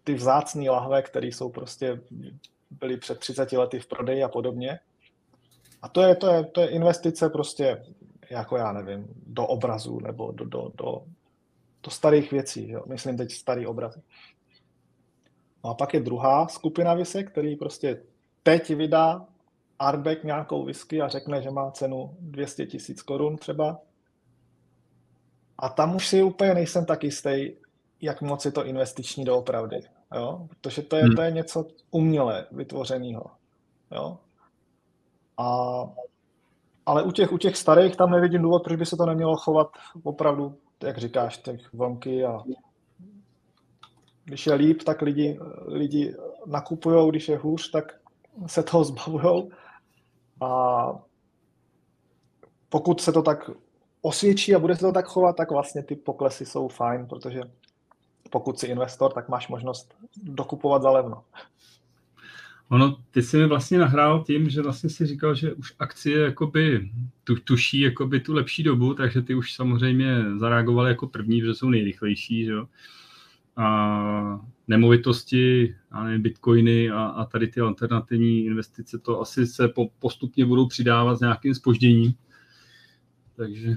ty 0.04 0.14
vzácné 0.14 0.70
lahve, 0.70 1.02
které 1.02 1.28
jsou 1.28 1.50
prostě 1.50 2.02
byly 2.72 2.98
před 2.98 3.20
30 3.20 3.52
lety 3.52 3.80
v 3.80 3.88
prodeji 3.88 4.24
a 4.24 4.28
podobně. 4.28 4.80
A 5.82 5.90
to 5.90 6.02
je, 6.02 6.16
to 6.16 6.28
je, 6.28 6.44
to 6.44 6.62
je 6.62 6.70
investice 6.70 7.30
prostě, 7.30 7.84
jako 8.30 8.58
já 8.58 8.72
nevím, 8.72 9.08
do 9.28 9.48
obrazu 9.48 10.00
nebo 10.00 10.32
do, 10.32 10.46
do, 10.46 10.72
do, 10.76 11.04
do 11.84 11.92
starých 11.92 12.32
věcí. 12.32 12.70
Jo? 12.70 12.84
Myslím 12.86 13.18
teď 13.18 13.32
starý 13.32 13.68
obrazy. 13.68 14.02
No 15.64 15.70
a 15.70 15.74
pak 15.74 15.94
je 15.94 16.00
druhá 16.00 16.48
skupina 16.48 16.94
visek, 16.94 17.32
který 17.32 17.56
prostě 17.56 18.02
teď 18.44 18.70
vydá 18.76 19.26
Arbek 19.80 20.24
nějakou 20.24 20.66
whisky 20.66 21.02
a 21.02 21.08
řekne, 21.08 21.42
že 21.42 21.52
má 21.52 21.72
cenu 21.72 22.16
200 22.20 22.66
tisíc 22.66 23.02
korun 23.02 23.38
třeba. 23.38 23.80
A 25.58 25.70
tam 25.70 25.96
už 25.96 26.08
si 26.08 26.24
úplně 26.24 26.54
nejsem 26.54 26.86
tak 26.86 27.04
jistý, 27.04 27.52
jak 28.02 28.22
moc 28.22 28.46
je 28.46 28.52
to 28.52 28.66
investiční 28.66 29.26
doopravdy. 29.26 29.82
Jo? 30.16 30.48
Protože 30.50 30.82
to 30.82 30.96
je, 30.96 31.04
hmm. 31.04 31.16
to 31.16 31.22
je 31.22 31.32
něco 31.32 31.66
uměle 31.92 32.48
vytvořeného. 32.52 33.26
Jo? 33.92 34.18
A, 35.38 35.84
ale 36.86 37.04
u 37.04 37.12
těch, 37.12 37.32
u 37.32 37.38
těch 37.38 37.58
starých 37.58 37.96
tam 37.96 38.12
nevidím 38.12 38.42
důvod, 38.42 38.64
proč 38.64 38.78
by 38.78 38.86
se 38.86 38.98
to 38.98 39.06
nemělo 39.06 39.36
chovat 39.36 39.68
opravdu, 40.04 40.56
jak 40.84 40.98
říkáš, 40.98 41.38
těch 41.38 41.74
vlnky 41.74 42.26
a 42.26 42.44
když 44.30 44.48
je 44.48 44.54
líp, 44.54 44.84
tak 44.84 45.02
lidi, 45.02 45.40
lidi 45.68 46.16
nakupují, 46.46 47.10
když 47.10 47.30
je 47.30 47.38
hůř, 47.38 47.72
tak 47.72 47.96
se 48.48 48.64
toho 48.64 48.84
zbavují. 48.84 49.50
A 50.42 50.92
pokud 52.70 53.02
se 53.02 53.12
to 53.12 53.22
tak 53.22 53.50
osvědčí 54.02 54.56
a 54.56 54.60
bude 54.60 54.76
se 54.76 54.82
to 54.82 54.92
tak 54.92 55.06
chovat, 55.06 55.36
tak 55.36 55.52
vlastně 55.52 55.84
ty 55.84 55.96
poklesy 55.96 56.46
jsou 56.46 56.68
fajn, 56.68 57.06
protože 57.06 57.42
pokud 58.30 58.60
jsi 58.60 58.68
investor, 58.68 59.14
tak 59.14 59.30
máš 59.30 59.48
možnost 59.48 59.96
dokupovat 60.24 60.82
za 60.82 60.90
levno. 60.90 61.24
Ono, 62.72 62.98
ty 63.12 63.22
jsi 63.22 63.38
mi 63.38 63.48
vlastně 63.48 63.80
nahrál 63.80 64.24
tím, 64.24 64.50
že 64.50 64.62
vlastně 64.62 64.90
si 64.90 65.06
říkal, 65.06 65.36
že 65.36 65.54
už 65.54 65.74
akcie 65.80 66.20
jakoby 66.20 66.92
tu, 67.24 67.36
tuší 67.36 67.80
jakoby 67.80 68.20
tu 68.20 68.34
lepší 68.34 68.64
dobu, 68.64 68.94
takže 68.94 69.22
ty 69.22 69.36
už 69.36 69.54
samozřejmě 69.54 70.24
zareagovaly 70.38 70.90
jako 70.90 71.08
první, 71.08 71.42
protože 71.42 71.56
jsou 71.56 71.70
nejrychlejší, 71.70 72.46
že 72.46 72.52
jo 72.52 72.66
a 73.60 74.40
nemovitosti, 74.68 75.76
a 75.92 76.04
nevím, 76.04 76.22
bitcoiny 76.22 76.90
a, 76.90 77.04
a 77.04 77.26
tady 77.26 77.48
ty 77.48 77.60
alternativní 77.60 78.46
investice, 78.46 79.00
to 79.00 79.22
asi 79.22 79.48
se 79.48 79.68
po, 79.68 79.90
postupně 80.00 80.46
budou 80.46 80.68
přidávat 80.68 81.16
s 81.16 81.20
nějakým 81.20 81.56
spožděním. 81.56 82.14
Takže 83.36 83.76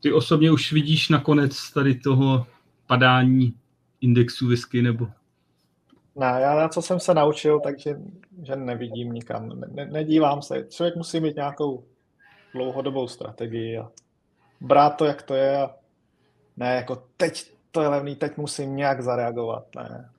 ty 0.00 0.12
osobně 0.12 0.50
už 0.50 0.72
vidíš 0.72 1.08
nakonec 1.08 1.70
tady 1.70 1.94
toho 1.94 2.46
padání 2.86 3.54
indexu 4.00 4.48
whisky 4.48 4.82
nebo? 4.82 5.08
Ne, 6.16 6.38
já 6.40 6.54
na 6.54 6.68
co 6.68 6.82
jsem 6.82 7.00
se 7.00 7.14
naučil, 7.14 7.60
takže 7.60 7.96
že 8.42 8.56
nevidím 8.56 9.12
nikam, 9.12 9.60
ne, 9.74 9.86
nedívám 9.86 10.42
se. 10.42 10.66
Člověk 10.70 10.96
musí 10.96 11.20
mít 11.20 11.36
nějakou 11.36 11.84
dlouhodobou 12.54 13.08
strategii 13.08 13.78
a 13.78 13.90
brát 14.60 14.90
to, 14.90 15.04
jak 15.04 15.22
to 15.22 15.34
je 15.34 15.62
a 15.62 15.70
ne 16.56 16.74
jako 16.74 17.02
teď 17.16 17.55
to 17.76 17.82
je 17.82 17.88
levný, 17.88 18.16
teď 18.16 18.36
musím 18.36 18.76
nějak 18.76 19.02
zareagovat. 19.02 19.64
Ne. 19.76 20.10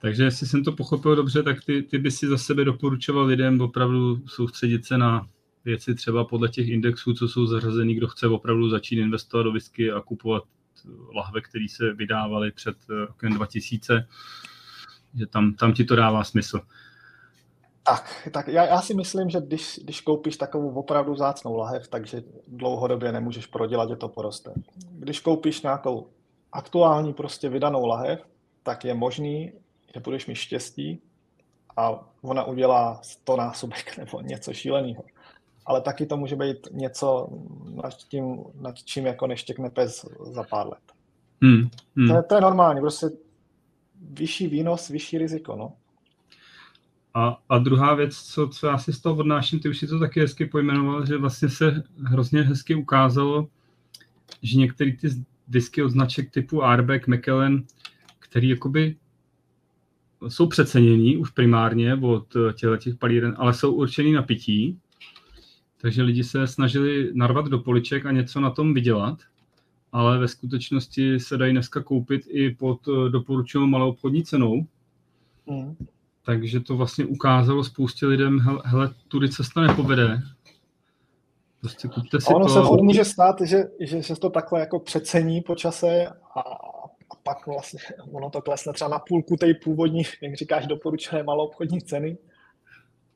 Takže 0.00 0.24
jestli 0.24 0.46
jsem 0.46 0.64
to 0.64 0.72
pochopil 0.72 1.16
dobře, 1.16 1.42
tak 1.42 1.64
ty, 1.64 1.82
ty 1.82 1.98
by 1.98 2.10
si 2.10 2.26
za 2.26 2.38
sebe 2.38 2.64
doporučoval 2.64 3.24
lidem 3.24 3.60
opravdu 3.60 4.26
soustředit 4.26 4.86
se 4.86 4.98
na 4.98 5.26
věci 5.64 5.94
třeba 5.94 6.24
podle 6.24 6.48
těch 6.48 6.68
indexů, 6.68 7.14
co 7.14 7.28
jsou 7.28 7.46
zařazený, 7.46 7.94
kdo 7.94 8.08
chce 8.08 8.26
opravdu 8.26 8.68
začít 8.68 9.00
investovat 9.00 9.42
do 9.42 9.52
whisky 9.52 9.92
a 9.92 10.00
kupovat 10.00 10.42
lahve, 11.14 11.40
které 11.40 11.66
se 11.70 11.92
vydávaly 11.92 12.50
před 12.50 12.76
rokem 12.88 13.32
2000, 13.32 14.06
že 15.18 15.26
tam, 15.26 15.54
tam 15.54 15.72
ti 15.72 15.84
to 15.84 15.96
dává 15.96 16.24
smysl. 16.24 16.60
Tak, 17.86 18.28
tak 18.32 18.48
já, 18.48 18.64
já 18.64 18.82
si 18.82 18.94
myslím, 18.94 19.30
že 19.30 19.40
když, 19.40 19.80
když 19.84 20.00
koupíš 20.00 20.36
takovou 20.36 20.74
opravdu 20.74 21.14
zácnou 21.14 21.56
lahev, 21.56 21.88
takže 21.88 22.22
dlouhodobě 22.48 23.12
nemůžeš 23.12 23.46
prodělat, 23.46 23.88
že 23.88 23.96
to 23.96 24.08
poroste. 24.08 24.52
Když 24.90 25.20
koupíš 25.20 25.62
nějakou 25.62 26.08
aktuální 26.54 27.12
prostě 27.12 27.48
vydanou 27.48 27.86
lahev, 27.86 28.26
tak 28.62 28.84
je 28.84 28.94
možný, 28.94 29.52
že 29.94 30.00
budeš 30.00 30.26
mít 30.26 30.34
štěstí 30.34 31.00
a 31.76 32.08
ona 32.22 32.44
udělá 32.44 33.00
100 33.02 33.36
násobek 33.36 33.96
nebo 33.98 34.20
něco 34.20 34.52
šíleného. 34.52 35.04
Ale 35.66 35.80
taky 35.80 36.06
to 36.06 36.16
může 36.16 36.36
být 36.36 36.56
něco, 36.72 37.28
nad, 37.82 37.94
tím, 37.94 38.44
nad 38.60 38.74
čím 38.84 39.06
jako 39.06 39.26
neštěkne 39.26 39.70
pes 39.70 40.06
za 40.20 40.42
pár 40.42 40.66
let. 40.66 40.82
Hmm, 41.42 41.68
hmm. 41.96 42.08
To, 42.08 42.14
je, 42.14 42.22
to 42.22 42.34
je 42.34 42.40
normální, 42.40 42.80
prostě 42.80 43.06
vyšší 44.00 44.46
výnos, 44.46 44.88
vyšší 44.88 45.18
riziko. 45.18 45.56
No. 45.56 45.72
A, 47.14 47.38
a 47.48 47.58
druhá 47.58 47.94
věc, 47.94 48.16
co, 48.16 48.48
co 48.48 48.66
já 48.66 48.78
si 48.78 48.92
z 48.92 49.00
toho 49.00 49.16
odnáším, 49.16 49.60
ty 49.60 49.68
už 49.68 49.78
si 49.78 49.86
to 49.86 49.98
taky 49.98 50.20
hezky 50.20 50.46
pojmenoval, 50.46 51.06
že 51.06 51.18
vlastně 51.18 51.48
se 51.48 51.82
hrozně 52.04 52.42
hezky 52.42 52.74
ukázalo, 52.74 53.48
že 54.42 54.58
některé 54.58 54.92
ty 54.92 55.08
whisky 55.48 55.82
od 55.82 55.88
značek 55.88 56.30
typu 56.30 56.62
Arbeck, 56.62 57.06
Macallan, 57.06 57.62
který 58.18 58.48
jakoby 58.48 58.96
jsou 60.28 60.46
přeceněný 60.46 61.16
už 61.16 61.30
primárně 61.30 61.94
od 61.94 62.36
těchto 62.52 62.76
těch 62.76 62.94
palíren, 62.96 63.34
ale 63.38 63.54
jsou 63.54 63.72
určený 63.72 64.12
na 64.12 64.22
pití, 64.22 64.78
takže 65.80 66.02
lidi 66.02 66.24
se 66.24 66.46
snažili 66.46 67.10
narvat 67.14 67.46
do 67.46 67.58
poliček 67.58 68.06
a 68.06 68.12
něco 68.12 68.40
na 68.40 68.50
tom 68.50 68.74
vydělat, 68.74 69.18
ale 69.92 70.18
ve 70.18 70.28
skutečnosti 70.28 71.20
se 71.20 71.36
dají 71.36 71.52
dneska 71.52 71.82
koupit 71.82 72.22
i 72.28 72.50
pod 72.50 72.80
doporučenou 73.08 73.66
malou 73.66 73.88
obchodní 73.88 74.24
cenou. 74.24 74.66
Mm. 75.46 75.76
Takže 76.24 76.60
to 76.60 76.76
vlastně 76.76 77.06
ukázalo 77.06 77.64
spoustě 77.64 78.06
lidem, 78.06 78.38
hele, 78.64 78.94
tudy 79.08 79.28
cesta 79.28 79.60
nepovede, 79.60 80.22
Prostě 81.64 81.88
kupte 81.88 82.20
si 82.20 82.34
ono 82.34 82.46
to. 82.46 82.52
se 82.52 82.60
furt 82.60 82.82
může 82.82 83.04
stát, 83.04 83.36
že, 83.40 83.64
že 83.80 84.02
se 84.02 84.16
to 84.16 84.30
takhle 84.30 84.60
jako 84.60 84.80
přecení 84.80 85.40
po 85.40 85.54
čase 85.54 86.06
a, 86.34 86.40
a 86.40 87.16
pak 87.22 87.46
vlastně 87.46 87.80
ono 88.12 88.30
to 88.30 88.42
klesne 88.42 88.72
třeba 88.72 88.90
na 88.90 88.98
půlku 88.98 89.36
té 89.36 89.54
původní, 89.64 90.02
jak 90.22 90.34
říkáš, 90.34 90.66
doporučené 90.66 91.22
malou 91.22 91.44
obchodní 91.46 91.80
ceny. 91.80 92.18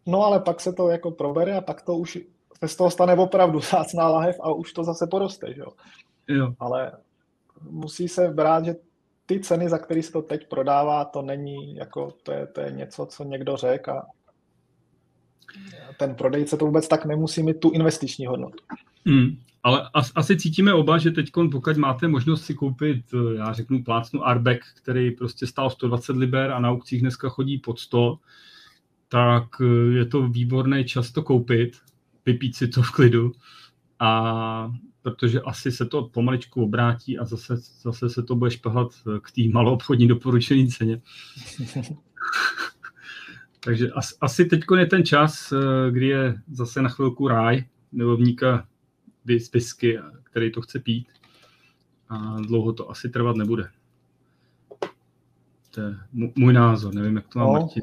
No 0.07 0.25
ale 0.25 0.41
pak 0.41 0.61
se 0.61 0.73
to 0.73 0.89
jako 0.89 1.11
probere 1.11 1.57
a 1.57 1.61
pak 1.61 1.83
to 1.83 1.97
už 1.97 2.19
se 2.59 2.69
z 2.69 2.77
toho 2.77 2.91
stane 2.91 3.15
opravdu 3.15 3.61
zácná 3.71 4.09
lahev 4.09 4.37
a 4.41 4.53
už 4.53 4.73
to 4.73 4.85
zase 4.85 5.07
poroste, 5.07 5.55
že 5.55 5.61
jo. 5.61 5.73
jo. 6.29 6.55
Ale 6.59 6.93
musí 7.71 8.09
se 8.09 8.29
brát, 8.29 8.65
že 8.65 8.77
ty 9.27 9.41
ceny, 9.41 9.69
za 9.69 9.79
které 9.79 10.03
se 10.03 10.13
to 10.13 10.23
teď 10.23 10.49
prodává, 10.49 11.05
to 11.05 11.23
není 11.23 11.77
jako, 11.77 12.11
to 12.23 12.33
je, 12.33 12.47
to 12.47 12.61
je 12.61 12.73
něco, 12.73 13.07
co 13.07 13.25
někdo 13.25 13.57
řekl 13.57 13.91
a 13.91 14.07
ten 15.97 16.15
prodejce 16.15 16.57
to 16.57 16.65
vůbec 16.65 16.89
tak 16.89 17.05
nemusí 17.05 17.43
mít 17.43 17.61
tu 17.61 17.71
investiční 17.71 18.27
hodnotu. 18.27 18.59
Hmm. 19.07 19.37
Ale 19.63 19.91
asi 20.15 20.37
cítíme 20.37 20.75
oba, 20.75 20.99
že 20.99 21.11
teď, 21.11 21.31
pokud 21.53 21.77
máte 21.77 22.09
možnost 22.09 22.45
si 22.45 22.55
koupit, 22.55 23.05
eh, 23.15 23.35
já 23.37 23.53
řeknu 23.53 23.83
plácnu 23.83 24.27
Arbeck, 24.27 24.65
který 24.75 25.11
prostě 25.11 25.47
stál 25.47 25.71
120 25.71 26.17
liber 26.17 26.51
a 26.51 26.61
na 26.61 26.71
aukcích 26.71 27.01
dneska 27.01 27.29
chodí 27.29 27.59
pod 27.59 27.79
100, 27.79 28.19
tak 29.09 29.45
eh, 29.61 29.95
je 29.95 30.05
to 30.05 30.29
výborný 30.29 30.85
čas 30.85 31.13
to 31.13 31.23
koupit, 31.23 31.77
vypít 32.27 32.57
si 32.57 32.69
to 32.69 32.83
v 32.83 32.91
klidu 32.91 33.33
a 33.99 34.73
protože 35.03 35.41
asi 35.41 35.73
se 35.73 35.87
to 35.87 36.03
pomaličku 36.03 36.63
obrátí 36.63 37.19
a 37.19 37.25
zase, 37.25 37.57
zase 37.83 38.11
se 38.11 38.23
to 38.23 38.37
bude 38.37 38.51
šplhat 38.51 38.89
eh, 39.07 39.21
k 39.23 39.31
té 39.31 39.43
maloobchodní 39.53 40.09
doporučení 40.09 40.69
ceně. 40.69 41.01
Takže 43.61 43.89
as, 43.95 44.15
asi 44.21 44.45
teď 44.45 44.61
je 44.79 44.87
ten 44.87 45.05
čas, 45.05 45.53
eh, 45.53 45.91
kdy 45.91 46.07
je 46.07 46.35
zase 46.53 46.83
na 46.83 46.89
chvilku 46.89 47.29
ráj 47.29 47.65
milovníka 47.93 48.69
whisky, 49.25 49.99
který 50.23 50.53
to 50.53 50.61
chce 50.61 50.79
pít. 50.79 51.09
a 52.11 52.37
dlouho 52.41 52.73
to 52.73 52.91
asi 52.91 53.09
trvat 53.09 53.37
nebude. 53.37 53.71
To 55.71 55.81
je 55.81 55.95
můj 56.13 56.53
názor, 56.53 56.95
nevím, 56.95 57.17
jak 57.17 57.29
to 57.29 57.39
má 57.39 57.45
no, 57.45 57.53
Martin. 57.53 57.83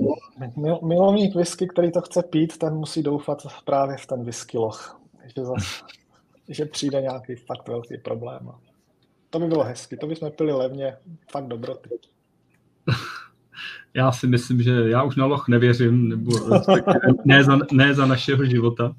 milovník 0.87 1.35
whisky, 1.35 1.67
který 1.67 1.91
to 1.91 2.01
chce 2.01 2.23
pít, 2.23 2.57
ten 2.57 2.73
musí 2.73 3.03
doufat 3.03 3.47
právě 3.65 3.97
v 3.97 4.05
ten 4.05 4.23
whisky 4.23 4.57
loch. 4.57 5.01
Že, 5.35 5.45
zas, 5.45 5.83
že 6.49 6.65
přijde 6.65 7.01
nějaký 7.01 7.35
fakt 7.35 7.67
velký 7.67 7.97
problém. 7.97 8.51
To 9.29 9.39
by 9.39 9.47
bylo 9.47 9.63
hezky, 9.63 9.97
to 9.97 10.07
bychom 10.07 10.31
pili 10.31 10.51
levně, 10.51 10.97
fakt 11.31 11.47
dobroty. 11.47 11.89
Já 13.93 14.11
si 14.11 14.27
myslím, 14.27 14.61
že 14.61 14.71
já 14.71 15.03
už 15.03 15.15
na 15.15 15.25
loch 15.25 15.47
nevěřím, 15.47 16.09
nebo 16.09 16.31
ne 17.25 17.43
za, 17.43 17.59
ne 17.71 17.93
za 17.93 18.05
našeho 18.05 18.45
života. 18.45 18.95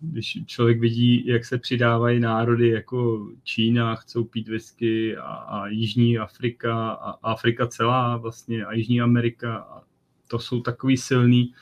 Když 0.00 0.38
člověk 0.46 0.80
vidí, 0.80 1.26
jak 1.26 1.44
se 1.44 1.58
přidávají 1.58 2.20
národy 2.20 2.68
jako 2.68 3.28
Čína, 3.42 3.94
chcou 3.94 4.24
pít 4.24 4.48
whisky 4.48 5.16
a, 5.16 5.22
a 5.22 5.66
Jižní 5.66 6.18
Afrika 6.18 6.90
a 6.90 7.10
Afrika 7.32 7.66
celá 7.66 8.16
vlastně 8.16 8.64
a 8.64 8.72
Jižní 8.72 9.00
Amerika, 9.00 9.56
a 9.56 9.82
to 10.28 10.38
jsou 10.38 10.60
takový 10.60 10.96
silný 10.96 11.54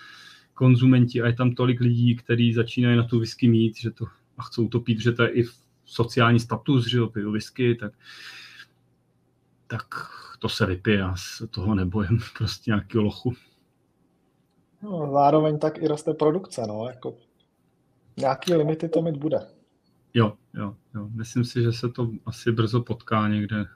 konzumenti 0.54 1.22
a 1.22 1.26
je 1.26 1.32
tam 1.32 1.54
tolik 1.54 1.80
lidí, 1.80 2.16
kteří 2.16 2.54
začínají 2.54 2.96
na 2.96 3.02
tu 3.02 3.18
whisky 3.18 3.48
mít, 3.48 3.76
že 3.76 3.90
to 3.90 4.04
a 4.38 4.42
chcou 4.42 4.68
to 4.68 4.80
pít, 4.80 5.00
že 5.00 5.12
to 5.12 5.22
je 5.22 5.30
i 5.30 5.44
sociální 5.84 6.40
status, 6.40 6.86
že 6.86 6.98
jo, 6.98 7.06
piju 7.06 7.32
whisky, 7.32 7.74
tak, 7.74 7.92
tak 9.66 9.84
to 10.40 10.48
se 10.48 10.66
vypije, 10.66 10.98
já 10.98 11.14
se 11.16 11.46
toho 11.46 11.74
nebojím, 11.74 12.18
prostě 12.38 12.70
nějaký 12.70 12.98
lochu. 12.98 13.34
No, 14.82 15.10
zároveň 15.12 15.58
tak 15.58 15.78
i 15.78 15.88
roste 15.88 16.14
produkce, 16.14 16.62
no, 16.66 16.86
jako 16.86 17.14
Nějaký 18.20 18.54
limity 18.54 18.88
to 18.88 19.02
mít 19.02 19.16
bude. 19.16 19.38
Jo, 20.14 20.32
jo, 20.54 20.74
jo. 20.94 21.08
Myslím 21.12 21.44
si, 21.44 21.62
že 21.62 21.72
se 21.72 21.88
to 21.88 22.10
asi 22.26 22.52
brzo 22.52 22.80
potká 22.80 23.28
někde. 23.28 23.66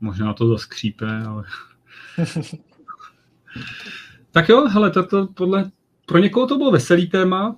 Možná 0.00 0.34
to 0.34 0.48
zaskřípe, 0.48 1.22
ale... 1.22 1.44
tak 4.30 4.48
jo, 4.48 4.68
hele, 4.68 4.90
to 4.90 5.26
podle... 5.26 5.70
Pro 6.06 6.18
někoho 6.18 6.46
to 6.46 6.58
bylo 6.58 6.70
veselý 6.70 7.06
téma, 7.06 7.56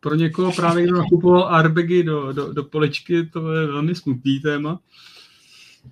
pro 0.00 0.14
někoho 0.14 0.52
právě, 0.52 0.84
kdo 0.84 0.96
nakupoval 0.96 1.54
airbagy 1.54 2.04
do, 2.04 2.32
do, 2.32 2.52
do 2.52 2.64
poličky, 2.64 3.26
to 3.26 3.52
je 3.52 3.66
velmi 3.66 3.94
smutný 3.94 4.40
téma. 4.40 4.80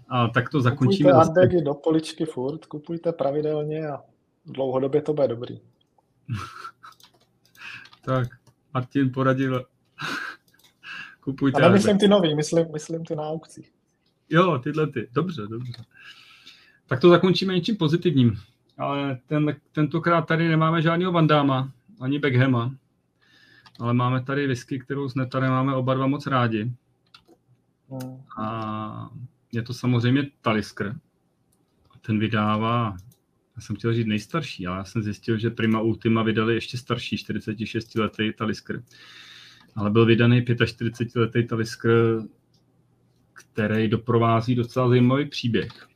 A 0.09 0.29
tak 0.29 0.49
to 0.49 0.61
zakončíme. 0.61 1.11
Kupujte 1.11 1.41
airbagy 1.41 1.65
do 1.65 1.75
poličky 1.75 2.25
furt, 2.25 2.67
kupujte 2.67 3.13
pravidelně 3.13 3.89
a 3.89 4.03
dlouhodobě 4.47 5.03
to 5.03 5.13
bude 5.13 5.29
dobrý. 5.29 5.61
tak. 8.05 8.29
Martin 8.75 9.13
poradil, 9.13 9.65
kupujte. 11.21 11.63
Ale 11.63 11.73
myslím 11.73 11.99
ty 11.99 12.09
nový, 12.09 12.35
myslím, 12.35 12.73
myslím 12.73 13.05
ty 13.05 13.17
na 13.17 13.23
aukcích. 13.23 13.73
Jo, 14.31 14.59
tyhle 14.59 14.87
ty. 14.87 15.09
Dobře, 15.13 15.43
dobře. 15.47 15.73
Tak 16.87 17.01
to 17.01 17.09
zakončíme 17.09 17.55
něčím 17.55 17.77
pozitivním. 17.77 18.37
Ale 18.79 19.19
ten, 19.27 19.57
tentokrát 19.73 20.23
tady 20.23 20.49
nemáme 20.49 20.83
žádného 20.83 21.13
Vandáma, 21.13 21.73
ani 22.01 22.19
Beckhama, 22.19 22.75
ale 23.81 23.95
máme 23.95 24.23
tady 24.23 24.47
whisky, 24.47 24.79
kterou 24.79 25.09
z 25.09 25.15
Netare 25.15 25.49
máme 25.49 25.75
oba 25.75 25.95
dva 25.95 26.07
moc 26.07 26.27
rádi. 26.27 26.73
Hmm. 27.91 28.23
A 28.39 29.11
je 29.53 29.63
to 29.63 29.75
samozřejmě 29.75 30.31
Talisker. 30.41 30.95
Ten 32.01 32.19
vydává 32.19 32.97
já 33.57 33.63
jsem 33.63 33.77
chtěl 33.77 33.95
říct 33.95 34.07
nejstarší, 34.07 34.67
ale 34.67 34.77
já 34.79 34.85
jsem 34.85 35.03
zjistil, 35.03 35.39
že 35.39 35.51
Prima 35.51 35.81
Ultima 35.81 36.23
vydali 36.23 36.55
ještě 36.55 36.79
starší, 36.79 37.17
46-letý 37.17 38.33
Talisker. 38.33 38.83
Ale 39.75 39.91
byl 39.91 40.07
vydaný 40.07 40.43
45-letý 40.43 41.47
Talisker, 41.47 42.23
který 43.33 43.89
doprovází 43.89 44.55
docela 44.55 44.89
zajímavý 44.89 45.29
příběh. 45.29 45.89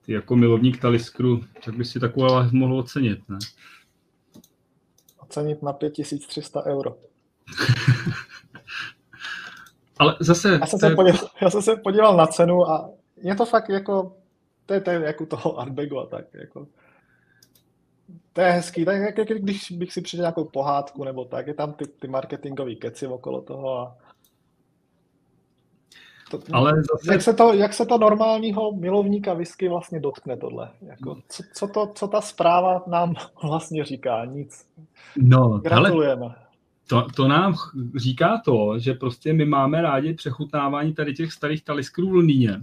Ty 0.00 0.12
jako 0.12 0.36
milovník 0.36 0.80
Taliskru, 0.80 1.44
tak 1.64 1.76
by 1.76 1.84
si 1.84 2.00
takovou 2.00 2.26
ale 2.26 2.50
mohl 2.52 2.78
ocenit, 2.78 3.28
ne? 3.28 3.38
Ocenit 5.18 5.62
na 5.62 5.72
5300 5.72 6.66
euro. 6.66 6.98
ale 10.00 10.16
zase... 10.20 10.58
Já 10.60 10.66
jsem, 10.66 10.78
se 10.78 10.90
podíval, 10.90 11.28
já 11.42 11.50
jsem 11.50 11.62
se 11.62 11.76
podíval 11.76 12.16
na 12.16 12.26
cenu 12.26 12.70
a 12.70 12.90
je 13.16 13.34
to 13.34 13.46
fakt 13.46 13.68
jako 13.68 14.12
to 14.70 14.74
je, 14.74 14.80
to 14.80 14.90
je 14.90 15.00
jako 15.00 15.26
toho 15.26 15.58
Arbegu 15.58 15.98
a 15.98 16.06
tak. 16.06 16.34
Jako. 16.34 16.66
To 18.32 18.40
je 18.40 18.50
hezký, 18.50 18.84
tak 18.84 19.00
jak, 19.00 19.18
jak, 19.18 19.28
když 19.28 19.70
bych 19.70 19.92
si 19.92 20.00
přidal 20.00 20.22
nějakou 20.22 20.44
pohádku 20.44 21.04
nebo 21.04 21.24
tak, 21.24 21.46
je 21.46 21.54
tam 21.54 21.72
ty, 21.72 21.86
ty 21.86 22.08
marketingové 22.08 22.74
keci 22.74 23.06
okolo 23.06 23.42
toho 23.42 23.78
a 23.78 23.96
to, 26.30 26.38
Ale 26.52 26.72
zase... 26.76 27.12
jak, 27.12 27.22
se 27.22 27.34
to, 27.34 27.52
jak 27.52 27.74
se 27.74 27.86
to 27.86 27.98
normálního 27.98 28.72
milovníka 28.72 29.34
whisky 29.34 29.68
vlastně 29.68 30.00
dotkne 30.00 30.36
tohle? 30.36 30.70
Jako, 30.82 31.16
co, 31.28 31.42
co, 31.54 31.68
to, 31.68 31.92
co 31.94 32.08
ta 32.08 32.20
zpráva 32.20 32.84
nám 32.86 33.14
vlastně 33.42 33.84
říká? 33.84 34.24
Nic. 34.24 34.66
No, 35.16 35.58
Gratulujeme. 35.58 36.24
Ale 36.24 36.36
to, 36.90 37.06
to 37.16 37.28
nám 37.28 37.54
říká 37.96 38.40
to, 38.44 38.78
že 38.78 38.94
prostě 38.94 39.32
my 39.32 39.44
máme 39.44 39.82
rádi 39.82 40.14
přechutnávání 40.14 40.94
tady 40.94 41.14
těch 41.14 41.32
starých 41.32 41.64
taliskrů 41.64 42.08
v 42.08 42.14
Londýně. 42.14 42.60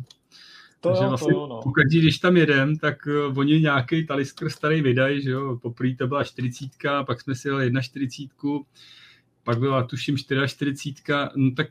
To 0.80 0.90
Takže 0.90 1.04
jo, 1.04 1.10
vlastně, 1.10 1.34
to 1.34 1.40
jo, 1.40 1.48
no. 1.48 1.60
pokud, 1.64 1.84
když 1.84 2.18
tam 2.18 2.38
jedem, 2.38 2.78
tak 2.78 3.08
uh, 3.30 3.40
oni 3.40 3.62
nějaký 3.62 4.06
taliskr 4.06 4.50
starý 4.50 4.82
vydají, 4.82 5.22
že 5.22 5.32
jo, 5.32 5.60
poprvé 5.62 5.96
to 5.96 6.08
byla 6.08 6.24
40, 6.24 6.70
pak 7.06 7.22
jsme 7.22 7.36
si 7.36 7.48
jeli 7.48 7.72
1,40, 7.72 8.64
pak 9.44 9.60
byla 9.60 9.84
tuším 9.84 10.18
44, 10.18 10.96
no 11.36 11.52
tak 11.52 11.68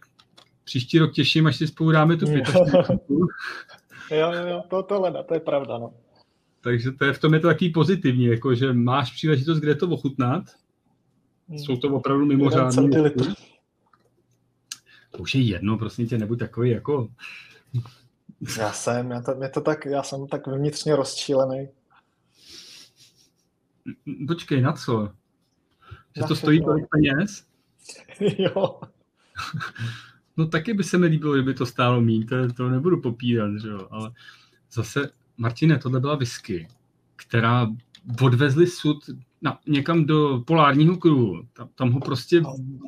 příští 0.65 0.99
rok 0.99 1.13
těším, 1.13 1.47
až 1.47 1.57
si 1.57 1.67
spolu 1.67 1.91
dáme 1.91 2.17
tu 2.17 2.27
45. 2.27 2.87
jo, 4.11 4.33
jo, 4.33 4.47
jo, 4.49 4.63
to, 4.69 4.83
to 4.83 5.01
leda, 5.01 5.23
to 5.23 5.35
je 5.35 5.41
pravda, 5.41 5.79
no. 5.79 5.95
Takže 6.61 6.93
to 6.93 7.05
je, 7.05 7.13
v 7.13 7.19
tom 7.19 7.35
je 7.35 7.41
to 7.41 7.47
takový 7.47 7.73
pozitivní, 7.73 8.25
jako 8.25 8.55
že 8.55 8.73
máš 8.73 9.13
příležitost, 9.13 9.59
kde 9.59 9.75
to 9.75 9.89
ochutnat. 9.89 10.45
Jsou 11.49 11.77
to 11.77 11.89
opravdu 11.89 12.27
mimořádné. 12.27 13.11
To 15.11 15.19
už 15.19 15.35
je 15.35 15.41
jedno, 15.41 15.79
prosím 15.79 16.09
tě, 16.09 16.19
nebuď 16.19 16.39
takový 16.39 16.71
jako 16.71 17.09
já 18.59 18.73
jsem, 18.73 19.11
já, 19.11 19.21
to, 19.21 19.35
mě 19.35 19.49
to 19.49 19.61
tak, 19.61 19.85
já 19.85 20.03
jsem 20.03 20.27
tak 20.27 20.47
vnitřně 20.47 20.97
rozčílený. 20.97 21.69
Počkej, 24.29 24.61
na 24.61 24.73
co? 24.73 25.13
Že 26.17 26.23
na 26.23 26.29
to 26.29 26.37
stojí 26.37 26.65
tolik 26.65 26.87
peněz? 26.91 27.47
jo. 28.39 28.81
no 30.37 30.47
taky 30.47 30.75
by 30.75 30.85
se 30.85 30.99
mi 30.99 31.07
líbilo, 31.07 31.35
kdyby 31.35 31.55
to 31.55 31.67
stálo 31.67 32.01
mín, 32.01 32.27
to, 32.27 32.53
to 32.53 32.69
nebudu 32.69 33.01
popírat, 33.01 33.51
že 33.63 33.69
jo, 33.69 33.89
ale 33.91 34.11
zase, 34.73 35.11
Martine, 35.37 35.79
tohle 35.79 36.01
byla 36.01 36.17
whisky, 36.17 36.69
která 37.17 37.69
odvezli 38.23 38.67
sud 38.67 39.11
na, 39.43 39.59
někam 39.67 40.05
do 40.05 40.43
polárního 40.47 40.97
kruhu. 40.97 41.43
Tam, 41.53 41.69
tam 41.75 41.93
ho 41.93 42.01
prostě 42.01 42.43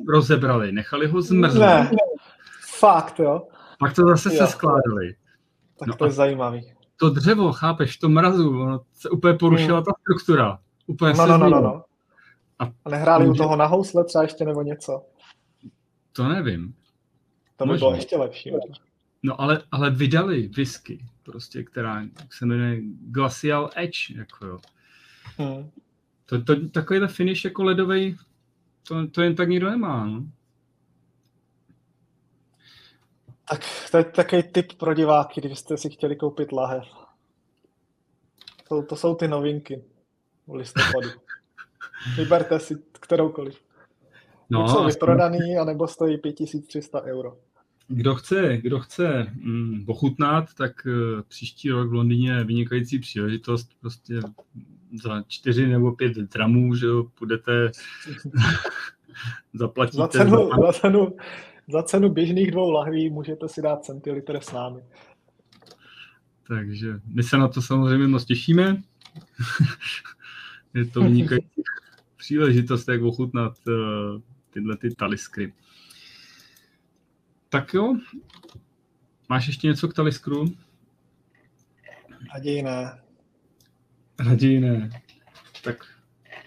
rozebrali, 0.07 0.71
nechali 0.71 1.07
ho 1.07 1.21
zmrznout. 1.21 1.61
Ne, 1.61 1.91
fakt, 2.79 3.19
jo. 3.19 3.47
Pak 3.79 3.93
to 3.93 4.01
zase 4.01 4.33
jo. 4.33 4.37
se 4.37 4.47
skládali. 4.47 5.15
Tak 5.79 5.87
no 5.87 5.95
to 5.95 6.05
je 6.05 6.11
zajímavý. 6.11 6.73
To 6.97 7.09
dřevo, 7.09 7.51
chápeš, 7.51 7.97
to 7.97 8.09
mrazu, 8.09 8.61
ono 8.61 8.81
se 8.93 9.09
úplně 9.09 9.33
porušila 9.33 9.77
hmm. 9.77 9.85
ta 9.85 9.91
struktura. 10.01 10.59
Úplně 10.87 11.13
no, 11.13 11.27
no, 11.27 11.37
no, 11.37 11.49
no, 11.49 11.61
no. 11.61 11.83
A, 12.59 12.71
a 12.85 12.89
nehráli 12.89 13.29
u 13.29 13.33
toho 13.33 13.55
na 13.55 13.65
housle 13.65 14.05
třeba 14.05 14.21
ještě 14.23 14.45
nebo 14.45 14.61
něco? 14.61 15.05
To 16.13 16.27
nevím. 16.27 16.73
To 17.57 17.65
by 17.65 17.71
Možná. 17.71 17.87
bylo 17.87 17.95
ještě 17.95 18.17
lepší. 18.17 18.51
No 19.23 19.41
ale, 19.41 19.61
ale 19.71 19.89
vydali 19.89 20.47
whisky, 20.47 21.05
prostě, 21.23 21.63
která 21.63 22.03
se 22.31 22.45
jmenuje 22.45 22.79
Glacial 23.01 23.69
Edge, 23.75 24.13
jako 24.15 24.45
jo. 24.45 24.59
Hmm. 25.37 25.69
To, 26.29 26.43
to, 26.43 26.69
takovýhle 26.69 27.07
finish 27.07 27.45
jako 27.45 27.63
ledový, 27.63 28.17
to, 28.87 29.07
to 29.07 29.21
jen 29.21 29.35
tak 29.35 29.49
nikdo 29.49 29.69
nemá, 29.69 30.05
no. 30.05 30.25
Tak 33.49 33.61
to 33.91 33.97
je 33.97 34.03
takový 34.03 34.43
tip 34.43 34.73
pro 34.73 34.93
diváky, 34.93 35.41
když 35.41 35.59
jste 35.59 35.77
si 35.77 35.89
chtěli 35.89 36.15
koupit 36.15 36.51
lahev. 36.51 36.83
To, 38.67 38.83
to 38.83 38.95
jsou 38.95 39.15
ty 39.15 39.27
novinky 39.27 39.83
v 40.47 40.53
listopadu. 40.53 41.09
Vyberte 42.17 42.59
si 42.59 42.75
kteroukoliv. 42.91 43.61
No, 44.49 44.67
jsou 44.67 44.85
vyprodaný, 44.85 45.57
anebo 45.61 45.87
stojí 45.87 46.17
5300 46.17 47.01
euro. 47.01 47.37
Kdo 47.87 48.15
chce, 48.15 48.57
kdo 48.57 48.79
chce 48.79 49.27
mm, 49.33 49.85
ochutnat, 49.87 50.53
tak 50.53 50.71
uh, 50.85 51.21
příští 51.21 51.69
rok 51.69 51.89
v 51.89 51.93
Londýně 51.93 52.31
je 52.31 52.43
vynikající 52.43 52.99
příležitost. 52.99 53.69
Prostě 53.81 54.19
za 55.03 55.23
4 55.27 55.67
nebo 55.67 55.91
5 55.91 56.17
dramů, 56.17 56.75
že 56.75 56.85
jo, 56.85 57.03
půjdete, 57.03 57.71
zaplatíte. 59.53 59.97
Za 59.97 60.07
cenu, 60.07 60.49
za 60.65 60.73
cenu 60.73 61.15
za 61.71 61.83
cenu 61.83 62.09
běžných 62.09 62.51
dvou 62.51 62.71
lahví 62.71 63.09
můžete 63.09 63.49
si 63.49 63.61
dát 63.61 63.85
centilitr 63.85 64.39
s 64.39 64.51
námi. 64.51 64.83
Takže 66.47 66.99
my 67.05 67.23
se 67.23 67.37
na 67.37 67.47
to 67.47 67.61
samozřejmě 67.61 68.07
moc 68.07 68.25
těšíme. 68.25 68.81
je 70.73 70.85
to 70.85 71.01
vynikající 71.01 71.61
příležitost, 72.17 72.87
jak 72.87 73.01
ochutnat 73.01 73.53
uh, 73.67 74.21
tyhle 74.49 74.77
ty 74.77 74.95
taliskry. 74.95 75.53
Tak 77.49 77.73
jo. 77.73 77.95
Máš 79.29 79.47
ještě 79.47 79.67
něco 79.67 79.87
k 79.87 79.93
Taliskru? 79.93 80.45
Raději 82.33 82.63
ne. 82.63 83.01
Raději 84.19 84.59
ne. 84.59 84.89
Tak 85.63 85.85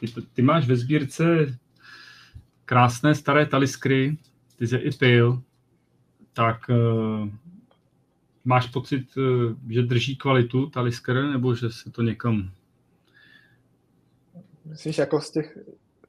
ty, 0.00 0.06
ty 0.32 0.42
máš 0.42 0.66
ve 0.66 0.76
sbírce 0.76 1.58
krásné 2.64 3.14
staré 3.14 3.46
taliskry, 3.46 4.16
ty 4.56 4.66
jsi 4.66 4.76
i 4.76 4.90
pil, 4.90 5.42
tak 6.32 6.56
uh, 6.68 7.28
máš 8.44 8.66
pocit, 8.66 9.16
uh, 9.16 9.56
že 9.70 9.82
drží 9.82 10.16
kvalitu 10.16 10.70
taliskr, 10.70 11.14
nebo 11.14 11.54
že 11.54 11.70
se 11.70 11.90
to 11.90 12.02
někam... 12.02 12.50
Myslíš 14.64 14.98
jako 14.98 15.20
z 15.20 15.30
těch 15.30 15.58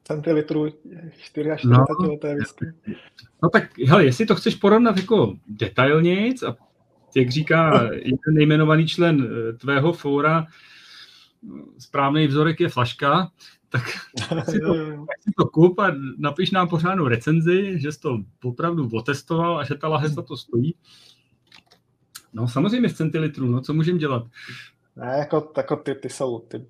centilitrů 0.03 0.70
4 1.18 1.51
až 1.51 1.59
40 1.59 1.78
no, 1.99 2.11
leté 2.11 2.36
whisky? 2.36 2.66
No 3.43 3.49
tak, 3.49 3.80
hele, 3.80 4.05
jestli 4.05 4.26
to 4.26 4.36
chceš 4.36 4.55
porovnat 4.55 4.97
jako 4.97 5.38
detailnějc 5.47 6.43
a 6.43 6.55
jak 7.16 7.30
říká 7.30 7.89
jeden 7.93 8.34
nejmenovaný 8.34 8.88
člen 8.88 9.28
eh, 9.28 9.53
tvého 9.53 9.93
fóra, 9.93 10.47
správný 11.77 12.27
vzorek 12.27 12.59
je 12.59 12.69
flaška, 12.69 13.31
tak 13.69 13.81
si 14.49 14.59
to, 14.59 14.73
si 15.19 15.31
to 15.37 15.45
kup 15.45 15.79
a 15.79 15.91
napiš 16.17 16.51
nám 16.51 16.69
pořádnou 16.69 17.07
recenzi, 17.07 17.79
že 17.79 17.91
jsi 17.91 17.99
to 17.99 18.17
opravdu 18.43 18.89
otestoval 18.93 19.59
a 19.59 19.63
že 19.63 19.75
ta 19.75 19.87
lahev 19.87 20.11
za 20.11 20.21
to 20.21 20.37
stojí. 20.37 20.75
No 22.33 22.47
samozřejmě 22.47 22.89
z 22.89 22.93
centilitru, 22.93 23.45
no 23.45 23.61
co 23.61 23.73
můžeme 23.73 23.99
dělat? 23.99 24.23
Ne, 24.95 25.15
jako, 25.17 25.51
jako 25.57 25.75
ty, 25.75 25.95
ty 25.95 26.09
jsou, 26.09 26.39
ty 26.39 26.65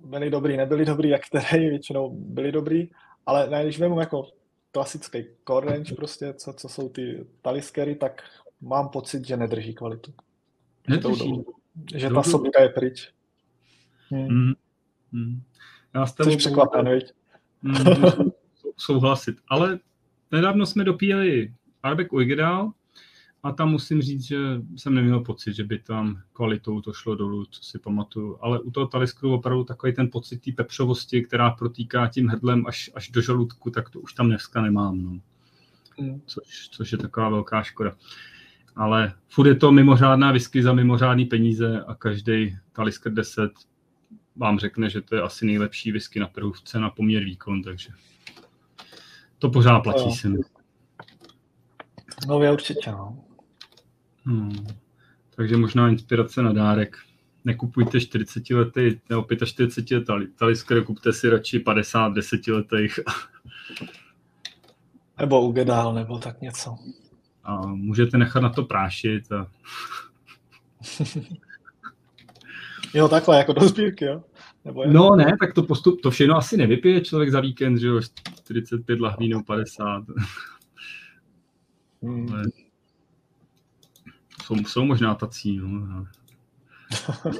byly 0.00 0.30
dobrý, 0.30 0.56
nebyly 0.56 0.84
dobrý, 0.84 1.08
jak 1.08 1.26
které 1.26 1.58
většinou 1.58 2.10
byly 2.10 2.52
dobrý, 2.52 2.90
ale 3.26 3.50
ne, 3.50 3.64
když 3.64 3.78
vemu 3.78 4.00
jako 4.00 4.28
klasický 4.72 5.24
core 5.48 5.70
range 5.70 5.94
prostě, 5.94 6.34
co, 6.34 6.52
co 6.52 6.68
jsou 6.68 6.88
ty 6.88 7.26
taliskery, 7.42 7.94
tak 7.94 8.22
mám 8.60 8.88
pocit, 8.88 9.26
že 9.26 9.36
nedrží 9.36 9.74
kvalitu. 9.74 10.12
Nedrží. 10.88 11.44
Že, 11.92 11.98
že 11.98 12.10
ta 12.10 12.22
sobika 12.22 12.62
je 12.62 12.68
pryč. 12.68 13.12
Hmm. 14.10 14.28
Hmm. 14.28 14.52
Hmm. 15.12 15.42
Já 15.94 16.06
s 16.06 16.14
tebou 16.14 16.30
Jsi 16.30 16.36
překvapen, 16.36 17.00
hmm, 17.62 18.30
souhlasit. 18.76 19.36
Ale 19.48 19.78
nedávno 20.32 20.66
jsme 20.66 20.84
dopíjeli 20.84 21.54
Arbeck 21.82 22.12
Uigedal 22.12 22.72
a 23.42 23.52
tam 23.52 23.70
musím 23.70 24.02
říct, 24.02 24.22
že 24.22 24.36
jsem 24.76 24.94
neměl 24.94 25.20
pocit, 25.20 25.54
že 25.54 25.64
by 25.64 25.78
tam 25.78 26.22
kvalitou 26.32 26.80
to 26.80 26.92
šlo 26.92 27.14
dolů, 27.14 27.44
co 27.44 27.62
si 27.62 27.78
pamatuju. 27.78 28.38
Ale 28.40 28.60
u 28.60 28.70
toho 28.70 28.86
taliskru 28.86 29.34
opravdu 29.34 29.64
takový 29.64 29.94
ten 29.94 30.10
pocit 30.10 30.38
té 30.38 30.52
pepřovosti, 30.52 31.22
která 31.22 31.50
protýká 31.50 32.06
tím 32.06 32.28
hrdlem 32.28 32.66
až, 32.66 32.90
až 32.94 33.08
do 33.08 33.22
žaludku, 33.22 33.70
tak 33.70 33.90
to 33.90 34.00
už 34.00 34.14
tam 34.14 34.26
dneska 34.26 34.62
nemám. 34.62 35.02
No. 35.02 35.20
Hmm. 35.98 36.20
Což, 36.26 36.68
což 36.70 36.92
je 36.92 36.98
taková 36.98 37.28
velká 37.28 37.62
škoda. 37.62 37.96
Ale 38.76 39.12
furt 39.28 39.46
je 39.46 39.54
to 39.54 39.72
mimořádná 39.72 40.32
whisky 40.32 40.62
za 40.62 40.72
mimořádný 40.72 41.24
peníze 41.24 41.84
a 41.86 41.94
každý 41.94 42.56
talisker 42.72 43.12
10 43.12 43.52
vám 44.36 44.58
řekne, 44.58 44.90
že 44.90 45.02
to 45.02 45.14
je 45.14 45.22
asi 45.22 45.46
nejlepší 45.46 45.92
whisky 45.92 46.20
na 46.20 46.26
trhu 46.26 46.52
v 46.52 46.60
cena 46.60 46.90
poměr 46.90 47.24
výkon, 47.24 47.62
takže 47.62 47.88
to 49.38 49.50
pořád 49.50 49.80
platí 49.80 50.12
si. 50.12 50.28
No, 52.28 52.42
já 52.42 52.52
určitě, 52.52 52.90
no. 52.90 53.24
Hmm. 54.24 54.66
Takže 55.36 55.56
možná 55.56 55.88
inspirace 55.88 56.42
na 56.42 56.52
dárek. 56.52 56.96
Nekupujte 57.44 58.00
40 58.00 58.50
lety 58.50 59.00
nebo 59.10 59.26
45 59.44 60.08
letý 60.08 60.32
talisker, 60.32 60.84
kupte 60.84 61.12
si 61.12 61.28
radši 61.28 61.58
50 61.58 62.08
10 62.08 62.48
letých. 62.48 63.00
Nebo 65.18 65.42
ugedál, 65.42 65.94
nebo 65.94 66.18
tak 66.18 66.40
něco. 66.40 66.76
A 67.44 67.66
můžete 67.66 68.18
nechat 68.18 68.40
na 68.40 68.48
to 68.48 68.62
prášit 68.62 69.32
a 69.32 69.50
Jo, 72.96 73.08
takhle, 73.08 73.38
jako 73.38 73.52
do 73.52 73.68
sbírky, 73.68 74.04
jo? 74.04 74.22
Nebo 74.64 74.82
je... 74.82 74.92
No 74.92 75.16
ne, 75.16 75.36
tak 75.40 75.54
to, 75.54 75.62
postup, 75.62 76.00
to 76.00 76.10
všechno 76.10 76.36
asi 76.36 76.56
nevypije 76.56 77.00
člověk 77.00 77.30
za 77.30 77.40
víkend, 77.40 77.78
že 77.78 77.86
jo, 77.86 78.00
45 78.44 79.00
lahví 79.00 79.28
nebo 79.28 79.42
50. 79.42 80.04
Hmm. 82.02 82.32
Ale 82.32 82.44
jsou, 84.44 84.56
jsou 84.56 84.84
možná 84.84 85.14
tací, 85.14 85.56
no. 85.56 86.06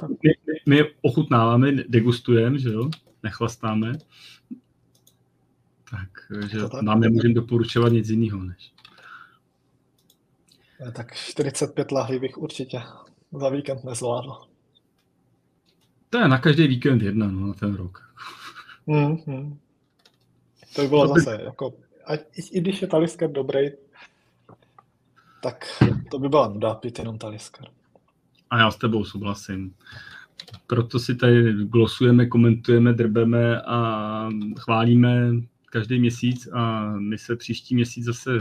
My, 0.09 0.55
my 0.65 0.83
ochutnáváme, 1.01 1.71
degustujeme, 1.71 2.59
že 2.59 2.69
jo, 2.69 2.89
nechlastáme. 3.23 3.91
Takže 5.91 6.67
tak. 6.71 6.81
nám 6.81 6.99
nemůžeme 6.99 7.33
doporučovat 7.33 7.91
nic 7.91 8.09
jiného, 8.09 8.43
než. 8.43 8.73
Tak 10.93 11.15
45 11.15 11.91
lahví 11.91 12.19
bych 12.19 12.37
určitě 12.37 12.81
za 13.31 13.49
víkend 13.49 13.83
nezvládl. 13.83 14.56
To 16.09 16.17
je 16.17 16.27
na 16.27 16.37
každý 16.37 16.67
víkend 16.67 17.01
jedna, 17.01 17.27
no, 17.27 17.47
na 17.47 17.53
ten 17.53 17.75
rok. 17.75 18.13
Mm, 18.85 19.17
hmm 19.27 19.59
To 20.75 20.81
by 20.81 20.87
bylo 20.87 21.07
to 21.07 21.13
zase, 21.13 21.37
by... 21.37 21.43
jako, 21.43 21.73
a 22.05 22.15
i, 22.15 22.41
i 22.51 22.61
když 22.61 22.81
je 22.81 22.87
talisker 22.87 23.31
dobrý, 23.31 23.69
tak 25.43 25.65
to 26.11 26.19
by 26.19 26.29
byla 26.29 26.47
nuda 26.47 26.73
pít 26.73 26.99
jenom 26.99 27.17
talisker. 27.17 27.67
A 28.49 28.59
já 28.59 28.71
s 28.71 28.77
tebou 28.77 29.05
souhlasím. 29.05 29.75
Proto 30.67 30.99
si 30.99 31.15
tady 31.15 31.53
glosujeme, 31.53 32.25
komentujeme, 32.25 32.93
drbeme 32.93 33.61
a 33.61 34.29
chválíme 34.59 35.31
každý 35.65 35.99
měsíc 35.99 36.47
a 36.53 36.93
my 36.99 37.17
se 37.17 37.35
příští 37.35 37.75
měsíc 37.75 38.05
zase 38.05 38.39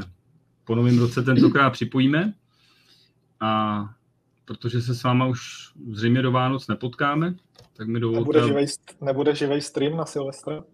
po 0.65 0.75
novém 0.75 0.99
roce 0.99 1.23
tentokrát 1.23 1.71
připojíme 1.71 2.35
a 3.41 3.83
protože 4.45 4.83
se 4.83 4.95
s 4.95 5.03
váma 5.03 5.27
už 5.27 5.73
zřejmě 5.93 6.23
do 6.23 6.33
Vánoc 6.33 6.69
nepotkáme, 6.69 7.35
tak 7.77 7.89
mi 7.89 8.01
dovolte... 8.01 8.21
Nebude 8.21 8.47
živej, 8.47 8.67
nebude 9.01 9.35
živej 9.35 9.61
stream 9.61 9.97
na 9.97 10.07
Silvestra? 10.07 10.65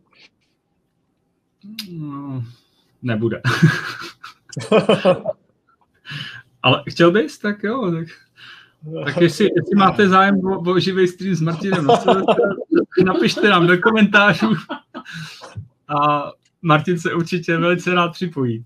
No, 1.91 2.45
nebude. 3.03 3.41
Ale 6.63 6.83
chtěl 6.89 7.11
bys, 7.11 7.39
tak 7.39 7.63
jo. 7.63 7.91
Tak, 7.91 8.07
tak 9.05 9.17
jestli, 9.17 9.45
jestli 9.45 9.77
máte 9.77 10.09
zájem 10.09 10.47
o, 10.47 10.71
o 10.71 10.79
živý 10.79 11.09
stream 11.09 11.35
s 11.35 11.41
Martinem 11.41 11.87
na 11.87 11.97
Silvestra, 11.97 12.49
napište 13.05 13.49
nám 13.49 13.67
do 13.67 13.81
komentářů 13.81 14.55
a 15.89 16.31
Martin 16.63 16.99
se 16.99 17.15
určitě 17.15 17.57
velice 17.57 17.95
rád 17.95 18.13
připojí. 18.13 18.65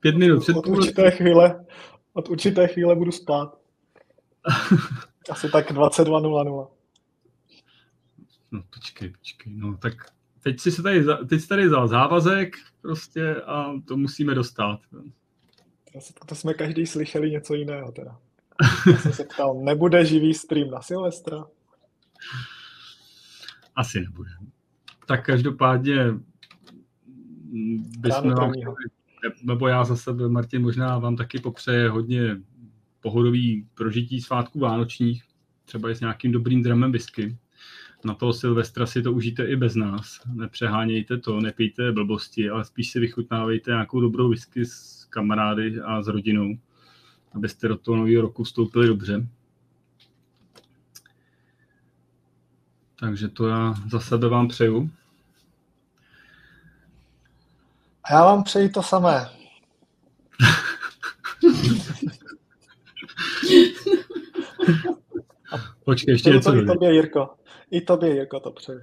Pět 0.00 0.16
minut 0.16 0.40
před 0.40 0.56
od 0.56 0.66
určité 0.66 1.10
chvíle, 1.10 1.64
od 2.12 2.28
určité 2.28 2.68
chvíle 2.68 2.96
budu 2.96 3.12
spát. 3.12 3.58
Asi 5.30 5.50
tak 5.50 5.70
22.00. 5.70 6.68
No 8.54 8.62
počkej, 8.74 9.10
počkej, 9.10 9.52
no 9.56 9.76
tak 9.76 9.94
teď 10.40 10.60
si 10.60 10.70
se 10.70 10.82
tady, 10.82 11.04
teď 11.28 11.40
si 11.40 11.48
tady 11.48 11.66
vzal 11.66 11.88
závazek 11.88 12.56
prostě 12.80 13.34
a 13.34 13.72
to 13.84 13.96
musíme 13.96 14.34
dostat. 14.34 14.80
To 16.26 16.34
jsme 16.34 16.54
každý 16.54 16.86
slyšeli 16.86 17.30
něco 17.30 17.54
jiného 17.54 17.92
teda. 17.92 18.18
Já 18.92 18.98
jsem 18.98 19.12
se 19.12 19.24
ptal, 19.24 19.60
nebude 19.64 20.04
živý 20.04 20.34
stream 20.34 20.70
na 20.70 20.82
Silvestra? 20.82 21.44
Asi 23.76 24.00
nebude. 24.00 24.30
Tak 25.06 25.26
každopádně 25.26 26.14
bychom 27.98 28.30
vám, 28.30 28.52
nebo 29.42 29.68
já 29.68 29.84
za 29.84 29.96
sebe, 29.96 30.28
Martin, 30.28 30.62
možná 30.62 30.98
vám 30.98 31.16
taky 31.16 31.38
popřeje 31.38 31.88
hodně 31.88 32.36
pohodový 33.00 33.66
prožití 33.74 34.20
svátků 34.20 34.58
vánočních, 34.58 35.24
třeba 35.64 35.90
i 35.90 35.94
s 35.94 36.00
nějakým 36.00 36.32
dobrým 36.32 36.62
dramem 36.62 36.92
whisky. 36.92 37.38
Na 38.04 38.14
toho 38.14 38.32
Silvestra 38.32 38.86
si 38.86 39.02
to 39.02 39.12
užijte 39.12 39.44
i 39.44 39.56
bez 39.56 39.74
nás. 39.74 40.20
Nepřehánějte 40.34 41.18
to, 41.18 41.40
nepijte 41.40 41.92
blbosti, 41.92 42.50
ale 42.50 42.64
spíš 42.64 42.90
si 42.90 43.00
vychutnávejte 43.00 43.70
nějakou 43.70 44.00
dobrou 44.00 44.28
whisky 44.28 44.64
s 44.64 45.04
kamarády 45.10 45.80
a 45.80 46.02
s 46.02 46.08
rodinou, 46.08 46.58
abyste 47.32 47.68
do 47.68 47.76
toho 47.76 47.96
nového 47.96 48.22
roku 48.22 48.44
vstoupili 48.44 48.86
dobře. 48.86 49.26
Takže 53.00 53.28
to 53.28 53.48
já 53.48 53.74
za 53.90 54.00
sebe 54.00 54.28
vám 54.28 54.48
přeju. 54.48 54.90
A 58.04 58.12
já 58.14 58.24
vám 58.24 58.42
přeji 58.42 58.68
to 58.68 58.82
samé. 58.82 59.28
Počkej, 65.84 66.12
ještě 66.12 66.30
něco. 66.30 66.52
To, 66.52 66.58
I 66.58 66.66
tobě, 66.66 66.94
Jirko. 66.94 67.34
I 67.70 67.80
tobě, 67.80 68.14
Jirko, 68.14 68.40
to 68.40 68.50
přeju. 68.50 68.80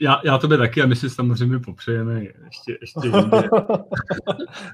Já, 0.00 0.20
já 0.24 0.38
tobě 0.38 0.58
taky 0.58 0.82
a 0.82 0.86
my 0.86 0.96
si 0.96 1.10
samozřejmě 1.10 1.58
popřejeme 1.58 2.24
ještě, 2.24 2.78
ještě 2.80 3.00
jinde. 3.16 3.48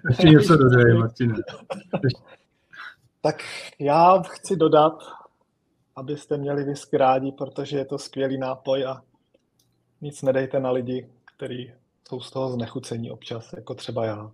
ještě 0.09 0.29
něco 0.29 0.57
dodej, 0.57 0.99
Martine. 0.99 1.35
Tak 3.21 3.37
já 3.79 4.23
chci 4.23 4.57
dodat, 4.57 4.93
abyste 5.97 6.37
měli 6.37 6.65
whisky 6.65 6.97
rádi, 6.97 7.33
protože 7.33 7.79
je 7.79 7.85
to 7.85 7.99
skvělý 7.99 8.39
nápoj 8.39 8.87
a 8.87 9.03
nic 10.01 10.23
nedejte 10.23 10.61
na 10.61 10.71
lidi, 10.71 11.09
kteří 11.37 11.73
jsou 12.09 12.21
z 12.21 12.31
toho 12.31 12.53
znechucení 12.53 13.11
občas, 13.11 13.53
jako 13.53 13.75
třeba 13.75 14.05
já. 14.05 14.31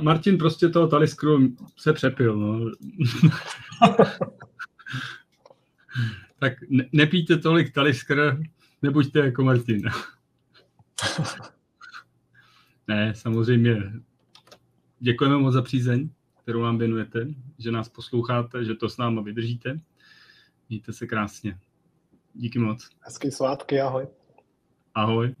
Martin 0.00 0.38
prostě 0.38 0.68
toho 0.68 0.88
taliskru 0.88 1.38
se 1.76 1.92
přepil. 1.92 2.36
No. 2.36 2.70
tak 6.42 6.52
ne, 6.68 6.88
nepijte 6.92 7.36
tolik 7.36 7.72
taliskr, 7.72 8.42
nebuďte 8.82 9.18
jako 9.18 9.44
Martin. 9.44 9.82
ne, 12.88 13.14
samozřejmě 13.14 13.92
děkujeme 14.98 15.36
moc 15.36 15.54
za 15.54 15.62
přízeň, 15.62 16.10
kterou 16.42 16.62
nám 16.62 16.78
věnujete, 16.78 17.26
že 17.58 17.70
nás 17.70 17.88
posloucháte, 17.88 18.64
že 18.64 18.74
to 18.74 18.88
s 18.88 18.96
náma 18.96 19.22
vydržíte. 19.22 19.80
Mějte 20.68 20.92
se 20.92 21.06
krásně. 21.06 21.58
Díky 22.34 22.58
moc. 22.58 22.88
Hezký 23.00 23.30
svátky, 23.30 23.80
ahoj. 23.80 24.06
Ahoj. 24.94 25.34